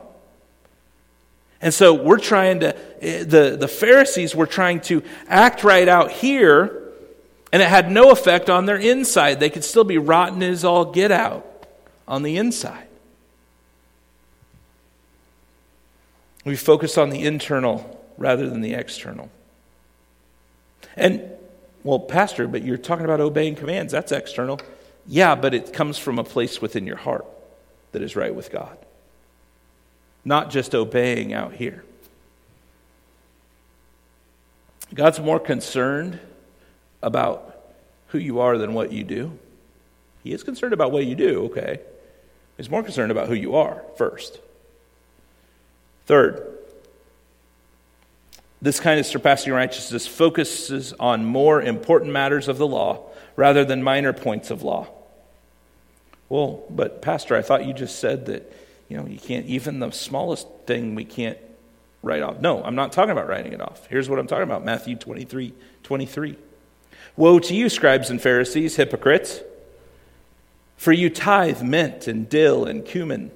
And 1.62 1.74
so 1.74 1.94
we're 1.94 2.20
trying 2.20 2.60
to, 2.60 2.76
eh, 3.04 3.24
the, 3.24 3.58
the 3.60 3.68
Pharisees 3.68 4.36
were 4.36 4.46
trying 4.46 4.82
to 4.82 5.02
act 5.28 5.64
right 5.64 5.88
out 5.88 6.12
here, 6.12 6.92
and 7.52 7.62
it 7.62 7.68
had 7.68 7.92
no 7.92 8.12
effect 8.12 8.50
on 8.50 8.66
their 8.66 8.78
inside. 8.78 9.40
They 9.40 9.50
could 9.50 9.64
still 9.64 9.84
be 9.84 9.98
rotten 9.98 10.44
as 10.44 10.64
all 10.64 10.86
get 10.86 11.12
out 11.12 11.66
on 12.08 12.24
the 12.24 12.38
inside. 12.38 12.88
We 16.46 16.56
focus 16.56 16.98
on 16.98 17.10
the 17.10 17.26
internal 17.26 18.06
rather 18.18 18.50
than 18.50 18.62
the 18.62 18.74
external. 18.74 19.30
And, 20.96 21.30
well, 21.84 22.00
Pastor, 22.00 22.48
but 22.48 22.64
you're 22.64 22.78
talking 22.78 23.06
about 23.06 23.20
obeying 23.20 23.56
commands. 23.56 23.92
That's 23.92 24.12
external. 24.12 24.60
Yeah, 25.08 25.36
but 25.36 25.54
it 25.54 25.74
comes 25.74 25.98
from 25.98 26.20
a 26.20 26.24
place 26.24 26.62
within 26.62 26.86
your 26.86 26.98
heart 26.98 27.26
that 27.92 28.02
is 28.02 28.16
right 28.16 28.34
with 28.34 28.52
God 28.52 28.78
not 30.28 30.50
just 30.50 30.76
obeying 30.76 31.32
out 31.34 31.54
here. 31.54 31.86
God's 34.94 35.22
more 35.22 35.40
concerned 35.40 36.20
about 37.02 37.58
who 38.08 38.18
you 38.18 38.42
are 38.42 38.58
than 38.58 38.74
what 38.74 38.92
you 38.92 39.06
do. 39.06 39.40
He 40.26 40.34
is 40.34 40.44
concerned 40.44 40.74
about 40.74 40.92
what 40.92 41.06
you 41.06 41.16
do, 41.16 41.46
okay. 41.46 41.80
He's 42.58 42.70
more 42.70 42.84
concerned 42.84 43.10
about 43.10 43.30
who 43.30 43.36
you 43.36 43.56
are 43.56 43.82
first. 43.98 44.40
Third, 46.08 46.46
this 48.62 48.82
kind 48.82 49.00
of 49.00 49.06
surpassing 49.06 49.54
righteousness 49.54 50.08
focuses 50.08 50.92
on 51.00 51.24
more 51.24 51.62
important 51.62 52.12
matters 52.12 52.50
of 52.50 52.58
the 52.58 52.68
law 52.68 53.10
rather 53.38 53.64
than 53.64 53.82
minor 53.82 54.12
points 54.12 54.52
of 54.52 54.62
law. 54.62 54.88
Well, 56.28 56.66
but 56.70 57.02
Pastor, 57.02 57.38
I 57.38 57.42
thought 57.42 57.66
you 57.66 57.72
just 57.72 58.00
said 58.00 58.26
that 58.26 58.52
you 58.90 58.98
know, 58.98 59.06
you 59.06 59.20
can't, 59.20 59.46
even 59.46 59.80
the 59.80 59.92
smallest 59.92 60.48
thing 60.66 60.96
we 60.96 61.06
can't 61.06 61.38
write 62.02 62.22
off. 62.22 62.40
No, 62.40 62.64
I'm 62.64 62.76
not 62.76 62.92
talking 62.92 63.12
about 63.12 63.28
writing 63.28 63.54
it 63.54 63.62
off. 63.62 63.86
Here's 63.88 64.10
what 64.10 64.20
I'm 64.20 64.28
talking 64.28 64.44
about 64.44 64.64
Matthew 64.64 64.96
23 64.96 65.54
23. 65.84 66.38
Woe 67.16 67.40
to 67.40 67.56
you, 67.56 67.70
scribes 67.70 68.10
and 68.10 68.22
Pharisees, 68.22 68.76
hypocrites! 68.76 69.42
For 70.76 70.92
you 70.92 71.10
tithe 71.10 71.64
mint 71.64 72.08
and 72.08 72.30
dill 72.30 72.66
and 72.66 72.86
cumin, 72.86 73.32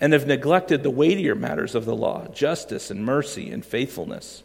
and 0.00 0.14
have 0.14 0.26
neglected 0.26 0.82
the 0.82 0.90
weightier 0.90 1.34
matters 1.34 1.74
of 1.74 1.84
the 1.84 1.94
law 1.94 2.26
justice 2.28 2.90
and 2.90 3.04
mercy 3.04 3.50
and 3.50 3.64
faithfulness. 3.64 4.42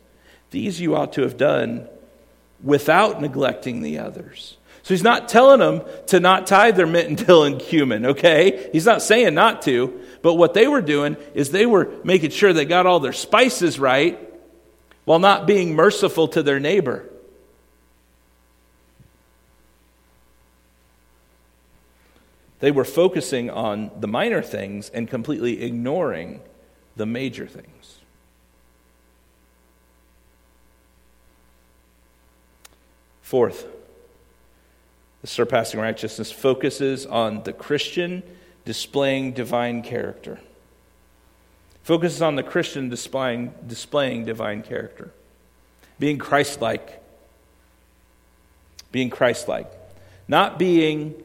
These 0.51 0.81
you 0.81 0.95
ought 0.95 1.13
to 1.13 1.21
have 1.21 1.37
done 1.37 1.87
without 2.61 3.21
neglecting 3.21 3.81
the 3.81 3.97
others. 3.97 4.57
So 4.85 4.93
he's 4.93 5.01
not 5.01 5.27
telling 5.27 5.61
them 5.61 5.81
to 6.07 6.19
not 6.19 6.45
tithe 6.45 6.75
their 6.75 6.85
mint 6.85 7.07
and 7.07 7.25
dill 7.25 7.43
and 7.43 7.59
cumin, 7.59 8.05
okay? 8.05 8.69
He's 8.71 8.85
not 8.85 9.01
saying 9.01 9.33
not 9.33 9.63
to. 9.63 9.99
But 10.21 10.35
what 10.35 10.53
they 10.53 10.67
were 10.67 10.83
doing 10.83 11.17
is 11.33 11.49
they 11.49 11.65
were 11.65 11.91
making 12.03 12.29
sure 12.29 12.53
they 12.53 12.65
got 12.65 12.85
all 12.85 12.99
their 12.99 13.11
spices 13.11 13.79
right 13.79 14.19
while 15.03 15.17
not 15.17 15.47
being 15.47 15.73
merciful 15.73 16.27
to 16.27 16.43
their 16.43 16.59
neighbor. 16.59 17.09
They 22.59 22.69
were 22.69 22.85
focusing 22.85 23.49
on 23.49 23.89
the 23.99 24.07
minor 24.07 24.43
things 24.43 24.89
and 24.89 25.09
completely 25.09 25.63
ignoring 25.63 26.41
the 26.95 27.07
major 27.07 27.47
things. 27.47 28.01
Fourth, 33.23 33.65
the 35.25 35.31
surpassing 35.31 35.79
righteousness 35.79 36.31
focuses 36.31 37.03
on 37.07 37.41
the 37.45 37.51
Christian 37.51 38.21
displaying 38.63 39.31
divine 39.31 39.81
character. 39.81 40.39
Focuses 41.81 42.21
on 42.21 42.35
the 42.35 42.43
Christian 42.43 42.89
displaying, 42.89 43.51
displaying 43.65 44.25
divine 44.25 44.61
character. 44.61 45.11
Being 45.97 46.19
Christ 46.19 46.61
like. 46.61 47.01
Being 48.91 49.09
Christ 49.09 49.47
like. 49.47 49.65
Not 50.27 50.59
being 50.59 51.15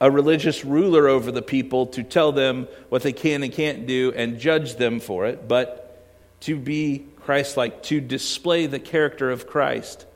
a 0.00 0.10
religious 0.10 0.64
ruler 0.64 1.06
over 1.06 1.30
the 1.30 1.42
people 1.42 1.84
to 1.88 2.02
tell 2.02 2.32
them 2.32 2.66
what 2.88 3.02
they 3.02 3.12
can 3.12 3.42
and 3.42 3.52
can't 3.52 3.86
do 3.86 4.10
and 4.16 4.40
judge 4.40 4.76
them 4.76 5.00
for 5.00 5.26
it, 5.26 5.46
but 5.46 6.02
to 6.40 6.56
be 6.56 7.04
Christ 7.20 7.58
like, 7.58 7.82
to 7.82 8.00
display 8.00 8.64
the 8.64 8.78
character 8.78 9.30
of 9.30 9.46
Christ 9.46 10.06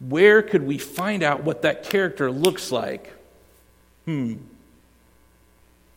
where 0.00 0.42
could 0.42 0.62
we 0.62 0.78
find 0.78 1.22
out 1.22 1.42
what 1.42 1.62
that 1.62 1.84
character 1.84 2.30
looks 2.30 2.70
like? 2.70 3.12
Hmm. 4.04 4.34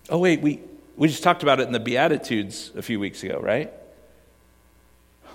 Oh, 0.09 0.17
wait, 0.17 0.41
we, 0.41 0.59
we 0.95 1.07
just 1.07 1.23
talked 1.23 1.43
about 1.43 1.59
it 1.59 1.67
in 1.67 1.71
the 1.71 1.79
Beatitudes 1.79 2.71
a 2.75 2.81
few 2.81 2.99
weeks 2.99 3.23
ago, 3.23 3.39
right? 3.39 3.71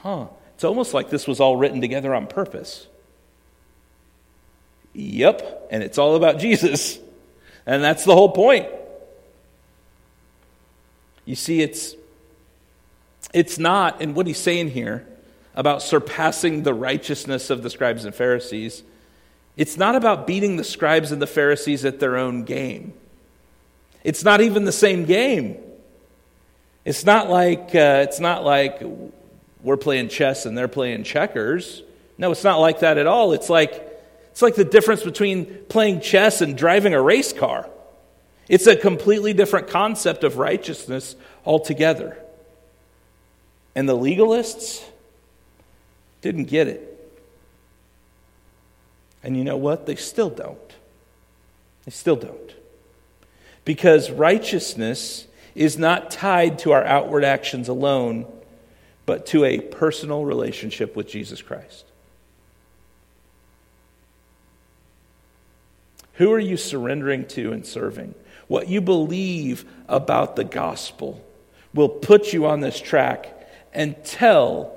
Huh. 0.03 0.27
It's 0.55 0.65
almost 0.65 0.95
like 0.95 1.11
this 1.11 1.27
was 1.27 1.41
all 1.41 1.57
written 1.57 1.81
together 1.81 2.15
on 2.15 2.27
purpose. 2.27 2.87
Yep, 4.95 5.69
and 5.71 5.83
it's 5.83 5.99
all 5.99 6.17
about 6.17 6.39
Jesus. 6.39 6.99
And 7.67 7.83
that's 7.83 8.05
the 8.05 8.15
whole 8.15 8.31
point. 8.31 8.69
You 11.25 11.35
see, 11.35 11.61
it's, 11.61 11.95
it's 13.35 13.59
not, 13.59 14.01
and 14.01 14.15
what 14.15 14.27
he's 14.27 14.39
saying 14.39 14.71
here 14.71 15.07
about 15.57 15.83
surpassing 15.83 16.63
the 16.63 16.75
righteousness 16.75 17.51
of 17.51 17.63
the 17.63 17.71
scribes 17.71 18.05
and 18.05 18.15
Pharisees, 18.15 18.83
it's 19.57 19.79
not 19.79 19.97
about 19.97 20.27
beating 20.27 20.57
the 20.57 20.65
scribes 20.65 21.11
and 21.11 21.21
the 21.21 21.27
Pharisees 21.27 21.85
at 21.85 21.99
their 21.99 22.17
own 22.17 22.45
game. 22.45 22.93
It's 24.05 24.23
not 24.23 24.41
even 24.43 24.65
the 24.65 24.73
same 24.73 25.07
game. 25.07 25.57
It's 26.85 27.05
not 27.05 27.29
like, 27.29 27.75
uh, 27.75 28.05
it's 28.07 28.21
not 28.21 28.45
like 28.45 28.81
we're 29.63 29.79
playing 29.79 30.11
chess 30.11 30.47
and 30.47 30.57
they're 30.57 30.69
playing 30.69 31.03
checkers. 31.03 31.83
No, 32.19 32.31
it's 32.31 32.45
not 32.45 32.61
like 32.61 32.81
that 32.81 32.99
at 32.99 33.07
all. 33.07 33.33
It's 33.33 33.51
like, 33.51 33.83
it's 34.31 34.43
like 34.43 34.55
the 34.55 34.65
difference 34.65 35.03
between 35.03 35.47
playing 35.69 36.03
chess 36.03 36.43
and 36.43 36.57
driving 36.57 36.95
a 36.95 37.01
race 37.01 37.33
car. 37.33 37.69
It's 38.49 38.67
a 38.67 38.77
completely 38.77 39.33
different 39.33 39.69
concept 39.69 40.23
of 40.23 40.37
righteousness 40.37 41.17
altogether. 41.45 42.17
And 43.75 43.89
the 43.89 43.97
legalists 43.97 44.85
didn't 46.27 46.47
get 46.47 46.67
it. 46.67 46.93
And 49.23 49.37
you 49.37 49.45
know 49.45 49.57
what? 49.57 49.87
They 49.87 49.95
still 49.95 50.29
don't. 50.29 50.75
They 51.85 51.93
still 51.93 52.17
don't. 52.17 52.53
Because 53.65 54.11
righteousness 54.11 55.27
is 55.55 55.79
not 55.79 56.11
tied 56.11 56.59
to 56.61 56.73
our 56.73 56.85
outward 56.85 57.25
actions 57.25 57.69
alone, 57.69 58.27
but 59.07 59.27
to 59.27 59.45
a 59.45 59.61
personal 59.61 60.25
relationship 60.25 60.97
with 60.97 61.09
Jesus 61.09 61.43
Christ. 61.43 61.85
Who 66.15 66.33
are 66.33 66.41
you 66.41 66.57
surrendering 66.57 67.27
to 67.29 67.53
and 67.53 67.65
serving? 67.65 68.15
What 68.49 68.69
you 68.69 68.81
believe 68.81 69.65
about 69.89 70.35
the 70.35 70.45
gospel 70.45 71.25
will 71.73 71.89
put 71.89 72.33
you 72.33 72.47
on 72.47 72.61
this 72.61 72.81
track 72.81 73.49
and 73.73 74.03
tell 74.05 74.76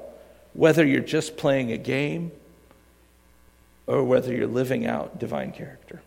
whether 0.59 0.85
you're 0.85 0.99
just 0.99 1.37
playing 1.37 1.71
a 1.71 1.77
game 1.77 2.33
or 3.87 4.03
whether 4.03 4.33
you're 4.33 4.45
living 4.45 4.85
out 4.85 5.17
divine 5.17 5.53
character. 5.53 6.01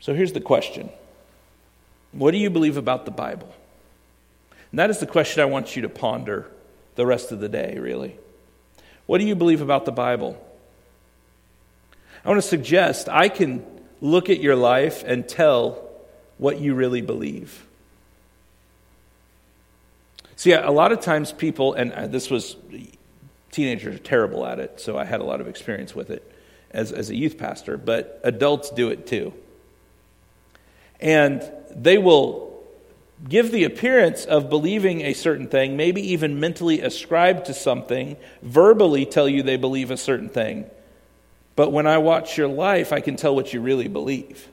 So 0.00 0.14
here's 0.14 0.32
the 0.32 0.40
question 0.40 0.88
What 2.12 2.30
do 2.30 2.38
you 2.38 2.48
believe 2.48 2.78
about 2.78 3.04
the 3.04 3.10
Bible? 3.10 3.54
And 4.70 4.78
that 4.78 4.88
is 4.88 5.00
the 5.00 5.06
question 5.06 5.42
I 5.42 5.44
want 5.44 5.76
you 5.76 5.82
to 5.82 5.90
ponder 5.90 6.50
the 6.94 7.04
rest 7.04 7.30
of 7.30 7.40
the 7.40 7.48
day, 7.50 7.76
really. 7.78 8.16
What 9.04 9.18
do 9.18 9.26
you 9.26 9.34
believe 9.34 9.60
about 9.60 9.84
the 9.84 9.92
Bible? 9.92 10.42
I 12.24 12.28
want 12.30 12.40
to 12.40 12.48
suggest 12.48 13.10
I 13.10 13.28
can 13.28 13.66
look 14.00 14.30
at 14.30 14.40
your 14.40 14.56
life 14.56 15.04
and 15.06 15.28
tell 15.28 15.89
what 16.40 16.58
you 16.58 16.74
really 16.74 17.02
believe. 17.02 17.66
See, 20.36 20.52
a 20.52 20.70
lot 20.70 20.90
of 20.90 21.00
times 21.00 21.32
people, 21.32 21.74
and 21.74 21.92
uh, 21.92 22.06
this 22.06 22.30
was, 22.30 22.56
teenagers 23.52 23.96
are 23.96 23.98
terrible 23.98 24.46
at 24.46 24.58
it, 24.58 24.80
so 24.80 24.96
I 24.96 25.04
had 25.04 25.20
a 25.20 25.24
lot 25.24 25.42
of 25.42 25.48
experience 25.48 25.94
with 25.94 26.08
it 26.08 26.32
as, 26.70 26.92
as 26.92 27.10
a 27.10 27.14
youth 27.14 27.36
pastor, 27.36 27.76
but 27.76 28.18
adults 28.24 28.70
do 28.70 28.88
it 28.88 29.06
too. 29.06 29.34
And 30.98 31.42
they 31.70 31.98
will 31.98 32.58
give 33.28 33.52
the 33.52 33.64
appearance 33.64 34.24
of 34.24 34.48
believing 34.48 35.02
a 35.02 35.12
certain 35.12 35.46
thing, 35.46 35.76
maybe 35.76 36.12
even 36.12 36.40
mentally 36.40 36.80
ascribe 36.80 37.44
to 37.44 37.52
something, 37.52 38.16
verbally 38.40 39.04
tell 39.04 39.28
you 39.28 39.42
they 39.42 39.58
believe 39.58 39.90
a 39.90 39.96
certain 39.98 40.30
thing. 40.30 40.70
But 41.54 41.70
when 41.70 41.86
I 41.86 41.98
watch 41.98 42.38
your 42.38 42.48
life, 42.48 42.94
I 42.94 43.00
can 43.00 43.16
tell 43.16 43.34
what 43.34 43.52
you 43.52 43.60
really 43.60 43.88
believe. 43.88 44.48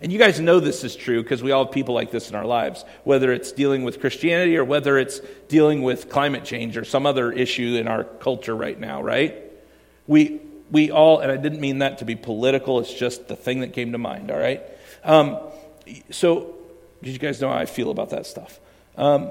And 0.00 0.12
you 0.12 0.18
guys 0.18 0.40
know 0.40 0.60
this 0.60 0.84
is 0.84 0.94
true 0.94 1.22
because 1.22 1.42
we 1.42 1.52
all 1.52 1.64
have 1.64 1.72
people 1.72 1.94
like 1.94 2.10
this 2.10 2.28
in 2.28 2.36
our 2.36 2.44
lives, 2.44 2.84
whether 3.04 3.32
it's 3.32 3.52
dealing 3.52 3.82
with 3.82 4.00
Christianity 4.00 4.56
or 4.56 4.64
whether 4.64 4.98
it's 4.98 5.20
dealing 5.48 5.82
with 5.82 6.10
climate 6.10 6.44
change 6.44 6.76
or 6.76 6.84
some 6.84 7.06
other 7.06 7.32
issue 7.32 7.76
in 7.76 7.88
our 7.88 8.04
culture 8.04 8.54
right 8.54 8.78
now, 8.78 9.02
right? 9.02 9.42
We, 10.06 10.40
we 10.70 10.90
all, 10.90 11.20
and 11.20 11.32
I 11.32 11.36
didn't 11.36 11.60
mean 11.60 11.78
that 11.78 11.98
to 11.98 12.04
be 12.04 12.14
political, 12.14 12.80
it's 12.80 12.92
just 12.92 13.28
the 13.28 13.36
thing 13.36 13.60
that 13.60 13.72
came 13.72 13.92
to 13.92 13.98
mind, 13.98 14.30
all 14.30 14.38
right? 14.38 14.62
Um, 15.04 15.38
so 16.10 16.54
you 17.00 17.18
guys 17.18 17.40
know 17.40 17.48
how 17.48 17.56
I 17.56 17.66
feel 17.66 17.90
about 17.90 18.10
that 18.10 18.26
stuff. 18.26 18.58
Um, 18.96 19.30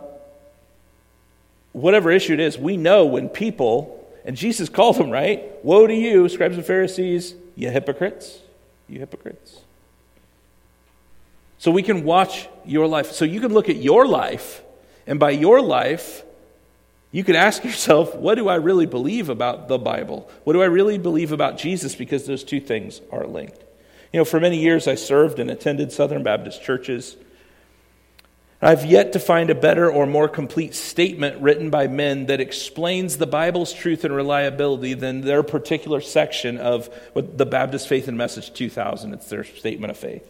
whatever 1.74 2.12
issue 2.12 2.34
it 2.34 2.40
is, 2.40 2.58
we 2.58 2.78
know 2.78 3.06
when 3.06 3.30
people, 3.30 4.08
and 4.24 4.38
Jesus 4.38 4.70
called 4.70 4.96
them, 4.98 5.12
right? 5.12 5.44
Woe 5.64 5.86
to 5.86 5.94
you, 5.94 6.30
scribes 6.30 6.56
and 6.56 6.66
Pharisees, 6.66 7.36
you 7.56 7.70
hypocrites, 7.70 8.40
you 8.88 9.00
hypocrites. 9.00 9.60
So 11.58 11.72
we 11.72 11.84
can 11.84 12.04
watch 12.04 12.48
your 12.66 12.88
life. 12.88 13.12
So 13.12 13.26
you 13.26 13.40
can 13.40 13.54
look 13.54 13.70
at 13.70 13.78
your 13.78 14.06
life, 14.08 14.62
and 15.08 15.20
by 15.20 15.32
your 15.32 15.62
life, 15.62 16.24
you 17.12 17.24
can 17.24 17.36
ask 17.36 17.64
yourself, 17.64 18.14
what 18.16 18.36
do 18.36 18.50
I 18.50 18.56
really 18.56 18.86
believe 18.86 19.30
about 19.30 19.70
the 19.70 19.78
Bible? 19.78 20.30
What 20.44 20.54
do 20.54 20.62
I 20.62 20.66
really 20.66 20.98
believe 20.98 21.32
about 21.32 21.58
Jesus? 21.58 21.96
Because 21.96 22.26
those 22.26 22.44
two 22.44 22.60
things 22.60 23.00
are 23.10 23.26
linked. 23.26 23.64
You 24.12 24.20
know, 24.20 24.26
for 24.26 24.40
many 24.40 24.60
years 24.60 24.86
I 24.88 24.96
served 24.96 25.40
and 25.40 25.50
attended 25.50 25.92
Southern 25.92 26.24
Baptist 26.24 26.62
churches. 26.62 27.16
I've 28.62 28.86
yet 28.86 29.14
to 29.14 29.20
find 29.20 29.50
a 29.50 29.56
better 29.56 29.90
or 29.90 30.06
more 30.06 30.28
complete 30.28 30.76
statement 30.76 31.42
written 31.42 31.70
by 31.70 31.88
men 31.88 32.26
that 32.26 32.42
explains 32.42 33.18
the 33.18 33.28
Bible's 33.28 33.72
truth 33.72 34.04
and 34.04 34.14
reliability 34.14 34.94
than 34.94 35.22
their 35.22 35.44
particular 35.44 36.02
section 36.02 36.58
of 36.58 36.90
the 37.14 37.46
Baptist 37.46 37.88
Faith 37.88 38.08
and 38.08 38.18
Message 38.18 38.54
2000. 38.54 39.14
It's 39.14 39.30
their 39.30 39.44
statement 39.44 39.92
of 39.92 39.98
faith. 39.98 40.30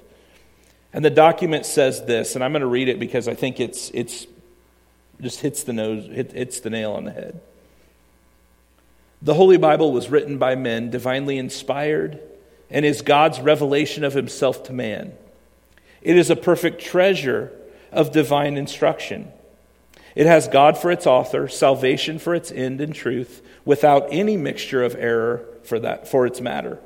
And 0.95 1.03
the 1.03 1.09
document 1.09 1.65
says 1.65 2.05
this, 2.05 2.35
and 2.35 2.43
I'm 2.43 2.53
going 2.53 2.61
to 2.61 2.67
read 2.67 2.87
it 2.87 3.01
because 3.01 3.27
I 3.27 3.33
think 3.33 3.59
it's, 3.59 3.89
it's 3.93 4.27
just 5.19 5.41
hits 5.41 5.63
the 5.63 5.73
nose, 5.73 6.05
hit, 6.05 6.31
hits 6.31 6.61
the 6.61 6.69
nail 6.69 6.93
on 6.93 7.03
the 7.03 7.11
head. 7.11 7.41
The 9.21 9.33
Holy 9.33 9.57
Bible 9.57 9.91
was 9.91 10.07
written 10.07 10.37
by 10.37 10.55
men, 10.55 10.91
divinely 10.91 11.37
inspired, 11.37 12.21
and 12.69 12.85
is 12.85 13.01
God's 13.01 13.41
revelation 13.41 14.05
of 14.05 14.13
himself 14.13 14.63
to 14.63 14.73
man. 14.73 15.11
It 16.01 16.15
is 16.15 16.29
a 16.29 16.35
perfect 16.37 16.81
treasure 16.81 17.51
of 17.91 18.13
divine 18.13 18.55
instruction. 18.55 19.33
It 20.15 20.27
has 20.27 20.47
God 20.47 20.77
for 20.77 20.91
its 20.91 21.05
author, 21.05 21.49
salvation 21.49 22.19
for 22.19 22.33
its 22.33 22.53
end 22.53 22.79
and 22.79 22.95
truth, 22.95 23.45
without 23.65 24.07
any 24.11 24.37
mixture 24.37 24.81
of 24.81 24.95
error 24.95 25.45
for 25.65 25.77
that 25.77 26.07
for 26.07 26.25
its 26.25 26.39
matter. 26.39 26.79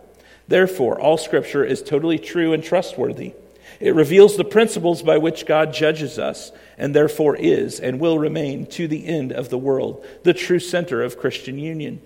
Therefore, 0.47 0.99
all 0.99 1.19
scripture 1.19 1.63
is 1.63 1.83
totally 1.83 2.17
true 2.17 2.53
and 2.53 2.63
trustworthy. 2.63 3.33
It 3.79 3.95
reveals 3.95 4.35
the 4.35 4.43
principles 4.43 5.01
by 5.01 5.17
which 5.17 5.45
God 5.45 5.73
judges 5.73 6.19
us, 6.19 6.51
and 6.77 6.93
therefore 6.93 7.35
is 7.35 7.79
and 7.79 7.99
will 7.99 8.19
remain 8.19 8.65
to 8.67 8.87
the 8.87 9.05
end 9.07 9.31
of 9.31 9.49
the 9.49 9.57
world 9.57 10.05
the 10.23 10.33
true 10.33 10.59
center 10.59 11.01
of 11.01 11.17
Christian 11.17 11.57
union, 11.57 12.01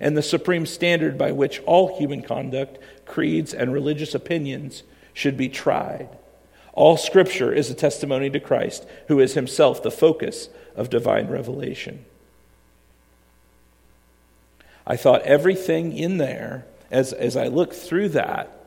and 0.00 0.16
the 0.16 0.22
supreme 0.22 0.66
standard 0.66 1.18
by 1.18 1.32
which 1.32 1.60
all 1.66 1.98
human 1.98 2.22
conduct, 2.22 2.78
creeds, 3.04 3.52
and 3.52 3.72
religious 3.72 4.14
opinions 4.14 4.82
should 5.12 5.36
be 5.36 5.48
tried 5.48 6.08
all 6.78 6.96
scripture 6.96 7.52
is 7.52 7.68
a 7.70 7.74
testimony 7.74 8.30
to 8.30 8.38
Christ, 8.38 8.86
who 9.08 9.18
is 9.18 9.34
himself 9.34 9.82
the 9.82 9.90
focus 9.90 10.48
of 10.76 10.88
divine 10.88 11.26
revelation. 11.26 12.04
I 14.86 14.94
thought 14.94 15.22
everything 15.22 15.92
in 15.92 16.18
there, 16.18 16.66
as, 16.88 17.12
as 17.12 17.36
I 17.36 17.48
look 17.48 17.74
through 17.74 18.10
that, 18.10 18.57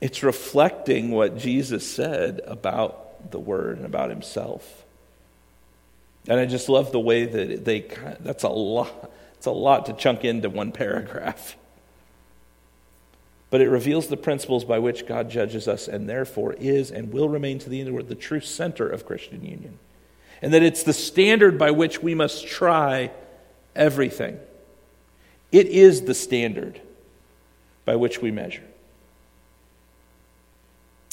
it's 0.00 0.22
reflecting 0.22 1.10
what 1.10 1.36
Jesus 1.36 1.88
said 1.88 2.40
about 2.46 3.30
the 3.30 3.38
Word 3.38 3.78
and 3.78 3.86
about 3.86 4.10
Himself. 4.10 4.84
And 6.28 6.38
I 6.38 6.46
just 6.46 6.68
love 6.68 6.92
the 6.92 7.00
way 7.00 7.24
that 7.24 7.64
they, 7.64 7.80
that's 8.20 8.44
a 8.44 8.48
lot, 8.48 9.10
it's 9.34 9.46
a 9.46 9.50
lot 9.50 9.86
to 9.86 9.92
chunk 9.94 10.24
into 10.24 10.50
one 10.50 10.72
paragraph 10.72 11.56
but 13.50 13.60
it 13.60 13.68
reveals 13.68 14.08
the 14.08 14.16
principles 14.16 14.64
by 14.64 14.78
which 14.78 15.06
God 15.06 15.30
judges 15.30 15.68
us 15.68 15.88
and 15.88 16.08
therefore 16.08 16.54
is 16.54 16.90
and 16.90 17.12
will 17.12 17.28
remain 17.28 17.58
to 17.60 17.70
the 17.70 17.80
end 17.80 17.88
of 17.88 17.92
the 17.92 17.94
world 17.94 18.08
the 18.08 18.14
true 18.14 18.40
center 18.40 18.88
of 18.88 19.06
Christian 19.06 19.44
union. 19.44 19.78
And 20.42 20.52
that 20.52 20.62
it's 20.62 20.82
the 20.82 20.92
standard 20.92 21.58
by 21.58 21.70
which 21.70 22.02
we 22.02 22.14
must 22.14 22.46
try 22.46 23.10
everything. 23.74 24.38
It 25.50 25.66
is 25.66 26.02
the 26.02 26.14
standard 26.14 26.80
by 27.84 27.96
which 27.96 28.20
we 28.20 28.30
measure. 28.30 28.67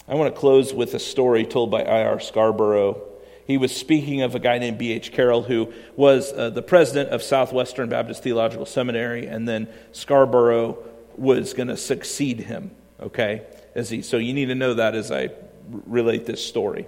I 0.07 0.13
want 0.13 0.33
to 0.33 0.39
close 0.39 0.73
with 0.73 0.93
a 0.93 0.99
story 0.99 1.45
told 1.45 1.71
by 1.71 1.81
I.R. 1.81 2.19
Scarborough. 2.19 3.01
He 3.47 3.57
was 3.57 3.75
speaking 3.75 4.21
of 4.21 4.35
a 4.35 4.39
guy 4.39 4.59
named 4.59 4.77
B.H. 4.77 5.11
Carroll, 5.11 5.41
who 5.41 5.73
was 5.95 6.31
uh, 6.31 6.51
the 6.51 6.61
president 6.61 7.09
of 7.09 7.23
Southwestern 7.23 7.89
Baptist 7.89 8.21
Theological 8.21 8.65
Seminary, 8.67 9.25
and 9.27 9.47
then 9.47 9.67
Scarborough 9.93 10.77
was 11.15 11.53
going 11.53 11.69
to 11.69 11.77
succeed 11.77 12.41
him, 12.41 12.71
okay? 12.99 13.43
As 13.73 13.89
he, 13.89 14.03
so 14.03 14.17
you 14.17 14.33
need 14.33 14.47
to 14.47 14.55
know 14.55 14.75
that 14.75 14.93
as 14.93 15.11
I 15.11 15.29
relate 15.69 16.25
this 16.27 16.45
story. 16.45 16.87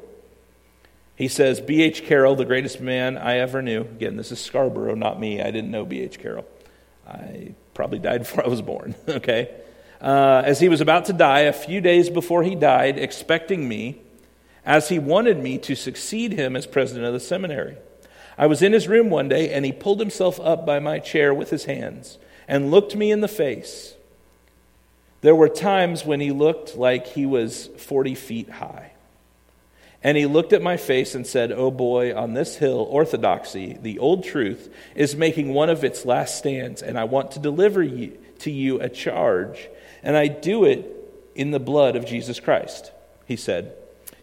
He 1.16 1.28
says, 1.28 1.60
B.H. 1.60 2.06
Carroll, 2.06 2.36
the 2.36 2.46
greatest 2.46 2.80
man 2.80 3.18
I 3.18 3.38
ever 3.38 3.64
knew. 3.64 3.82
Again, 3.82 4.16
this 4.16 4.32
is 4.32 4.40
Scarborough, 4.40 4.94
not 4.94 5.20
me. 5.20 5.42
I 5.42 5.50
didn't 5.50 5.72
know 5.72 5.86
B.H. 5.86 6.20
Carroll. 6.20 6.46
I 7.08 7.56
probably 7.74 7.98
died 7.98 8.20
before 8.20 8.46
I 8.46 8.48
was 8.48 8.62
born, 8.62 8.94
okay? 9.10 9.50
Uh, 10.02 10.44
as 10.46 10.60
he 10.60 10.70
was 10.70 10.82
about 10.82 11.06
to 11.06 11.14
die, 11.14 11.42
a 11.42 11.54
few 11.54 11.82
days 11.82 12.10
before 12.10 12.44
he 12.44 12.56
died, 12.56 13.00
expecting 13.00 13.68
me, 13.68 14.02
as 14.66 14.90
he 14.90 15.00
wanted 15.00 15.42
me 15.42 15.58
to 15.58 15.76
succeed 15.76 16.34
him 16.34 16.56
as 16.56 16.68
president 16.68 17.06
of 17.06 17.14
the 17.14 17.20
seminary. 17.20 17.78
I 18.38 18.46
was 18.46 18.62
in 18.62 18.74
his 18.74 18.88
room 18.88 19.10
one 19.10 19.30
day, 19.30 19.52
and 19.52 19.66
he 19.66 19.72
pulled 19.72 20.00
himself 20.00 20.40
up 20.40 20.66
by 20.66 20.80
my 20.80 21.00
chair 21.00 21.34
with 21.34 21.50
his 21.50 21.66
hands 21.66 22.20
and 22.48 22.70
looked 22.70 22.96
me 22.96 23.12
in 23.12 23.22
the 23.22 23.28
face. 23.28 23.96
There 25.22 25.36
were 25.36 25.50
times 25.50 26.06
when 26.06 26.20
he 26.20 26.32
looked 26.32 26.76
like 26.76 27.08
he 27.08 27.26
was 27.26 27.68
40 27.78 28.14
feet 28.14 28.50
high. 28.50 28.92
And 30.04 30.16
he 30.16 30.28
looked 30.28 30.54
at 30.54 30.62
my 30.62 30.78
face 30.78 31.16
and 31.16 31.26
said, 31.26 31.52
Oh 31.52 31.72
boy, 31.72 32.16
on 32.16 32.34
this 32.34 32.58
hill, 32.58 32.88
orthodoxy, 32.90 33.78
the 33.82 33.98
old 33.98 34.24
truth, 34.24 34.74
is 34.96 35.16
making 35.16 35.54
one 35.54 35.70
of 35.70 35.84
its 35.84 36.06
last 36.06 36.38
stands, 36.38 36.84
and 36.84 37.00
I 37.00 37.06
want 37.06 37.32
to 37.32 37.40
deliver 37.40 37.82
you, 37.82 38.18
to 38.40 38.52
you 38.52 38.80
a 38.80 38.90
charge, 38.90 39.68
and 40.04 40.16
I 40.16 40.28
do 40.28 40.66
it 40.66 40.94
in 41.36 41.52
the 41.52 41.60
blood 41.60 41.96
of 41.96 42.06
Jesus 42.06 42.40
Christ. 42.40 42.92
He 43.26 43.36
said, 43.36 43.74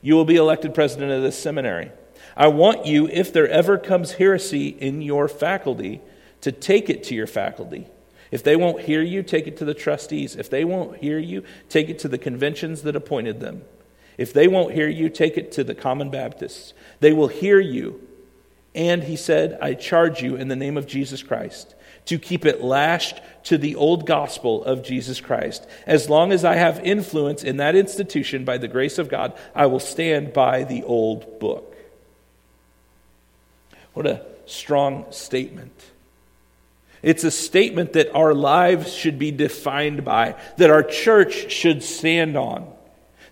You 0.02 0.14
will 0.14 0.24
be 0.24 0.36
elected 0.36 0.74
president 0.74 1.12
of 1.12 1.22
this 1.22 1.38
seminary. 1.38 1.90
I 2.36 2.48
want 2.48 2.86
you, 2.86 3.08
if 3.08 3.32
there 3.32 3.48
ever 3.48 3.78
comes 3.78 4.12
heresy 4.12 4.68
in 4.68 5.02
your 5.02 5.28
faculty, 5.28 6.00
to 6.40 6.52
take 6.52 6.90
it 6.90 7.04
to 7.04 7.14
your 7.14 7.26
faculty. 7.26 7.86
If 8.30 8.42
they 8.42 8.56
won't 8.56 8.82
hear 8.82 9.00
you, 9.00 9.22
take 9.22 9.46
it 9.46 9.56
to 9.58 9.64
the 9.64 9.74
trustees. 9.74 10.34
If 10.34 10.50
they 10.50 10.64
won't 10.64 10.98
hear 10.98 11.18
you, 11.18 11.44
take 11.68 11.88
it 11.88 11.98
to 12.00 12.08
the 12.08 12.18
conventions 12.18 12.82
that 12.82 12.96
appointed 12.96 13.40
them. 13.40 13.62
If 14.18 14.32
they 14.32 14.48
won't 14.48 14.74
hear 14.74 14.88
you, 14.88 15.08
take 15.08 15.36
it 15.36 15.52
to 15.52 15.64
the 15.64 15.74
common 15.74 16.10
Baptists. 16.10 16.74
They 17.00 17.12
will 17.12 17.28
hear 17.28 17.60
you. 17.60 18.00
And 18.74 19.04
he 19.04 19.16
said, 19.16 19.56
I 19.62 19.74
charge 19.74 20.22
you 20.22 20.34
in 20.34 20.48
the 20.48 20.56
name 20.56 20.76
of 20.76 20.86
Jesus 20.86 21.22
Christ 21.22 21.74
to 22.06 22.18
keep 22.18 22.44
it 22.44 22.62
lashed 22.62 23.20
to 23.44 23.58
the 23.58 23.76
old 23.76 24.06
gospel 24.06 24.64
of 24.64 24.82
Jesus 24.82 25.20
Christ. 25.20 25.66
As 25.86 26.08
long 26.08 26.32
as 26.32 26.44
I 26.44 26.54
have 26.54 26.80
influence 26.84 27.44
in 27.44 27.58
that 27.58 27.76
institution 27.76 28.44
by 28.44 28.58
the 28.58 28.68
grace 28.68 28.98
of 28.98 29.08
God, 29.08 29.32
I 29.54 29.66
will 29.66 29.80
stand 29.80 30.32
by 30.32 30.64
the 30.64 30.82
old 30.84 31.38
book. 31.38 31.76
What 33.92 34.06
a 34.06 34.24
strong 34.46 35.06
statement. 35.10 35.72
It's 37.02 37.24
a 37.24 37.30
statement 37.30 37.92
that 37.92 38.14
our 38.14 38.34
lives 38.34 38.92
should 38.92 39.18
be 39.18 39.30
defined 39.30 40.04
by, 40.04 40.36
that 40.56 40.70
our 40.70 40.82
church 40.82 41.52
should 41.52 41.82
stand 41.82 42.36
on. 42.36 42.73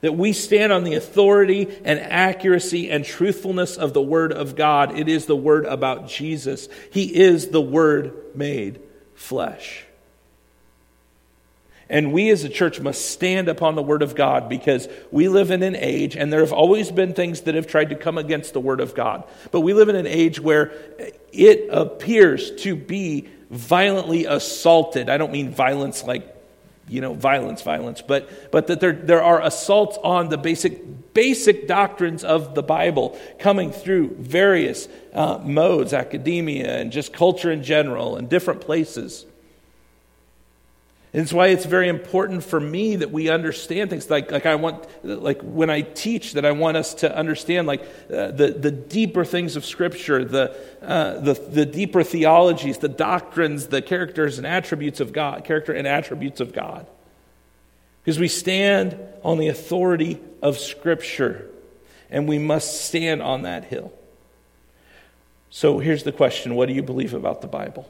That 0.02 0.12
we 0.12 0.32
stand 0.32 0.72
on 0.72 0.84
the 0.84 0.94
authority 0.94 1.68
and 1.84 1.98
accuracy 1.98 2.90
and 2.90 3.04
truthfulness 3.04 3.76
of 3.76 3.94
the 3.94 4.02
Word 4.02 4.32
of 4.32 4.54
God. 4.54 4.98
It 4.98 5.08
is 5.08 5.26
the 5.26 5.36
Word 5.36 5.64
about 5.64 6.08
Jesus. 6.08 6.68
He 6.90 7.04
is 7.04 7.48
the 7.48 7.60
Word 7.60 8.12
made 8.34 8.80
flesh. 9.14 9.84
And 11.88 12.12
we 12.12 12.30
as 12.30 12.42
a 12.42 12.48
church 12.48 12.80
must 12.80 13.10
stand 13.10 13.48
upon 13.48 13.74
the 13.74 13.82
Word 13.82 14.02
of 14.02 14.14
God 14.14 14.48
because 14.48 14.88
we 15.10 15.28
live 15.28 15.50
in 15.50 15.62
an 15.62 15.76
age, 15.76 16.16
and 16.16 16.32
there 16.32 16.40
have 16.40 16.52
always 16.52 16.90
been 16.90 17.12
things 17.12 17.42
that 17.42 17.54
have 17.54 17.66
tried 17.66 17.90
to 17.90 17.94
come 17.94 18.18
against 18.18 18.54
the 18.54 18.60
Word 18.60 18.80
of 18.80 18.94
God. 18.94 19.24
But 19.50 19.60
we 19.60 19.74
live 19.74 19.88
in 19.88 19.96
an 19.96 20.06
age 20.06 20.40
where 20.40 20.72
it 21.32 21.68
appears 21.70 22.50
to 22.62 22.74
be 22.74 23.28
violently 23.50 24.24
assaulted. 24.24 25.08
I 25.10 25.18
don't 25.18 25.32
mean 25.32 25.50
violence 25.50 26.02
like, 26.02 26.34
you 26.88 27.00
know, 27.00 27.14
violence, 27.14 27.62
violence, 27.62 28.02
but, 28.02 28.50
but 28.50 28.66
that 28.66 28.80
there, 28.80 28.92
there 28.92 29.22
are 29.22 29.40
assaults 29.42 29.98
on 30.02 30.28
the 30.28 30.38
basic, 30.38 31.14
basic 31.14 31.66
doctrines 31.66 32.24
of 32.24 32.54
the 32.54 32.62
Bible 32.62 33.18
coming 33.38 33.70
through 33.70 34.16
various 34.18 34.88
uh, 35.14 35.38
modes, 35.38 35.92
academia 35.92 36.78
and 36.78 36.92
just 36.92 37.12
culture 37.12 37.50
in 37.50 37.62
general, 37.62 38.16
and 38.16 38.28
different 38.28 38.60
places. 38.60 39.26
And 41.12 41.20
it's 41.20 41.32
why 41.32 41.48
it's 41.48 41.66
very 41.66 41.88
important 41.88 42.42
for 42.42 42.58
me 42.58 42.96
that 42.96 43.10
we 43.10 43.28
understand 43.28 43.90
things 43.90 44.08
like, 44.08 44.30
like 44.30 44.46
I 44.46 44.54
want, 44.54 44.86
like 45.04 45.42
when 45.42 45.68
I 45.68 45.82
teach, 45.82 46.32
that 46.32 46.46
I 46.46 46.52
want 46.52 46.78
us 46.78 46.94
to 46.94 47.14
understand 47.14 47.66
like 47.66 47.82
uh, 48.10 48.30
the, 48.30 48.56
the 48.58 48.70
deeper 48.70 49.22
things 49.22 49.54
of 49.54 49.66
Scripture, 49.66 50.24
the, 50.24 50.56
uh, 50.80 51.20
the, 51.20 51.34
the 51.34 51.66
deeper 51.66 52.02
theologies, 52.02 52.78
the 52.78 52.88
doctrines, 52.88 53.66
the 53.66 53.82
characters 53.82 54.38
and 54.38 54.46
attributes 54.46 55.00
of 55.00 55.12
God, 55.12 55.44
character 55.44 55.74
and 55.74 55.86
attributes 55.86 56.40
of 56.40 56.54
God. 56.54 56.86
Because 58.02 58.18
we 58.18 58.28
stand 58.28 58.98
on 59.22 59.36
the 59.36 59.48
authority 59.48 60.18
of 60.40 60.58
Scripture, 60.58 61.48
and 62.10 62.26
we 62.26 62.38
must 62.38 62.86
stand 62.86 63.22
on 63.22 63.42
that 63.42 63.64
hill. 63.64 63.92
So 65.50 65.78
here's 65.78 66.02
the 66.04 66.10
question 66.10 66.54
What 66.54 66.68
do 66.68 66.74
you 66.74 66.82
believe 66.82 67.12
about 67.12 67.42
the 67.42 67.48
Bible? 67.48 67.88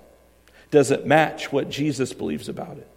Does 0.73 0.91
it 0.91 1.07
match 1.07 1.53
what 1.53 1.71
Jesus 1.71 2.13
believes 2.13 2.49
about 2.49 2.79
it? 2.79 2.89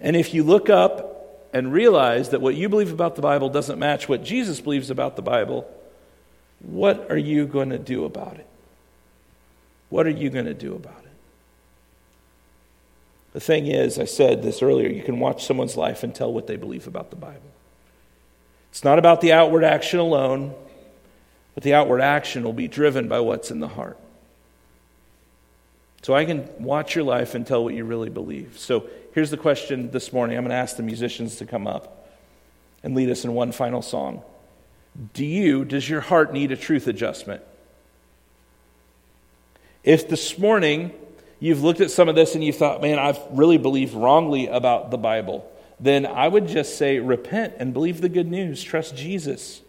And 0.00 0.16
if 0.16 0.32
you 0.32 0.44
look 0.44 0.70
up 0.70 1.48
and 1.52 1.72
realize 1.72 2.30
that 2.30 2.40
what 2.40 2.54
you 2.54 2.68
believe 2.68 2.92
about 2.92 3.16
the 3.16 3.22
Bible 3.22 3.48
doesn't 3.48 3.78
match 3.78 4.08
what 4.08 4.22
Jesus 4.22 4.60
believes 4.60 4.90
about 4.90 5.16
the 5.16 5.22
Bible, 5.22 5.68
what 6.60 7.10
are 7.10 7.18
you 7.18 7.46
going 7.46 7.70
to 7.70 7.78
do 7.78 8.04
about 8.04 8.36
it? 8.36 8.46
What 9.88 10.06
are 10.06 10.10
you 10.10 10.30
going 10.30 10.44
to 10.44 10.54
do 10.54 10.74
about 10.74 10.98
it? 10.98 11.04
The 13.32 13.40
thing 13.40 13.66
is, 13.66 13.98
I 13.98 14.04
said 14.04 14.42
this 14.42 14.62
earlier, 14.62 14.88
you 14.88 15.02
can 15.02 15.20
watch 15.20 15.44
someone's 15.44 15.76
life 15.76 16.02
and 16.02 16.14
tell 16.14 16.32
what 16.32 16.46
they 16.46 16.56
believe 16.56 16.86
about 16.86 17.10
the 17.10 17.16
Bible. 17.16 17.40
It's 18.70 18.84
not 18.84 18.98
about 18.98 19.20
the 19.20 19.32
outward 19.32 19.64
action 19.64 19.98
alone, 19.98 20.54
but 21.54 21.62
the 21.62 21.74
outward 21.74 22.00
action 22.00 22.42
will 22.44 22.52
be 22.52 22.68
driven 22.68 23.08
by 23.08 23.20
what's 23.20 23.50
in 23.50 23.60
the 23.60 23.68
heart. 23.68 23.98
So 26.02 26.14
I 26.14 26.24
can 26.24 26.48
watch 26.58 26.94
your 26.94 27.04
life 27.04 27.34
and 27.34 27.46
tell 27.46 27.64
what 27.64 27.74
you 27.74 27.84
really 27.84 28.10
believe. 28.10 28.58
So 28.58 28.88
here's 29.14 29.30
the 29.30 29.36
question 29.36 29.90
this 29.90 30.12
morning. 30.12 30.36
I'm 30.36 30.44
going 30.44 30.50
to 30.50 30.56
ask 30.56 30.76
the 30.76 30.82
musicians 30.82 31.36
to 31.36 31.46
come 31.46 31.66
up 31.66 32.08
and 32.82 32.94
lead 32.94 33.10
us 33.10 33.24
in 33.24 33.34
one 33.34 33.52
final 33.52 33.82
song. 33.82 34.22
Do 35.14 35.24
you, 35.24 35.64
does 35.64 35.88
your 35.88 36.00
heart 36.00 36.32
need 36.32 36.52
a 36.52 36.56
truth 36.56 36.86
adjustment? 36.86 37.42
If 39.84 40.08
this 40.08 40.38
morning 40.38 40.92
you've 41.40 41.62
looked 41.62 41.80
at 41.80 41.90
some 41.90 42.08
of 42.08 42.14
this 42.14 42.34
and 42.34 42.44
you 42.44 42.52
thought, 42.52 42.80
man, 42.82 42.98
I've 42.98 43.20
really 43.30 43.58
believed 43.58 43.94
wrongly 43.94 44.46
about 44.46 44.90
the 44.90 44.98
Bible, 44.98 45.50
then 45.80 46.06
I 46.06 46.26
would 46.26 46.48
just 46.48 46.76
say, 46.76 46.98
repent 46.98 47.54
and 47.58 47.72
believe 47.72 48.00
the 48.00 48.08
good 48.08 48.30
news. 48.30 48.62
Trust 48.62 48.96
Jesus. 48.96 49.60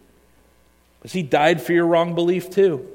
Because 1.00 1.14
he 1.14 1.24
died 1.24 1.62
for 1.62 1.74
your 1.74 1.86
wrong 1.86 2.16
belief 2.16 2.50
too. 2.50 2.88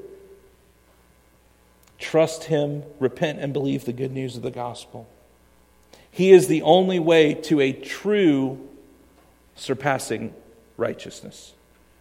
Trust 2.05 2.45
Him, 2.45 2.83
repent, 3.01 3.39
and 3.39 3.55
believe 3.55 3.87
the 3.87 3.93
good 3.95 4.13
news 4.13 4.37
of 4.37 4.43
the 4.43 4.51
gospel. 4.51 5.09
He 6.11 6.33
is 6.33 6.49
the 6.49 6.61
only 6.61 6.99
way 6.99 7.33
to 7.33 7.63
a 7.63 7.73
true 7.73 8.61
surpassing 9.57 10.35
righteousness. 10.77 11.55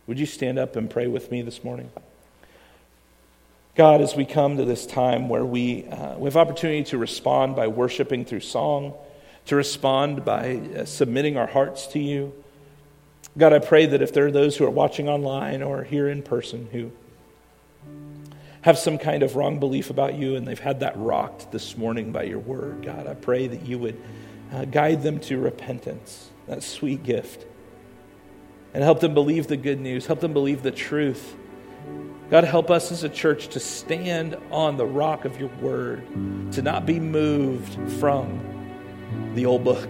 Would 0.05 0.19
you 0.19 0.25
stand 0.25 0.59
up 0.59 0.75
and 0.75 0.89
pray 0.89 1.07
with 1.07 1.31
me 1.31 1.41
this 1.41 1.63
morning? 1.63 1.89
God, 3.75 4.01
as 4.01 4.13
we 4.13 4.25
come 4.25 4.57
to 4.57 4.65
this 4.65 4.85
time 4.85 5.29
where 5.29 5.45
we, 5.45 5.85
uh, 5.85 6.17
we 6.17 6.25
have 6.25 6.35
opportunity 6.35 6.83
to 6.83 6.97
respond 6.97 7.55
by 7.55 7.67
worshiping 7.67 8.25
through 8.25 8.41
song, 8.41 8.93
to 9.45 9.55
respond 9.55 10.25
by 10.25 10.57
uh, 10.57 10.83
submitting 10.83 11.37
our 11.37 11.47
hearts 11.47 11.87
to 11.87 11.99
you. 11.99 12.33
God, 13.37 13.53
I 13.53 13.59
pray 13.59 13.85
that 13.85 14.01
if 14.01 14.13
there 14.13 14.25
are 14.25 14.31
those 14.31 14.57
who 14.57 14.65
are 14.65 14.69
watching 14.69 15.07
online 15.07 15.63
or 15.63 15.85
here 15.85 16.09
in 16.09 16.23
person 16.23 16.67
who 16.73 16.91
have 18.63 18.77
some 18.77 18.97
kind 18.97 19.23
of 19.23 19.35
wrong 19.35 19.59
belief 19.59 19.89
about 19.89 20.15
you 20.15 20.35
and 20.37 20.47
they've 20.47 20.59
had 20.59 20.79
that 20.79 20.97
rocked 20.97 21.51
this 21.51 21.77
morning 21.77 22.13
by 22.13 22.23
your 22.23 22.39
word, 22.39 22.81
God, 22.81 23.07
I 23.07 23.13
pray 23.13 23.47
that 23.47 23.65
you 23.65 23.77
would 23.77 24.01
uh, 24.53 24.65
guide 24.65 25.03
them 25.03 25.19
to 25.21 25.37
repentance, 25.37 26.29
that 26.47 26.63
sweet 26.63 27.03
gift, 27.03 27.45
and 28.73 28.81
help 28.81 29.01
them 29.01 29.13
believe 29.13 29.47
the 29.47 29.57
good 29.57 29.81
news, 29.81 30.05
help 30.05 30.21
them 30.21 30.31
believe 30.31 30.63
the 30.63 30.71
truth. 30.71 31.35
God, 32.29 32.45
help 32.45 32.71
us 32.71 32.89
as 32.91 33.03
a 33.03 33.09
church 33.09 33.49
to 33.49 33.59
stand 33.59 34.37
on 34.49 34.77
the 34.77 34.85
rock 34.85 35.25
of 35.25 35.37
your 35.37 35.49
word, 35.59 36.07
to 36.53 36.61
not 36.61 36.85
be 36.85 37.01
moved 37.01 37.91
from 37.99 38.39
the 39.35 39.45
old 39.45 39.65
book, 39.65 39.89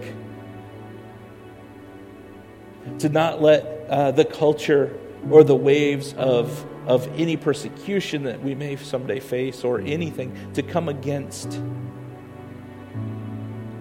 to 2.98 3.08
not 3.08 3.40
let 3.40 3.86
uh, 3.88 4.10
the 4.10 4.24
culture 4.24 4.98
or 5.30 5.44
the 5.44 5.56
waves 5.56 6.12
of 6.14 6.66
of 6.86 7.08
any 7.18 7.36
persecution 7.36 8.24
that 8.24 8.42
we 8.42 8.54
may 8.54 8.76
someday 8.76 9.20
face 9.20 9.64
or 9.64 9.80
anything 9.80 10.52
to 10.52 10.62
come 10.62 10.88
against, 10.88 11.52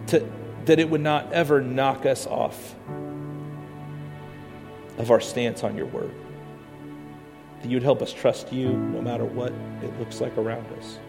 to, 0.08 0.26
that 0.66 0.80
it 0.80 0.89
would 0.89 1.02
not 1.02 1.32
ever 1.34 1.62
knock 1.62 2.06
us 2.06 2.26
off 2.26 2.76
of 4.98 5.12
our 5.12 5.20
stance 5.20 5.64
on 5.64 5.76
your 5.76 5.88
word. 5.88 6.14
That 7.62 7.70
you'd 7.70 7.84
help 7.84 8.02
us 8.02 8.14
trust 8.14 8.54
you 8.54 8.70
no 8.70 9.02
matter 9.02 9.26
what 9.26 9.52
it 9.82 10.00
looks 10.00 10.22
like 10.22 10.38
around 10.38 10.66
us. 10.78 11.00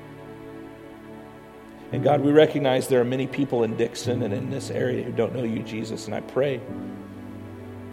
And 1.93 2.03
God, 2.03 2.23
we 2.23 2.33
recognize 2.33 2.89
there 2.89 3.01
are 3.01 3.05
many 3.05 3.29
people 3.29 3.63
in 3.63 3.77
Dixon 3.77 4.23
and 4.23 4.35
in 4.35 4.51
this 4.51 4.71
area 4.71 5.05
who 5.05 5.13
don't 5.13 5.35
know 5.35 5.45
you, 5.45 5.63
Jesus, 5.63 6.07
and 6.07 6.15
I 6.15 6.21
pray 6.23 6.61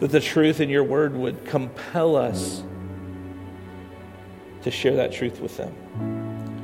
that 0.01 0.11
the 0.11 0.19
truth 0.19 0.59
in 0.59 0.67
your 0.67 0.83
word 0.83 1.15
would 1.15 1.45
compel 1.45 2.15
us 2.15 2.63
to 4.63 4.71
share 4.71 4.95
that 4.95 5.11
truth 5.11 5.39
with 5.39 5.55
them 5.57 5.73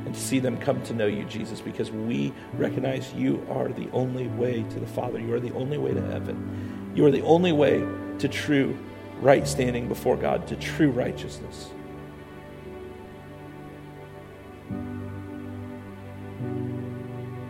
and 0.04 0.12
to 0.12 0.20
see 0.20 0.40
them 0.40 0.58
come 0.58 0.82
to 0.82 0.92
know 0.92 1.06
you, 1.06 1.22
Jesus, 1.24 1.60
because 1.60 1.92
we 1.92 2.32
recognize 2.54 3.14
you 3.14 3.46
are 3.48 3.68
the 3.68 3.88
only 3.92 4.26
way 4.26 4.64
to 4.64 4.80
the 4.80 4.86
Father. 4.88 5.20
You 5.20 5.32
are 5.34 5.40
the 5.40 5.52
only 5.52 5.78
way 5.78 5.94
to 5.94 6.02
heaven. 6.02 6.92
You 6.96 7.06
are 7.06 7.12
the 7.12 7.22
only 7.22 7.52
way 7.52 7.86
to 8.18 8.28
true 8.28 8.76
right 9.20 9.46
standing 9.46 9.86
before 9.86 10.16
God, 10.16 10.48
to 10.48 10.56
true 10.56 10.90
righteousness. 10.90 11.70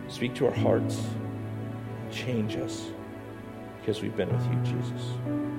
Speak 0.07 0.35
to 0.35 0.45
our 0.45 0.53
hearts. 0.53 1.01
Change 2.11 2.57
us 2.57 2.85
because 3.79 4.03
we've 4.03 4.15
been 4.15 4.29
with 4.29 4.45
you, 4.45 4.77
Jesus. 4.77 5.58